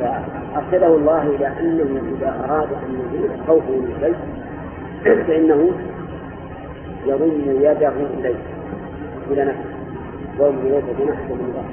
فأرشده 0.00 0.86
الله 0.86 1.22
إلى 1.22 1.46
أنه 1.46 2.00
إذا 2.18 2.44
أراد 2.44 2.68
أن 2.72 3.00
يزيل 3.00 3.30
خوفه 3.46 3.70
من 3.70 3.94
شيء 4.00 4.16
فإنه 5.24 5.70
يضم 7.08 7.62
يده 7.62 7.92
إليه. 8.18 8.34
إلى 9.30 9.44
نفسه. 9.44 9.78
ويضم 10.38 10.58
إليه 10.58 10.82
جناحه 10.98 11.34
من 11.34 11.64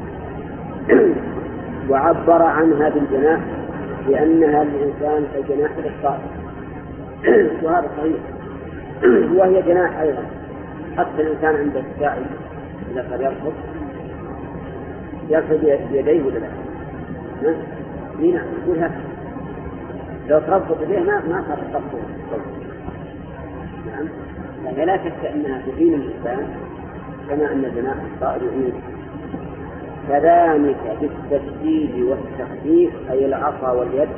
وعبر 1.89 2.41
عنها 2.41 2.89
بالجناح 2.89 3.39
لأنها 4.09 4.63
للإنسان 4.63 5.25
كجناح 5.33 5.71
الطائر 5.77 6.29
وهذا 7.63 7.87
صحيح. 7.97 8.17
وهي 9.37 9.61
جناح 9.61 9.99
أيضا. 9.99 10.23
حتى 10.97 11.21
الإنسان 11.21 11.55
عند 11.55 11.77
الساعي 11.77 12.21
إذا 12.91 13.01
قد 13.11 13.21
يرفض 13.21 13.53
يرفض 15.29 15.89
بيديه 15.91 16.23
ولا 16.23 16.39
لا؟ 16.39 16.49
نعم. 17.43 18.45
يقول 18.63 18.79
هكذا 18.79 19.15
لو 20.27 20.39
تربط 20.39 20.77
به 20.77 20.99
ما 20.99 21.21
ما 21.29 21.43
صار 21.47 21.57
تربط 21.73 22.55
نعم. 23.87 24.07
يعني 24.65 24.85
لا 24.85 24.97
شك 24.97 25.25
أنها 25.25 25.61
تهين 25.65 25.93
الإنسان 25.93 26.47
كما 27.29 27.51
أن 27.51 27.71
جناح 27.75 27.95
الطائر 28.13 28.43
يهين. 28.43 28.73
كذلك 30.09 30.97
بالتشديد 31.01 32.03
والتخفيف 32.03 32.91
أي 33.11 33.25
العصا 33.25 33.71
واليد 33.71 34.09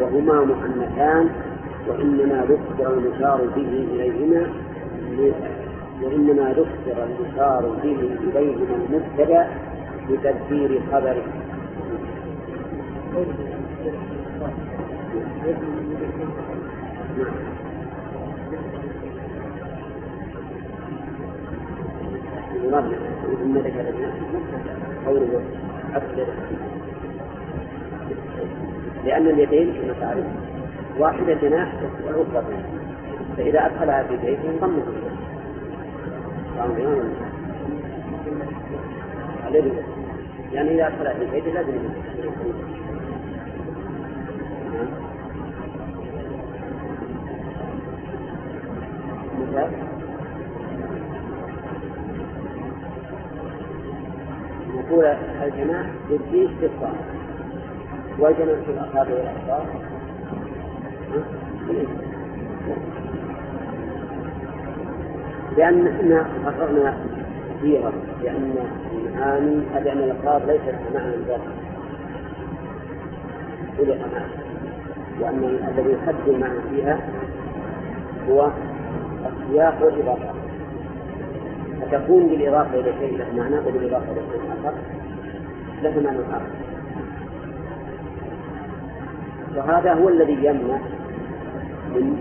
وهما 0.00 0.44
مؤنثان 0.44 1.28
وإنما 1.88 2.44
ذكر 2.48 2.92
المشار 2.92 3.40
به 3.56 3.86
إليهما 3.92 4.46
وإنما 6.02 6.52
ذكر 6.52 7.04
المشار 7.04 7.76
به 7.82 8.10
إليهما 8.22 8.76
المبتدأ 8.76 9.48
لتذكير 10.08 10.80
خبره. 10.92 11.24
قوله 25.06 25.42
أكثر 25.94 26.26
لأن 29.04 29.26
اليدين 29.26 29.72
كما 29.74 29.94
تعرف 30.00 30.24
واحدة 30.98 31.34
جناح 31.34 31.72
والأخرى 32.06 32.44
فإذا 33.36 33.66
أدخلها 33.66 34.02
في 34.02 34.16
بيت 34.16 34.38
انضمت 34.44 34.84
إليه 39.48 39.82
يعني 40.52 40.74
إذا 40.74 40.86
أدخلها 40.86 41.14
في 41.14 41.30
بيت 41.30 41.54
لازم 41.54 41.72
مثال 49.40 49.97
يقول 54.88 55.04
الجناح 55.04 55.86
يجزيه 56.10 56.48
في 56.60 56.66
الصلاة. 56.66 57.04
والجناح 58.18 58.58
في 58.66 58.70
الأصابع 58.70 59.12
والأصابع. 59.12 59.64
لأننا 65.56 66.26
قررنا 66.46 66.96
كثيرا 67.58 67.92
لأن 68.22 68.54
المعاني 68.92 69.60
لأن 69.84 69.98
الألفاظ 69.98 70.42
ليس 70.50 70.60
لها 70.60 70.90
معنى 70.94 71.16
ذاته 71.26 71.42
خلق 73.78 73.88
معنى 73.88 74.24
وأن 75.20 75.44
الذي 75.68 75.92
يحدد 75.92 76.28
المعنى 76.28 76.60
فيها 76.70 76.98
هو 78.30 78.50
السياق 79.26 79.84
والإضافة. 79.84 80.47
فتكون 81.80 82.26
بالإضافة 82.28 82.80
إلى 82.80 82.92
شيء 83.00 83.18
له 83.18 83.42
معنى 83.42 83.58
وبالإضافة 83.58 84.12
إلى 84.12 84.20
شيء. 84.30 84.40
آخر 84.64 84.74
له 85.82 86.02
معنى 86.02 86.18
آخر 86.18 86.50
وهذا 89.56 89.94
هو 89.94 90.08
الذي 90.08 90.32
يمنع 90.32 90.78
من 91.94 92.18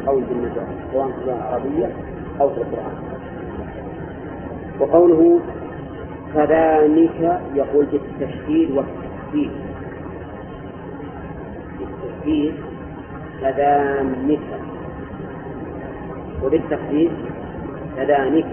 القول 0.00 0.22
بالنجاة 0.24 0.66
سواء 0.92 1.08
في 1.08 1.18
اللغة 1.22 1.36
العربية 1.36 1.92
أو 2.40 2.50
في 2.50 2.60
القرآن. 2.60 2.96
وقوله 4.80 5.40
كذلك 6.34 7.40
يقول 7.54 7.86
بالتشديد 7.86 8.70
والتحديد 8.70 9.50
بالتشديد 11.78 12.54
كذلك. 13.40 14.40
وبالتخفيف 16.44 17.12
كذلك. 17.96 18.46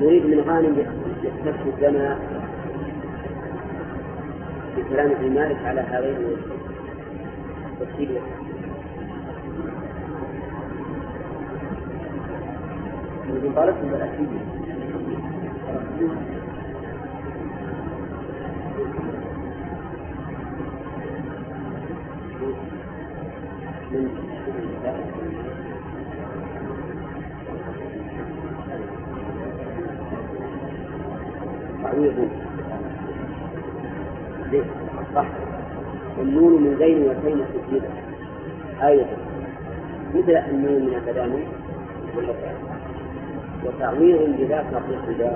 نريد 0.00 0.26
من 0.26 0.40
غانم 0.40 0.78
يستشهد 1.24 1.84
لنا 1.84 2.18
بكلام 4.76 5.10
ابن 5.10 5.34
مالك 5.34 5.64
على 5.64 5.80
هذين 5.80 6.16
الوجهين. 7.80 8.22
من 13.28 13.52
طالبكم 13.56 13.90
تعويض 32.00 32.28
صح 35.14 35.26
والنون 36.18 36.62
من 36.62 36.76
بين 36.78 37.02
وتين 37.02 37.44
سجيدا 37.52 37.88
أيضا. 38.82 39.16
مثل 40.14 40.30
النون 40.30 40.82
من 40.82 40.94
التداني 40.94 41.42
وتعويض 43.64 44.36
بذاك 44.38 44.66
الصدى 44.74 45.30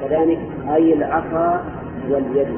كذلك 0.00 0.38
أي 0.68 0.92
العصا 0.92 1.64
واليد. 2.10 2.48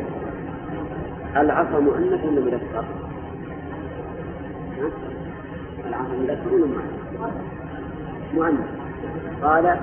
العصا 1.36 1.80
مؤنث 1.80 2.24
ولا 2.24 2.40
مذكر؟ 2.40 2.84
العصا 5.88 6.14
مذكر 6.20 6.54
ولا 6.54 6.66
مؤنث؟ 6.66 7.32
مؤنث. 8.34 8.68
قال 9.42 9.76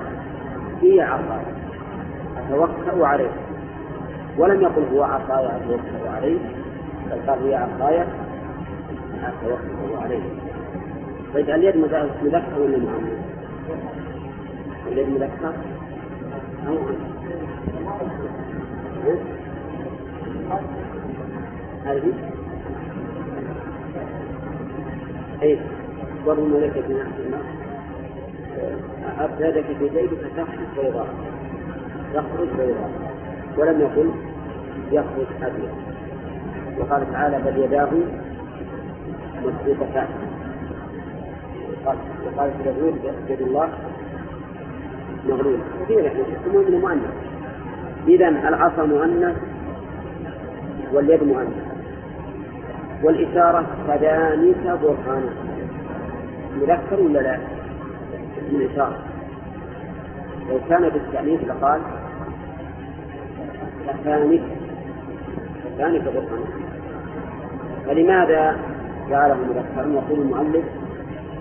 هي 0.82 1.00
عصاي 1.00 1.59
أتوكأ 2.46 3.06
عليه. 3.06 3.30
ولم 4.38 4.60
يقل 4.62 4.84
هو 4.92 5.02
عصاي 5.02 5.46
أتوكأ 5.46 6.10
عليه 6.10 6.38
بل 7.10 7.30
قال 7.30 7.38
هي 7.48 7.54
عصاي 7.54 8.04
أتوكأ 9.22 10.02
عليه. 10.02 10.22
طيب 11.34 11.50
اليد 11.50 11.76
مذكر 11.76 12.60
ولا 12.60 12.78
مؤنث؟ 12.78 13.18
اليد 14.86 15.08
مذكر 15.08 15.52
أو؟ 16.68 16.78
هذه؟ 21.84 22.12
أي 25.42 25.58
ضرب 26.26 26.54
لك 26.54 26.84
بنفسنا 26.88 27.38
أبدادك 29.18 29.64
في 29.64 29.88
جيبك 29.88 30.20
تخرج 30.36 30.84
بيضاء. 30.84 31.08
يخرج 32.14 32.48
بيضاء 32.58 32.90
ولم 33.58 33.80
يقل 33.80 34.10
يخرج 34.92 35.26
أبيض 35.42 35.70
وقال 36.78 37.12
تعالى 37.12 37.38
بل 37.38 37.58
يداه 37.58 37.88
مبسوطتان 39.42 40.06
وقال 41.86 42.50
في 42.50 42.62
داوود 42.64 42.94
يد 43.28 43.40
الله 43.40 43.68
مغلولة 45.28 45.58
كثيرة 45.84 46.10
يسمون 46.10 46.64
من 46.64 46.80
مؤنث. 46.80 47.10
إذا 48.08 48.28
العصا 48.28 48.82
مؤنث 48.82 49.36
واليد 50.92 51.22
مؤنث. 51.22 51.70
والإشارة 53.02 53.66
كذلك 53.86 54.78
برهانا 54.82 55.30
مذكر 56.60 57.00
ولا 57.00 57.18
لا؟ 57.18 57.38
اسم 58.38 58.56
الإشارة 58.56 58.98
لو 60.48 60.58
كان 60.68 60.88
بالتأنيث 60.88 61.40
لقال 61.44 61.80
كذلك 64.04 64.42
كذلك 65.78 66.02
برهانا 66.04 66.50
فلماذا 67.86 68.56
جعله 69.10 69.34
مذكرا 69.34 69.92
يقول 69.92 70.20
المؤلف 70.20 70.64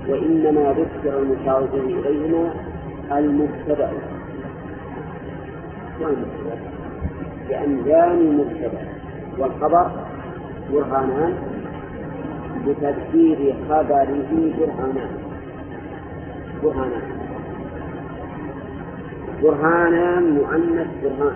وإنما 0.09 0.73
ذكر 0.73 1.19
المشار 1.19 1.67
إليهما 1.73 2.53
المبتدأ 3.11 3.91
والمبتدأ 6.01 6.57
لأن 7.49 7.83
جاني 7.85 8.29
مبتدأ 8.29 8.87
والخبر 9.37 9.91
برهانان 10.71 11.33
بتذكير 12.65 13.55
خبره 13.69 14.51
برهانان. 14.59 15.11
برهانان. 16.63 17.01
برهانان 19.43 20.23
مؤنث 20.33 20.87
برهان. 21.03 21.35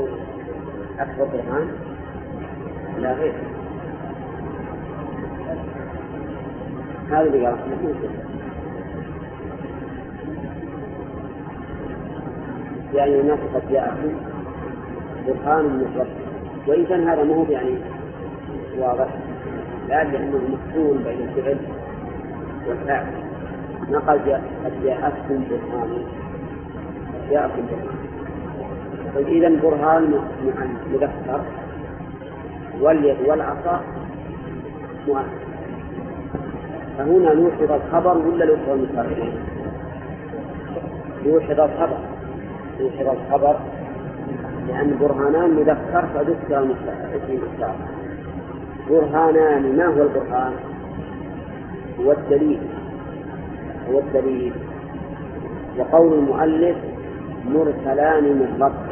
أو 0.00 0.08
أكبر 0.98 1.24
قرآن 1.24 1.68
لا 2.98 3.12
غير 3.12 3.34
هذا 7.10 7.20
اللي 7.20 7.46
قال. 7.46 7.58
يعني 12.94 13.20
الناس 13.20 13.38
قد 13.54 13.72
جاءهم 13.72 14.14
برهان 15.26 15.64
من 15.64 15.94
ربهم 15.96 16.68
وإن 16.68 16.86
كان 16.86 17.08
هذا 17.08 17.24
ما 17.24 17.34
هو 17.34 17.44
يعني 17.44 17.78
واضح 18.78 19.08
لا 19.88 20.04
لأنه 20.04 20.38
مفصول 20.38 20.98
بين 20.98 21.28
الفعل 21.28 21.58
قال 24.06 24.26
جاء 24.26 24.42
قد 24.64 24.84
جاءتكم 24.84 25.44
برهان. 25.50 25.90
جاءكم 27.30 27.66
برهان. 27.66 27.99
طيب 29.14 29.28
إذا 29.28 29.60
برهان 29.62 30.14
مذكر 30.92 31.40
واليد 32.80 33.16
والعصا 33.26 33.80
مؤنث. 35.08 35.40
فهنا 36.98 37.34
نوحظ 37.34 37.72
الخبر 37.72 38.18
ولا 38.18 38.44
نوحظ 38.46 38.68
المشار 38.70 39.32
نوحظ 41.26 41.60
الخبر. 41.60 41.98
نوحظ 42.80 43.08
الخبر. 43.08 43.56
لأن 44.68 44.98
برهانان 45.00 45.50
مذكر 45.50 46.06
فذكر 46.14 46.64
اسم 47.16 47.30
المختار 47.30 47.74
برهانان 48.90 49.76
ما 49.76 49.86
هو 49.86 50.02
البرهان؟ 50.02 50.52
هو 52.00 52.12
الدليل. 52.12 52.60
هو 53.90 53.98
الدليل. 53.98 54.52
وقول 55.78 56.12
المؤلف 56.18 56.76
مرسلان 57.46 58.24
من 58.24 58.58
ربه 58.60 58.89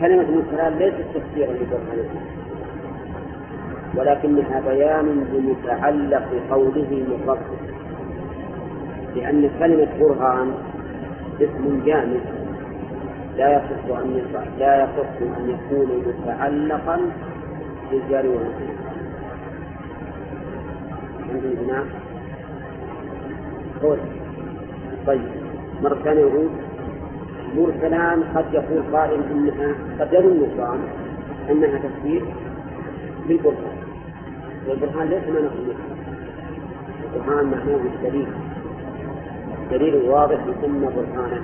كلمة 0.00 0.22
المرسلات 0.22 0.72
ليست 0.72 1.04
تفسيرا 1.14 1.52
لبرهانه 1.52 2.20
ولكنها 3.96 4.60
بيان 4.60 5.26
لمتعلق 5.32 6.28
قوله 6.50 7.04
ربه 7.26 7.38
لأن 9.16 9.50
كلمة 9.58 9.88
برهان 10.00 10.54
اسم 11.40 11.82
جامد 11.86 12.20
لا 13.36 13.56
يصح 13.56 13.98
أن 13.98 14.22
لا 14.58 14.82
يصح 14.84 15.38
أن 15.38 15.50
يكون 15.50 16.02
متعلقا 16.06 17.00
بالجار 17.90 18.26
عندي 21.30 21.54
بناء 21.54 21.84
قول. 23.82 23.98
طيب 25.06 25.20
مرة 25.82 25.94
ثانية 26.04 26.24
مرسلان 27.56 28.22
قد 28.34 28.44
يقول 28.52 28.82
قائل 28.92 29.20
انها 29.30 29.74
قد 30.00 30.12
يظن 30.12 30.40
الظان 30.42 30.78
أنها 31.50 31.78
تفسير 31.78 32.22
بالبرهان 33.28 33.78
والبرهان 34.68 35.08
ليس 35.08 35.22
معنى 35.22 35.38
المرسل 35.38 35.74
البرهان 37.04 37.44
معناه 37.46 37.80
الدليل 37.94 38.28
الدليل 39.62 39.94
الواضح 39.94 40.38
يسمى 40.46 40.86
برهانا 40.96 41.40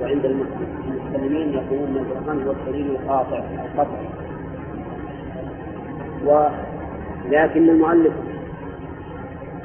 وعند 0.00 0.24
المسلمين 0.24 1.54
يقولون 1.54 1.96
البرهان 1.96 2.42
هو 2.46 2.52
الدليل 2.52 2.90
القاطع 2.90 3.38
القطع. 3.38 4.00
ولكن 6.24 7.70
المؤلف 7.70 8.12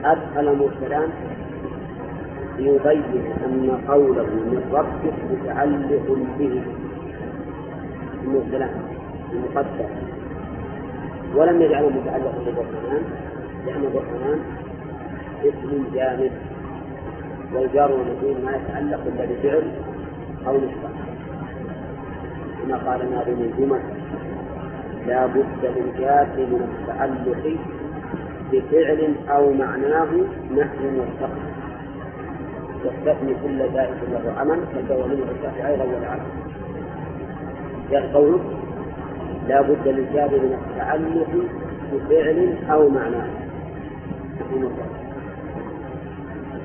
أدخل 0.04 0.58
مرسلان 0.58 1.10
ليبين 2.58 3.26
أن 3.46 3.82
قوله 3.88 4.24
من 4.24 4.62
ربك 4.72 5.14
متعلق 5.32 6.18
به. 6.40 6.62
المرسلان 8.24 8.70
المقدر 9.34 9.90
ولم 11.36 11.62
يجعله 11.62 11.90
متعلقا 11.90 12.38
بالبرهان 12.46 13.04
لأن 13.66 13.84
البرهان 13.84 14.40
اسم 15.44 15.84
جامد 15.94 16.32
والجار 17.54 17.92
والمجرور 17.92 18.36
ما 18.46 18.52
يتعلق 18.56 19.00
إلا 19.08 19.26
بفعل 19.26 19.64
أو 20.48 20.58
نصف 20.58 20.92
كما 22.64 22.78
قال 22.78 23.12
ناظم 23.12 23.42
الجمل 23.42 23.82
لا 25.08 25.26
بد 25.26 25.64
للجار 25.64 26.28
من 26.38 26.70
التعلق 26.80 27.58
بفعل 28.52 29.16
أو 29.30 29.54
معناه 29.54 30.10
نحو 30.58 30.84
مرتقب 30.98 31.61
يستثني 32.86 33.34
كل 33.44 33.60
ذلك 33.62 33.98
له 34.12 34.34
عمل 34.38 34.60
منه 34.90 35.26
الشافعي 35.40 35.76
غير 35.76 36.08
عمل 36.10 36.22
يعني 37.92 38.14
قوله 38.14 38.40
لا 39.48 39.62
بد 39.62 39.88
للجار 39.88 40.30
من 40.30 40.58
التعلق 40.70 41.28
بفعل 41.94 42.56
نحو 42.64 42.90
مرتقب 42.90 43.42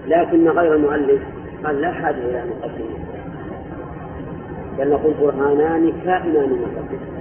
لكن 0.07 0.49
غير 0.49 0.75
المؤلف 0.75 1.23
قال 1.65 1.81
لا 1.81 1.93
حاجة 1.93 2.17
إلى 2.17 2.43
أن 2.43 2.49
نقدم 2.49 3.07
بل 4.79 4.91
نقول 4.91 5.15
برهانان 5.21 5.93
كائنان 6.05 6.49
من 6.51 6.77
ربك 6.77 7.17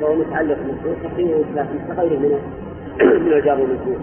فهو 0.00 0.14
متعلق 0.14 0.56
حقيقة 1.04 1.44
لكن 1.54 1.78
كغيره 1.94 2.18
من 2.18 2.38
من 3.26 3.32
الجار 3.32 3.60
والمجرور 3.60 3.96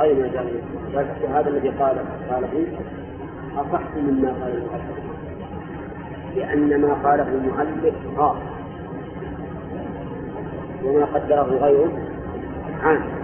غير 0.00 0.24
الجار 0.24 0.44
والمجرور 0.44 1.06
وهذا 1.24 1.48
الذي 1.48 1.68
قال 1.68 1.96
قاله 2.30 2.66
أصح 3.56 3.96
مما 3.96 4.28
قال 4.28 4.52
المؤلف. 4.52 5.06
لأن 6.36 6.80
ما 6.80 6.94
قاله 6.94 7.28
المؤلف 7.28 7.94
خاص 8.16 8.36
وما 10.84 11.04
قدره 11.04 11.58
غيره 11.60 11.92
عام. 12.82 13.16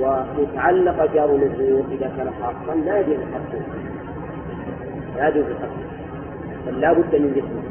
ومتعلق 0.00 1.14
جار 1.14 1.36
مجرور 1.36 1.84
إذا 1.90 2.12
كان 2.16 2.30
خاصا 2.42 2.74
لا 2.74 3.00
يجوز 3.00 3.16
حقه 3.34 3.60
لا 5.16 5.28
يجوز 5.28 5.44
حقه 5.44 5.80
بل 6.66 6.80
لا 6.80 6.92
بد 6.92 7.14
من 7.14 7.32
ذكره 7.36 7.62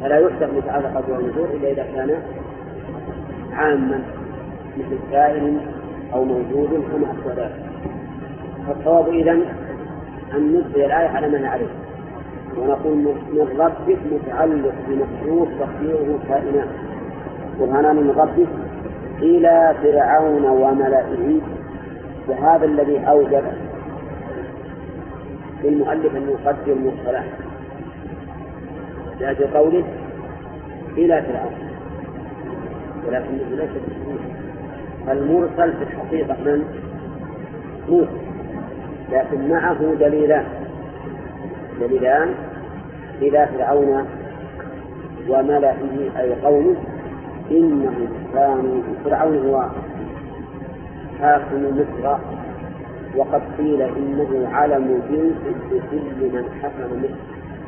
فلا 0.00 0.18
يحسب 0.18 0.54
متعلق 0.56 1.08
جار 1.08 1.22
مجرور 1.22 1.48
إلا 1.54 1.70
إذا 1.70 1.82
كان 1.82 2.22
عاما 3.52 4.02
مثل 4.76 4.98
كائن 5.10 5.60
أو 6.14 6.24
موجود 6.24 6.68
كما 6.68 7.12
أشبه 7.12 7.42
ذلك. 7.42 7.64
فالصواب 8.66 9.08
إذا 9.08 9.32
أن 10.34 10.52
نبقي 10.52 10.86
الآية 10.86 11.08
على 11.08 11.28
ما 11.28 11.48
عليه 11.48 11.66
ونقول 12.56 12.96
من 12.96 13.48
ربك 13.58 13.98
متعلق 14.12 14.74
بمخلوق 14.88 15.48
تقديره 15.58 16.18
كائنات. 16.28 16.68
برهانان 17.60 17.96
من 17.96 18.10
ربك 18.10 18.48
إلى 19.22 19.74
فرعون 19.82 20.44
وملئه 20.44 21.40
وهذا 22.28 22.64
الذي 22.64 22.98
أوجب 22.98 23.42
للمؤلف 25.64 26.16
أن 26.16 26.28
يقدر 26.28 26.72
المرسلات 26.72 27.24
لأجل 29.20 29.46
قوله 29.46 29.84
إلى 30.96 31.22
فرعون. 31.22 31.54
ولكنه 33.06 33.56
ليس 33.56 33.70
المرسل 35.10 35.72
في 35.72 35.82
الحقيقة 35.82 36.36
من 36.44 36.64
موسى 37.88 38.22
لكن 39.12 39.48
معه 39.48 39.94
دليلان. 40.00 40.44
دليلان 41.80 42.34
إلى 43.22 43.48
فرعون 43.56 44.06
وملئه 45.28 46.10
أي 46.18 46.34
قومه 46.34 46.76
إنهم 47.50 48.08
كانوا 48.34 48.82
فرعون 49.04 49.46
هو 49.46 49.66
حاكم 51.20 51.64
مصر 51.64 52.18
وقد 53.16 53.42
قيل 53.58 53.82
إنه 53.82 54.48
علم 54.52 55.02
جنس 55.10 55.56
لكل 55.72 56.26
من 56.32 56.44
حكم 56.62 56.98
مصر 56.98 57.14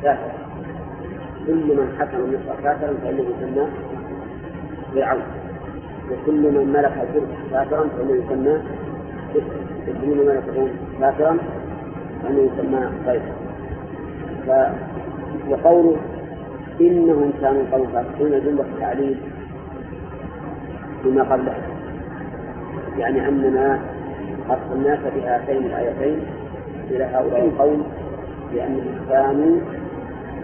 كافرا. 0.03 0.33
كل 1.47 1.53
من 1.53 1.95
حكم 1.99 2.17
مصر 2.17 2.61
كافرا 2.63 2.93
فإنه 3.03 3.21
يسمى 3.21 3.67
فرعون. 4.93 5.44
وكل 6.11 6.41
من 6.41 6.73
ملك 6.73 6.93
الجرس 7.03 7.51
كافرا 7.51 7.87
فإنه 7.97 8.13
يسمى 8.13 8.61
كل 10.01 10.07
من 10.07 10.25
ملك 10.25 10.71
كافرا 10.99 11.37
فإنه 12.23 12.39
يسمى 12.39 12.81
قيصر 13.07 13.45
وقوله 15.49 15.97
إنهم 16.81 17.31
كانوا 17.41 17.63
قوم 17.71 17.87
فاسقين 17.87 18.43
جملة 18.45 18.65
تعليل 18.79 19.17
فيما 21.03 21.23
قبله. 21.23 21.55
يعني 22.97 23.27
أننا 23.27 23.79
أرسلناك 24.49 24.99
بهاتين 25.15 25.65
الآيتين 25.65 26.19
إلى 26.91 27.03
هؤلاء 27.03 27.45
القوم 27.45 27.83
لأنهم 28.53 28.95
كانوا 29.09 29.59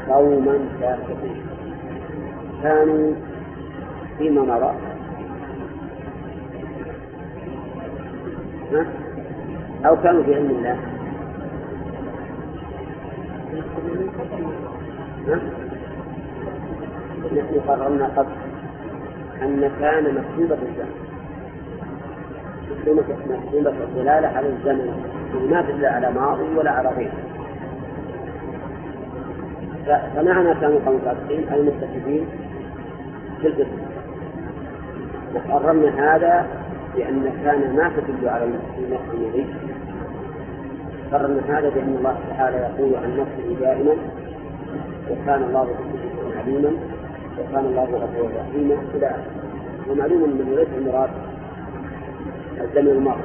قوما 0.10 0.60
فاسقين. 0.82 1.42
كانوا 2.64 3.14
فيما 4.18 4.42
مضى. 4.42 4.91
أو 9.86 9.96
كانوا 10.04 10.24
في 10.24 10.36
علم 10.36 10.50
الله. 10.50 10.78
نحن 17.32 17.60
قررنا 17.68 18.06
قبل 18.06 18.32
أن 19.42 19.72
كان 19.80 20.04
مكتوبة 20.04 20.58
الزمن 20.70 20.94
مكتوبة 23.30 23.84
الدلالة 23.84 24.28
على 24.28 24.48
الزمن. 24.48 25.04
ما 25.50 25.62
تدل 25.62 25.86
على 25.86 26.12
ماضي 26.12 26.58
ولا 26.58 26.72
على 26.72 26.90
غيره. 26.90 27.12
فمعنى 30.16 30.54
كانوا 30.54 30.80
أي 31.52 31.62
متخذين 31.62 32.26
في 33.42 33.48
القسم. 33.48 33.82
وقررنا 35.36 36.16
هذا 36.16 36.61
لأن 36.98 37.34
كان 37.44 37.76
ما 37.76 37.92
تدل 37.98 38.30
على 38.30 38.46
النص 38.46 38.62
المضي 38.78 39.46
قررنا 41.12 41.60
هذا 41.60 41.70
بأن 41.70 41.96
الله 42.00 42.18
تعالى 42.30 42.58
يقول 42.58 42.96
عن 42.96 43.18
نفسه 43.18 43.60
دائما 43.60 43.92
وكان 45.12 45.44
الله 45.44 45.64
بكل 45.64 46.38
عليما 46.38 46.72
وكان 47.40 47.66
الله 47.66 47.84
غفورا 47.84 48.30
رحيما. 48.40 48.76
إلى 48.96 49.08
آخره. 49.08 49.26
ومعلوم 49.90 50.24
أنه 50.24 50.56
ليس 50.56 50.68
المراد 50.78 51.10
الزمن 52.62 52.88
الماضي 52.88 53.24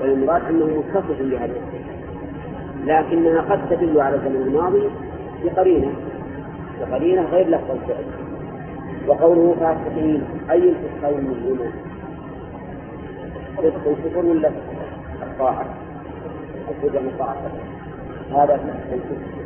بل 0.00 0.06
المراد 0.06 0.42
أنه 0.44 0.66
متصف 0.66 1.22
بهذا 1.22 1.60
لكنها 2.84 3.40
قد 3.40 3.68
تدل 3.70 4.00
على 4.00 4.16
الزمن 4.16 4.42
الماضي 4.46 4.90
بقرينة. 5.44 5.92
بقرينة 6.80 7.22
غير 7.22 7.48
لفظ 7.48 7.70
الفعل. 7.70 8.04
وقوله 9.08 9.54
فاسقين 9.60 10.22
أي 10.50 10.68
الفسقين 10.68 11.24
منهما 11.24 11.70
فسق 13.60 13.88
الكفر 13.88 14.26
ولا 14.26 14.50
الطاعة؟ 15.22 15.64
الكفر 16.70 17.00
من 17.00 17.08
الطاعة 17.08 17.36
هذا 18.30 18.56
فسق 18.56 18.92
الكفر 18.92 19.40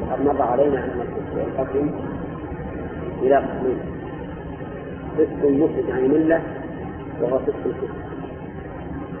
وقد 0.00 0.20
مر 0.24 0.42
علينا 0.42 0.84
أن 0.84 1.00
الفسق 1.00 1.42
ينقسم 1.46 1.90
إلى 3.22 3.36
قسمين 3.36 3.78
فسق 5.18 5.50
مخرج 5.50 5.90
عن 5.90 6.04
الملة 6.04 6.42
وهو 7.22 7.38
فسق 7.38 7.88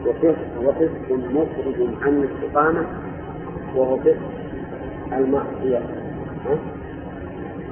الكفر 0.06 0.36
وفسق 0.64 1.12
مخرج 1.12 1.88
عن 2.02 2.08
الاستقامة 2.24 2.86
وهو 3.76 3.96
فسق 3.96 4.16
المعصية. 5.12 5.82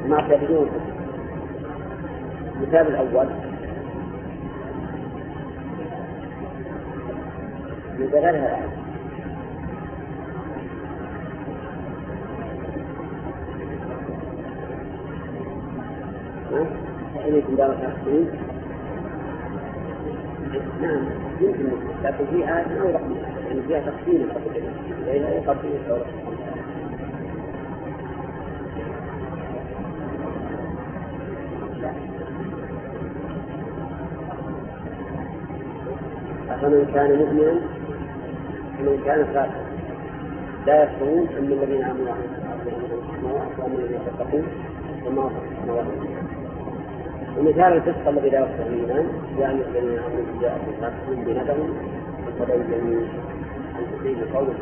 المعصية 0.05 0.37
بدون 0.37 0.63
الكفر 0.63 0.97
المثال 2.57 2.87
الأول 2.87 3.27
من 7.99 8.09
الحاكمين 17.61 18.31
نعم 20.81 21.05
يمكن 21.41 21.69
لكن 22.05 22.27
في 22.27 22.37
آية 22.37 22.83
أوضح 22.83 23.01
يعني 23.47 23.63
فيها 23.63 23.81
تقسيم 23.81 24.23
الحكم 24.23 24.51
وإلا 25.07 25.29
يقسم 25.29 25.69
الأوضح 25.87 26.07
فمن 36.63 36.87
كان 36.95 37.19
مؤمنا 37.19 37.61
ومن 38.81 39.03
كان 39.05 39.25
فاسقا 39.25 39.67
لا 40.67 40.85
يستوون 40.85 41.29
أما 41.39 41.55
الذين 41.55 41.85
آمنوا 41.85 42.07
وعملوا 42.09 43.03
السماوات 43.13 43.59
وأما 43.59 43.79
الذين 43.79 44.01
يتقون 44.07 44.47
وما 45.07 45.31
السماوات 45.53 45.87
ومثال 47.39 47.73
الفسق 47.73 48.09
الذي 48.09 48.31
لا 48.31 48.41
يصلح 48.41 48.67
الإيمان 48.67 49.07
يعني 49.39 49.61
الذين 49.61 49.99
آمنوا 49.99 50.41
جاءهم 50.41 50.73
فاسق 50.81 51.07
بنبأ 51.09 51.57
فتبينوا 52.39 53.01
أن 53.79 53.99
تصيبوا 53.99 54.35
قوما 54.35 54.55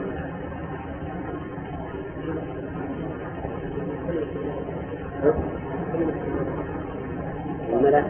الملأ. 7.72 8.04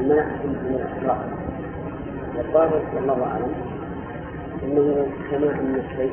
من 0.00 0.74
الإحراق 0.74 1.45
والظاهر 2.36 2.82
والله 2.94 3.24
أعلم. 3.24 3.52
أنه 4.62 5.06
كما 5.30 5.50
أن 5.50 5.82
الشيء 5.90 6.12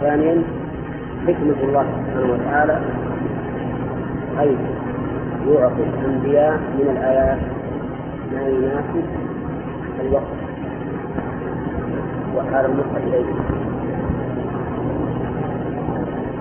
ثانيا 0.00 0.42
حكمة 1.26 1.62
الله 1.62 1.86
سبحانه 2.06 2.32
وتعالى. 2.32 2.80
حيث 4.38 4.58
يعطي 5.48 5.82
الأنبياء 5.82 6.58
من 6.58 6.96
الآيات 6.96 7.51
ما 8.34 8.48
يناسب 8.48 9.04
الوقت 10.00 10.42
وحال 12.36 12.64
المصحف 12.64 12.96
إليه 12.96 13.24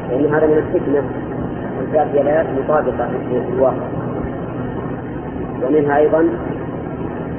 لأن 0.10 0.34
هذا 0.34 0.48
من 0.48 0.58
الحكمة 0.58 1.00
أن 1.80 1.88
تأتي 1.94 2.22
الآيات 2.22 2.46
مطابقة 2.64 3.10
للواقع 3.32 3.88
ومنها 5.64 5.98
أيضا 5.98 6.30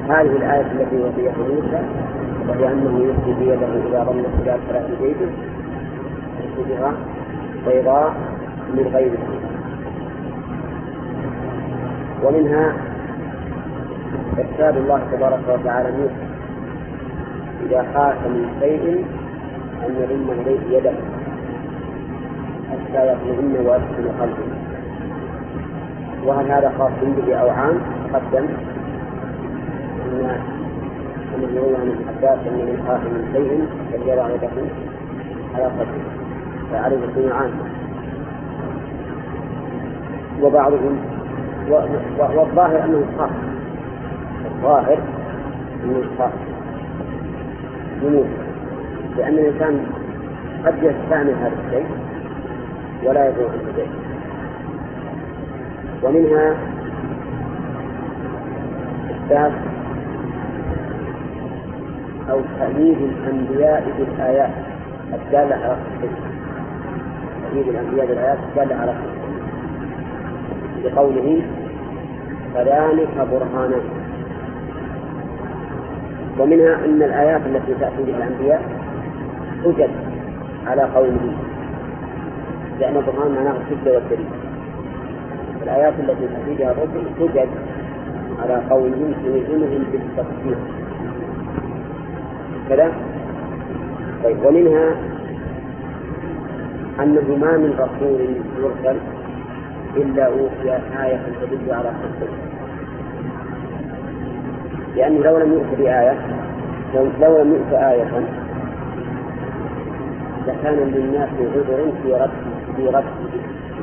هذه 0.09 0.21
الآية 0.37 0.71
التي 0.71 0.95
وصيها 0.95 1.33
موسى 1.37 1.81
وهي 2.47 2.71
أنه 2.71 3.05
يخفي 3.05 3.33
بيده 3.39 3.67
إذا 3.89 4.01
الخلاف 4.01 4.59
فلا 4.69 4.81
في 4.87 4.93
بيته 5.01 5.31
يخرجها 6.39 6.93
بيضاء 7.67 8.13
من 8.73 8.91
غير 8.93 9.11
ومنها 12.23 12.92
إرشاد 14.39 14.77
الله 14.77 15.01
تبارك 15.11 15.39
وتعالى 15.49 15.91
موسى 15.91 16.25
إذا 17.65 17.85
خاف 17.93 18.27
من 18.27 18.45
شيء 18.59 19.05
أن 19.85 19.95
يضم 20.01 20.31
إليه 20.41 20.77
يده 20.77 20.93
حتى 22.71 23.07
يطمئن 23.11 23.55
ويسكن 23.67 24.21
قلبه. 24.21 24.47
وهل 26.25 26.51
هذا 26.51 26.73
خاص 26.77 26.91
به 27.01 27.35
أو 27.35 27.49
عام؟ 27.49 27.79
تقدم 28.13 28.45
أن 30.05 30.37
الذي 31.37 31.57
روى 31.57 31.75
عن 31.75 31.87
ابن 31.87 32.07
عباس 32.07 32.39
أن 32.47 32.53
من 32.53 32.83
خاف 32.87 33.01
من 33.01 33.29
شيء 33.33 33.67
فليضع 33.91 34.29
يده 34.29 34.49
على 35.55 35.63
قلبه 35.63 36.03
فعليه 36.71 36.97
يكون 36.97 37.31
عاما 37.31 37.63
وبعضهم 40.41 40.97
والظاهر 42.19 42.83
أنه 42.85 43.05
خاص. 43.17 43.52
الظاهر 44.63 44.97
أنه 45.83 46.31
بموسى 48.01 48.29
لأن 49.17 49.33
الإنسان 49.33 49.85
قد 50.65 50.73
يستعمل 50.83 51.33
هذا 51.33 51.53
الشيء 51.65 51.87
ولا 53.03 53.29
يدعو 53.29 53.47
عنه 53.47 53.73
شيء 53.75 53.89
ومنها 56.03 56.55
إثبات 59.11 59.51
أو 62.29 62.41
تأييد 62.59 62.97
الأنبياء 63.01 63.83
بالآيات 63.99 64.51
الدالة 65.13 65.55
على 65.55 65.77
الصدق. 65.77 66.17
تأييد 67.51 67.67
الأنبياء 67.67 68.07
بالآيات 68.07 68.37
الدالة 68.49 68.75
على 68.75 68.91
الصدق. 68.91 69.23
بقوله 70.83 71.41
فذلك 72.53 73.27
برهانان 73.31 74.02
ومنها 76.39 76.85
أن 76.85 77.03
الآيات 77.03 77.41
التي 77.45 77.73
تأتي 77.79 78.03
بها 78.03 78.17
الأنبياء 78.17 78.61
توجد 79.63 79.89
على 80.67 80.81
قوله 80.81 81.33
لأن 82.79 82.97
البرهان 82.97 83.31
معناه 83.31 83.51
الحجة 83.51 83.93
والدليل. 83.93 84.27
الآيات 85.63 85.93
التي 85.99 86.27
تأتي 86.27 86.55
بها 86.59 86.71
الرسل 86.71 87.05
توجد 87.19 87.49
على 88.43 88.61
قولهم 88.69 89.13
يلزمهم 89.25 89.83
بالتفسير. 89.91 90.55
كذا؟ 92.69 92.91
طيب 94.23 94.37
ومنها 94.45 94.95
أنه 96.99 97.35
ما 97.41 97.57
من 97.57 97.73
رسول 97.79 98.21
يرسل 98.57 98.99
إلا 99.95 100.25
أوتي 100.25 100.71
آية 101.03 101.21
تدل 101.41 101.73
على 101.73 101.91
صدقه 102.01 102.62
لأنه 104.95 105.23
لو 105.23 105.37
لم 105.37 105.53
يؤت 105.53 105.79
بآية 105.79 106.17
لو 106.95 107.41
لم 107.41 107.53
يؤت 107.53 107.73
آية 107.73 108.11
لكان 110.47 110.73
للناس 110.73 111.29
عذر 111.39 111.91
في 112.03 112.13
رد 112.13 112.29
في 112.75 112.87
رد 112.87 113.03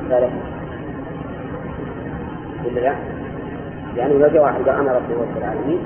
رسالته 0.07 0.41
إلا 2.66 2.95
يعني 3.97 4.15
لو 4.15 4.28
جاء 4.28 4.43
واحد 4.43 4.69
أنا 4.69 4.93
رب 4.93 5.11
رب 5.11 5.39
العالمين 5.39 5.78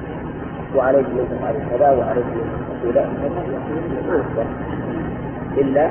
وعليك 0.77 1.07
من 1.07 1.39
تفعل 1.39 1.55
كذا 1.71 1.91
وعليك 1.91 2.25
من 2.25 2.81
تقول 2.83 2.95
كذا 2.95 3.11
ما 4.09 4.17
نقدر. 4.17 4.47
إلا 5.61 5.91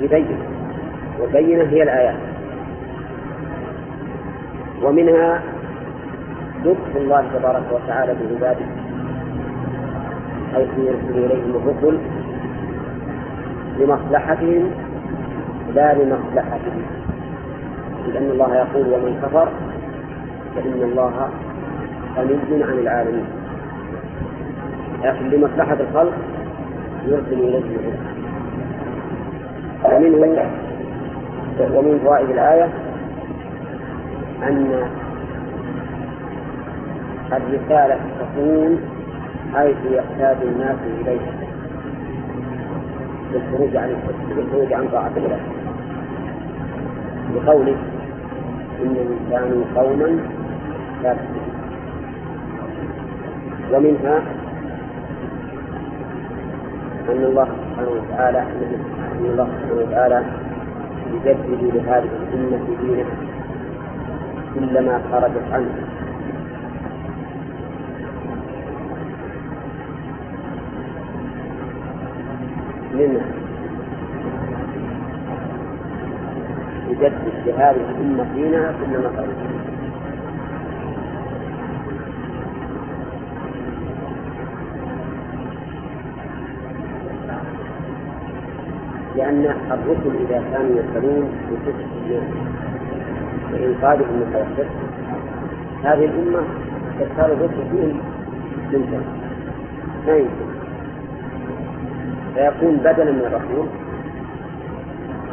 يبين. 0.00 0.38
والبينة 1.20 1.64
هي 1.64 1.82
الآيات. 1.82 2.16
ومنها 4.82 5.42
لطف 6.66 6.96
الله 6.96 7.24
تبارك 7.34 7.64
وتعالى 7.72 8.14
بعباده. 8.14 8.66
حيث 10.54 10.68
يرسل 10.78 11.16
إليهم 11.24 11.52
الرسل 11.56 11.98
لمصلحتهم 13.78 14.70
لا 15.74 15.94
لمصلحتهم 15.94 16.82
لأن 18.12 18.30
الله 18.30 18.56
يقول 18.56 18.86
ومن 18.92 19.20
كفر 19.22 19.48
فإن 20.54 20.82
الله 20.82 21.28
غني 22.16 22.64
عن 22.64 22.78
العالمين. 22.78 23.26
لكن 25.04 25.30
لمصلحة 25.30 25.76
الخلق 25.80 26.14
يرسل 27.06 27.32
إليهم 27.32 27.76
الرسل. 27.80 28.16
ومنه 29.84 30.50
ومن 31.74 32.00
فوائد 32.04 32.30
الآية 32.30 32.68
أن 34.42 34.88
الرسالة 37.32 37.96
تكون 38.20 38.78
حيث 39.54 39.76
يحتاج 39.90 40.36
الناس 40.42 40.76
إليها 41.00 41.32
بالخروج 43.32 43.76
عن 43.76 43.96
بالخروج 44.36 44.72
عن 44.72 44.88
طاعة 44.88 45.12
الله. 45.16 45.40
بقوله 47.34 47.76
إنهم 48.82 49.18
كانوا 49.30 49.64
قوما 49.76 50.18
فاسقين 51.02 51.46
ومنها 53.72 54.22
أن 57.08 57.24
الله 57.24 57.44
سبحانه 57.44 57.90
وتعالى 57.90 58.38
أن 58.38 59.24
الله 59.24 59.44
سبحانه 59.46 59.82
وتعالى 59.82 60.22
يجدد 61.12 61.74
لهذه 61.74 62.08
الأمة 62.32 62.66
دينها 62.82 63.06
كلما 64.54 65.00
خرجت 65.12 65.52
عنه 65.52 65.95
منها. 72.98 73.26
يجدد 76.90 77.46
لهذه 77.46 77.76
الأمة 77.76 78.26
دينها 78.34 78.72
خرجت 78.72 79.16
عنه 79.18 79.76
لأن 89.16 89.44
الرسل 89.70 90.16
إذا 90.28 90.42
كانوا 90.52 90.76
يرسلون 90.76 91.28
بصدق 91.50 91.88
الناس 92.02 92.22
وإنقاذهم 93.52 94.14
من 94.16 94.46
الشرك 94.52 94.70
هذه 95.84 96.04
الأمة 96.04 96.42
تختار 97.00 97.32
الرسل 97.32 97.70
فيهم 97.70 98.00
ممكن 98.72 98.98
ما 100.06 100.16
يمكن. 100.16 100.55
فيكون 102.36 102.76
بدلا 102.76 103.12
من 103.12 103.20
الرسول 103.26 103.66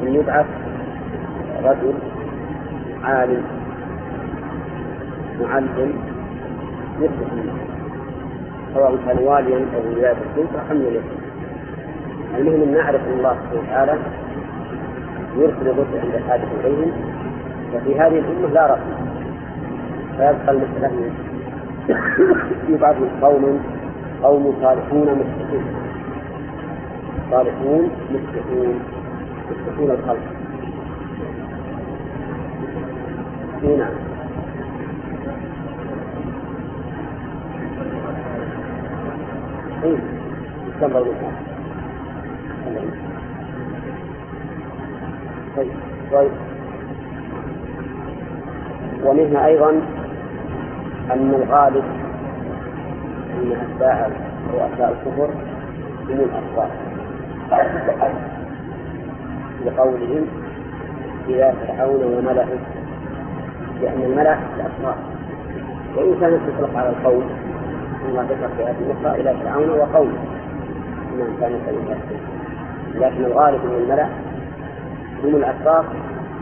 أن 0.03 0.15
يبعث 0.15 0.45
رجل 1.63 1.93
عالم 3.03 3.43
معلم 5.41 5.93
يصلح 6.99 7.31
الناس 7.31 7.55
سواء 8.73 8.95
كان 9.05 9.17
واليا 9.17 9.57
أو 9.75 9.91
ولاية 9.91 10.15
السلطة 10.31 10.71
أم 10.71 10.81
يليه 10.81 11.01
المهم 12.37 12.61
أن 12.61 12.73
نعرف 12.73 13.01
الله 13.07 13.37
سبحانه 13.51 13.61
وتعالى 13.63 13.97
يرسل 15.37 15.67
الرسل 15.67 15.97
عند 16.03 16.15
الحاجة 16.15 16.47
إليهم 16.59 16.91
وفي 17.75 17.99
هذه 17.99 18.19
الأمة 18.19 18.53
لا 18.53 18.65
رسول 18.65 19.07
فيبقى 20.17 20.51
المسألة 20.51 21.11
يبعث 22.69 22.95
قوم 23.21 23.59
قوم 24.23 24.53
صالحون 24.61 25.01
مصلحون 25.03 25.82
صالحون 27.31 27.89
مصلحون 28.11 28.79
مصلحون 29.51 29.91
الخلق. 29.91 30.23
نعم 33.63 33.93
استمر 40.75 41.05
طيب. 45.57 45.69
طيب. 46.11 46.31
ومنها 49.03 49.45
أيضا 49.45 49.69
أن 51.11 51.33
الغالب 51.33 51.83
أن 53.33 53.51
أتباع 53.51 54.09
رؤساء 54.53 54.91
الكفر 54.91 55.29
هم 56.09 56.19
الأصغار 56.19 56.92
لقولهم 59.65 60.27
إلى 61.27 61.53
فرعون 61.67 62.03
وملئه 62.03 62.59
لأن 63.81 64.01
الملأ 64.03 64.37
الأصغار 64.55 64.95
وإن 65.95 66.19
كانت 66.19 66.39
تطلق 66.49 66.77
على 66.77 66.89
القوم 66.89 67.23
كما 68.03 68.23
ذكر 68.23 68.49
في 68.57 68.63
هذه 68.63 68.91
الأخرى 68.91 69.21
إلى 69.21 69.35
فرعون 69.43 69.69
وقومه. 69.69 70.17
كانوا 71.39 71.59
قوم 71.67 71.95
لكن 72.95 73.25
الغالب 73.25 73.65
من 73.65 73.75
الملأ 73.83 74.07
هم 75.23 75.35
الأشراف 75.35 75.85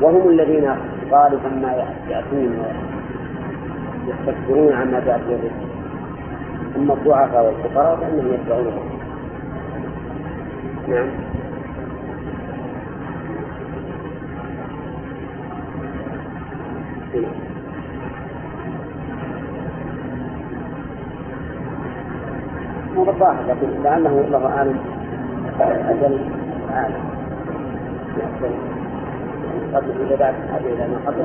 وهم 0.01 0.29
الذين 0.29 0.75
غالبا 1.11 1.49
ما 1.49 1.85
يأتون 2.09 2.63
يستكبرون 4.07 4.73
عما 4.73 4.99
جاء 4.99 5.19
به 5.27 5.51
أما 6.75 6.93
الضعفاء 6.93 7.45
والفقراء 7.45 7.95
فإنهم 7.95 8.33
يتبعونهم. 8.33 9.00
نعم 10.87 11.09
مو 22.95 23.03
بالظاهر 23.03 23.43
لكن 23.49 23.83
لعله 23.83 24.21
الله 24.27 24.45
أعلم 24.57 24.79
أجل 25.61 26.19
عالم 26.69 27.03
قبل 29.73 29.91
إذا 30.07 30.15
بعد 30.15 30.33
هذه 30.51 30.73
إلى 30.73 30.87
ما 30.87 30.99
قبل 31.07 31.23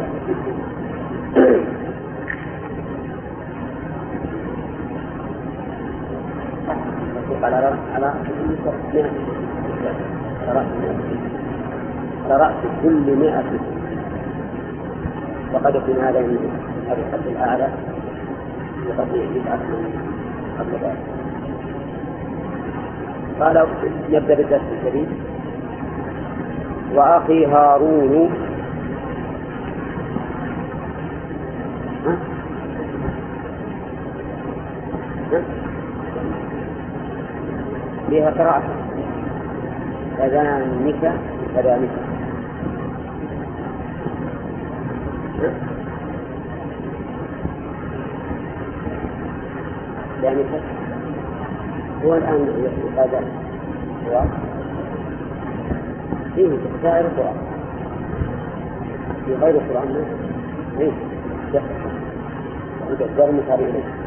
على 7.47 7.56
رأس 7.66 7.78
على 7.94 8.09
على 12.27 12.36
رأس 12.43 12.56
كل 12.82 13.16
مئة. 13.16 13.51
وقد 15.55 15.74
يكون 15.74 15.98
هذا 16.05 16.20
من 16.20 16.51
هذا 16.89 17.01
الحد 17.01 17.27
الأعلى. 17.27 17.68
وقد 18.89 19.09
يبعث 19.14 19.60
من 19.60 19.82
قبل 20.59 20.73
ذلك 20.82 21.05
قال 23.40 23.66
نبدأ 24.10 24.35
بالدرس 24.35 24.62
الجديد 24.73 25.09
وأخي 26.94 27.47
هارون. 27.47 28.31
فيها 38.10 38.30
قراءة 38.30 38.62
كذلك 40.18 41.12
كذلك 41.56 41.90
ذلك 50.22 50.62
هو 52.04 52.14
الآن 52.14 52.48
هذا 52.96 53.20
فيه 56.34 56.48
سائر 56.82 57.06
القرآن 57.06 57.34
في 59.26 59.34
غير 59.34 59.54
القرآن 59.54 60.04
ليس 60.78 60.92
غير 63.18 63.32
مثال 63.32 63.60
إليه 63.60 64.05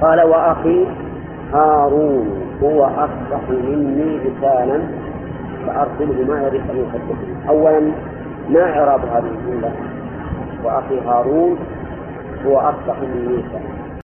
قال 0.00 0.22
وأخي 0.22 0.86
هارون 1.52 2.28
هو 2.62 2.84
أفصح 2.84 3.50
مني 3.50 4.18
لسانا 4.18 4.80
فأرسله 5.66 6.24
ما 6.28 6.42
يريد 6.42 6.60
أن 6.70 6.76
يصدقني 6.76 7.48
أولا 7.48 7.92
ما 8.48 8.78
إعراب 8.78 9.00
هذه 9.00 9.30
الجملة؟ 9.38 9.72
وأخي 10.64 11.00
هارون 11.00 11.58
هو 12.46 12.60
أفصح 12.60 12.96
مني 13.00 13.36
لسانا. 13.36 13.79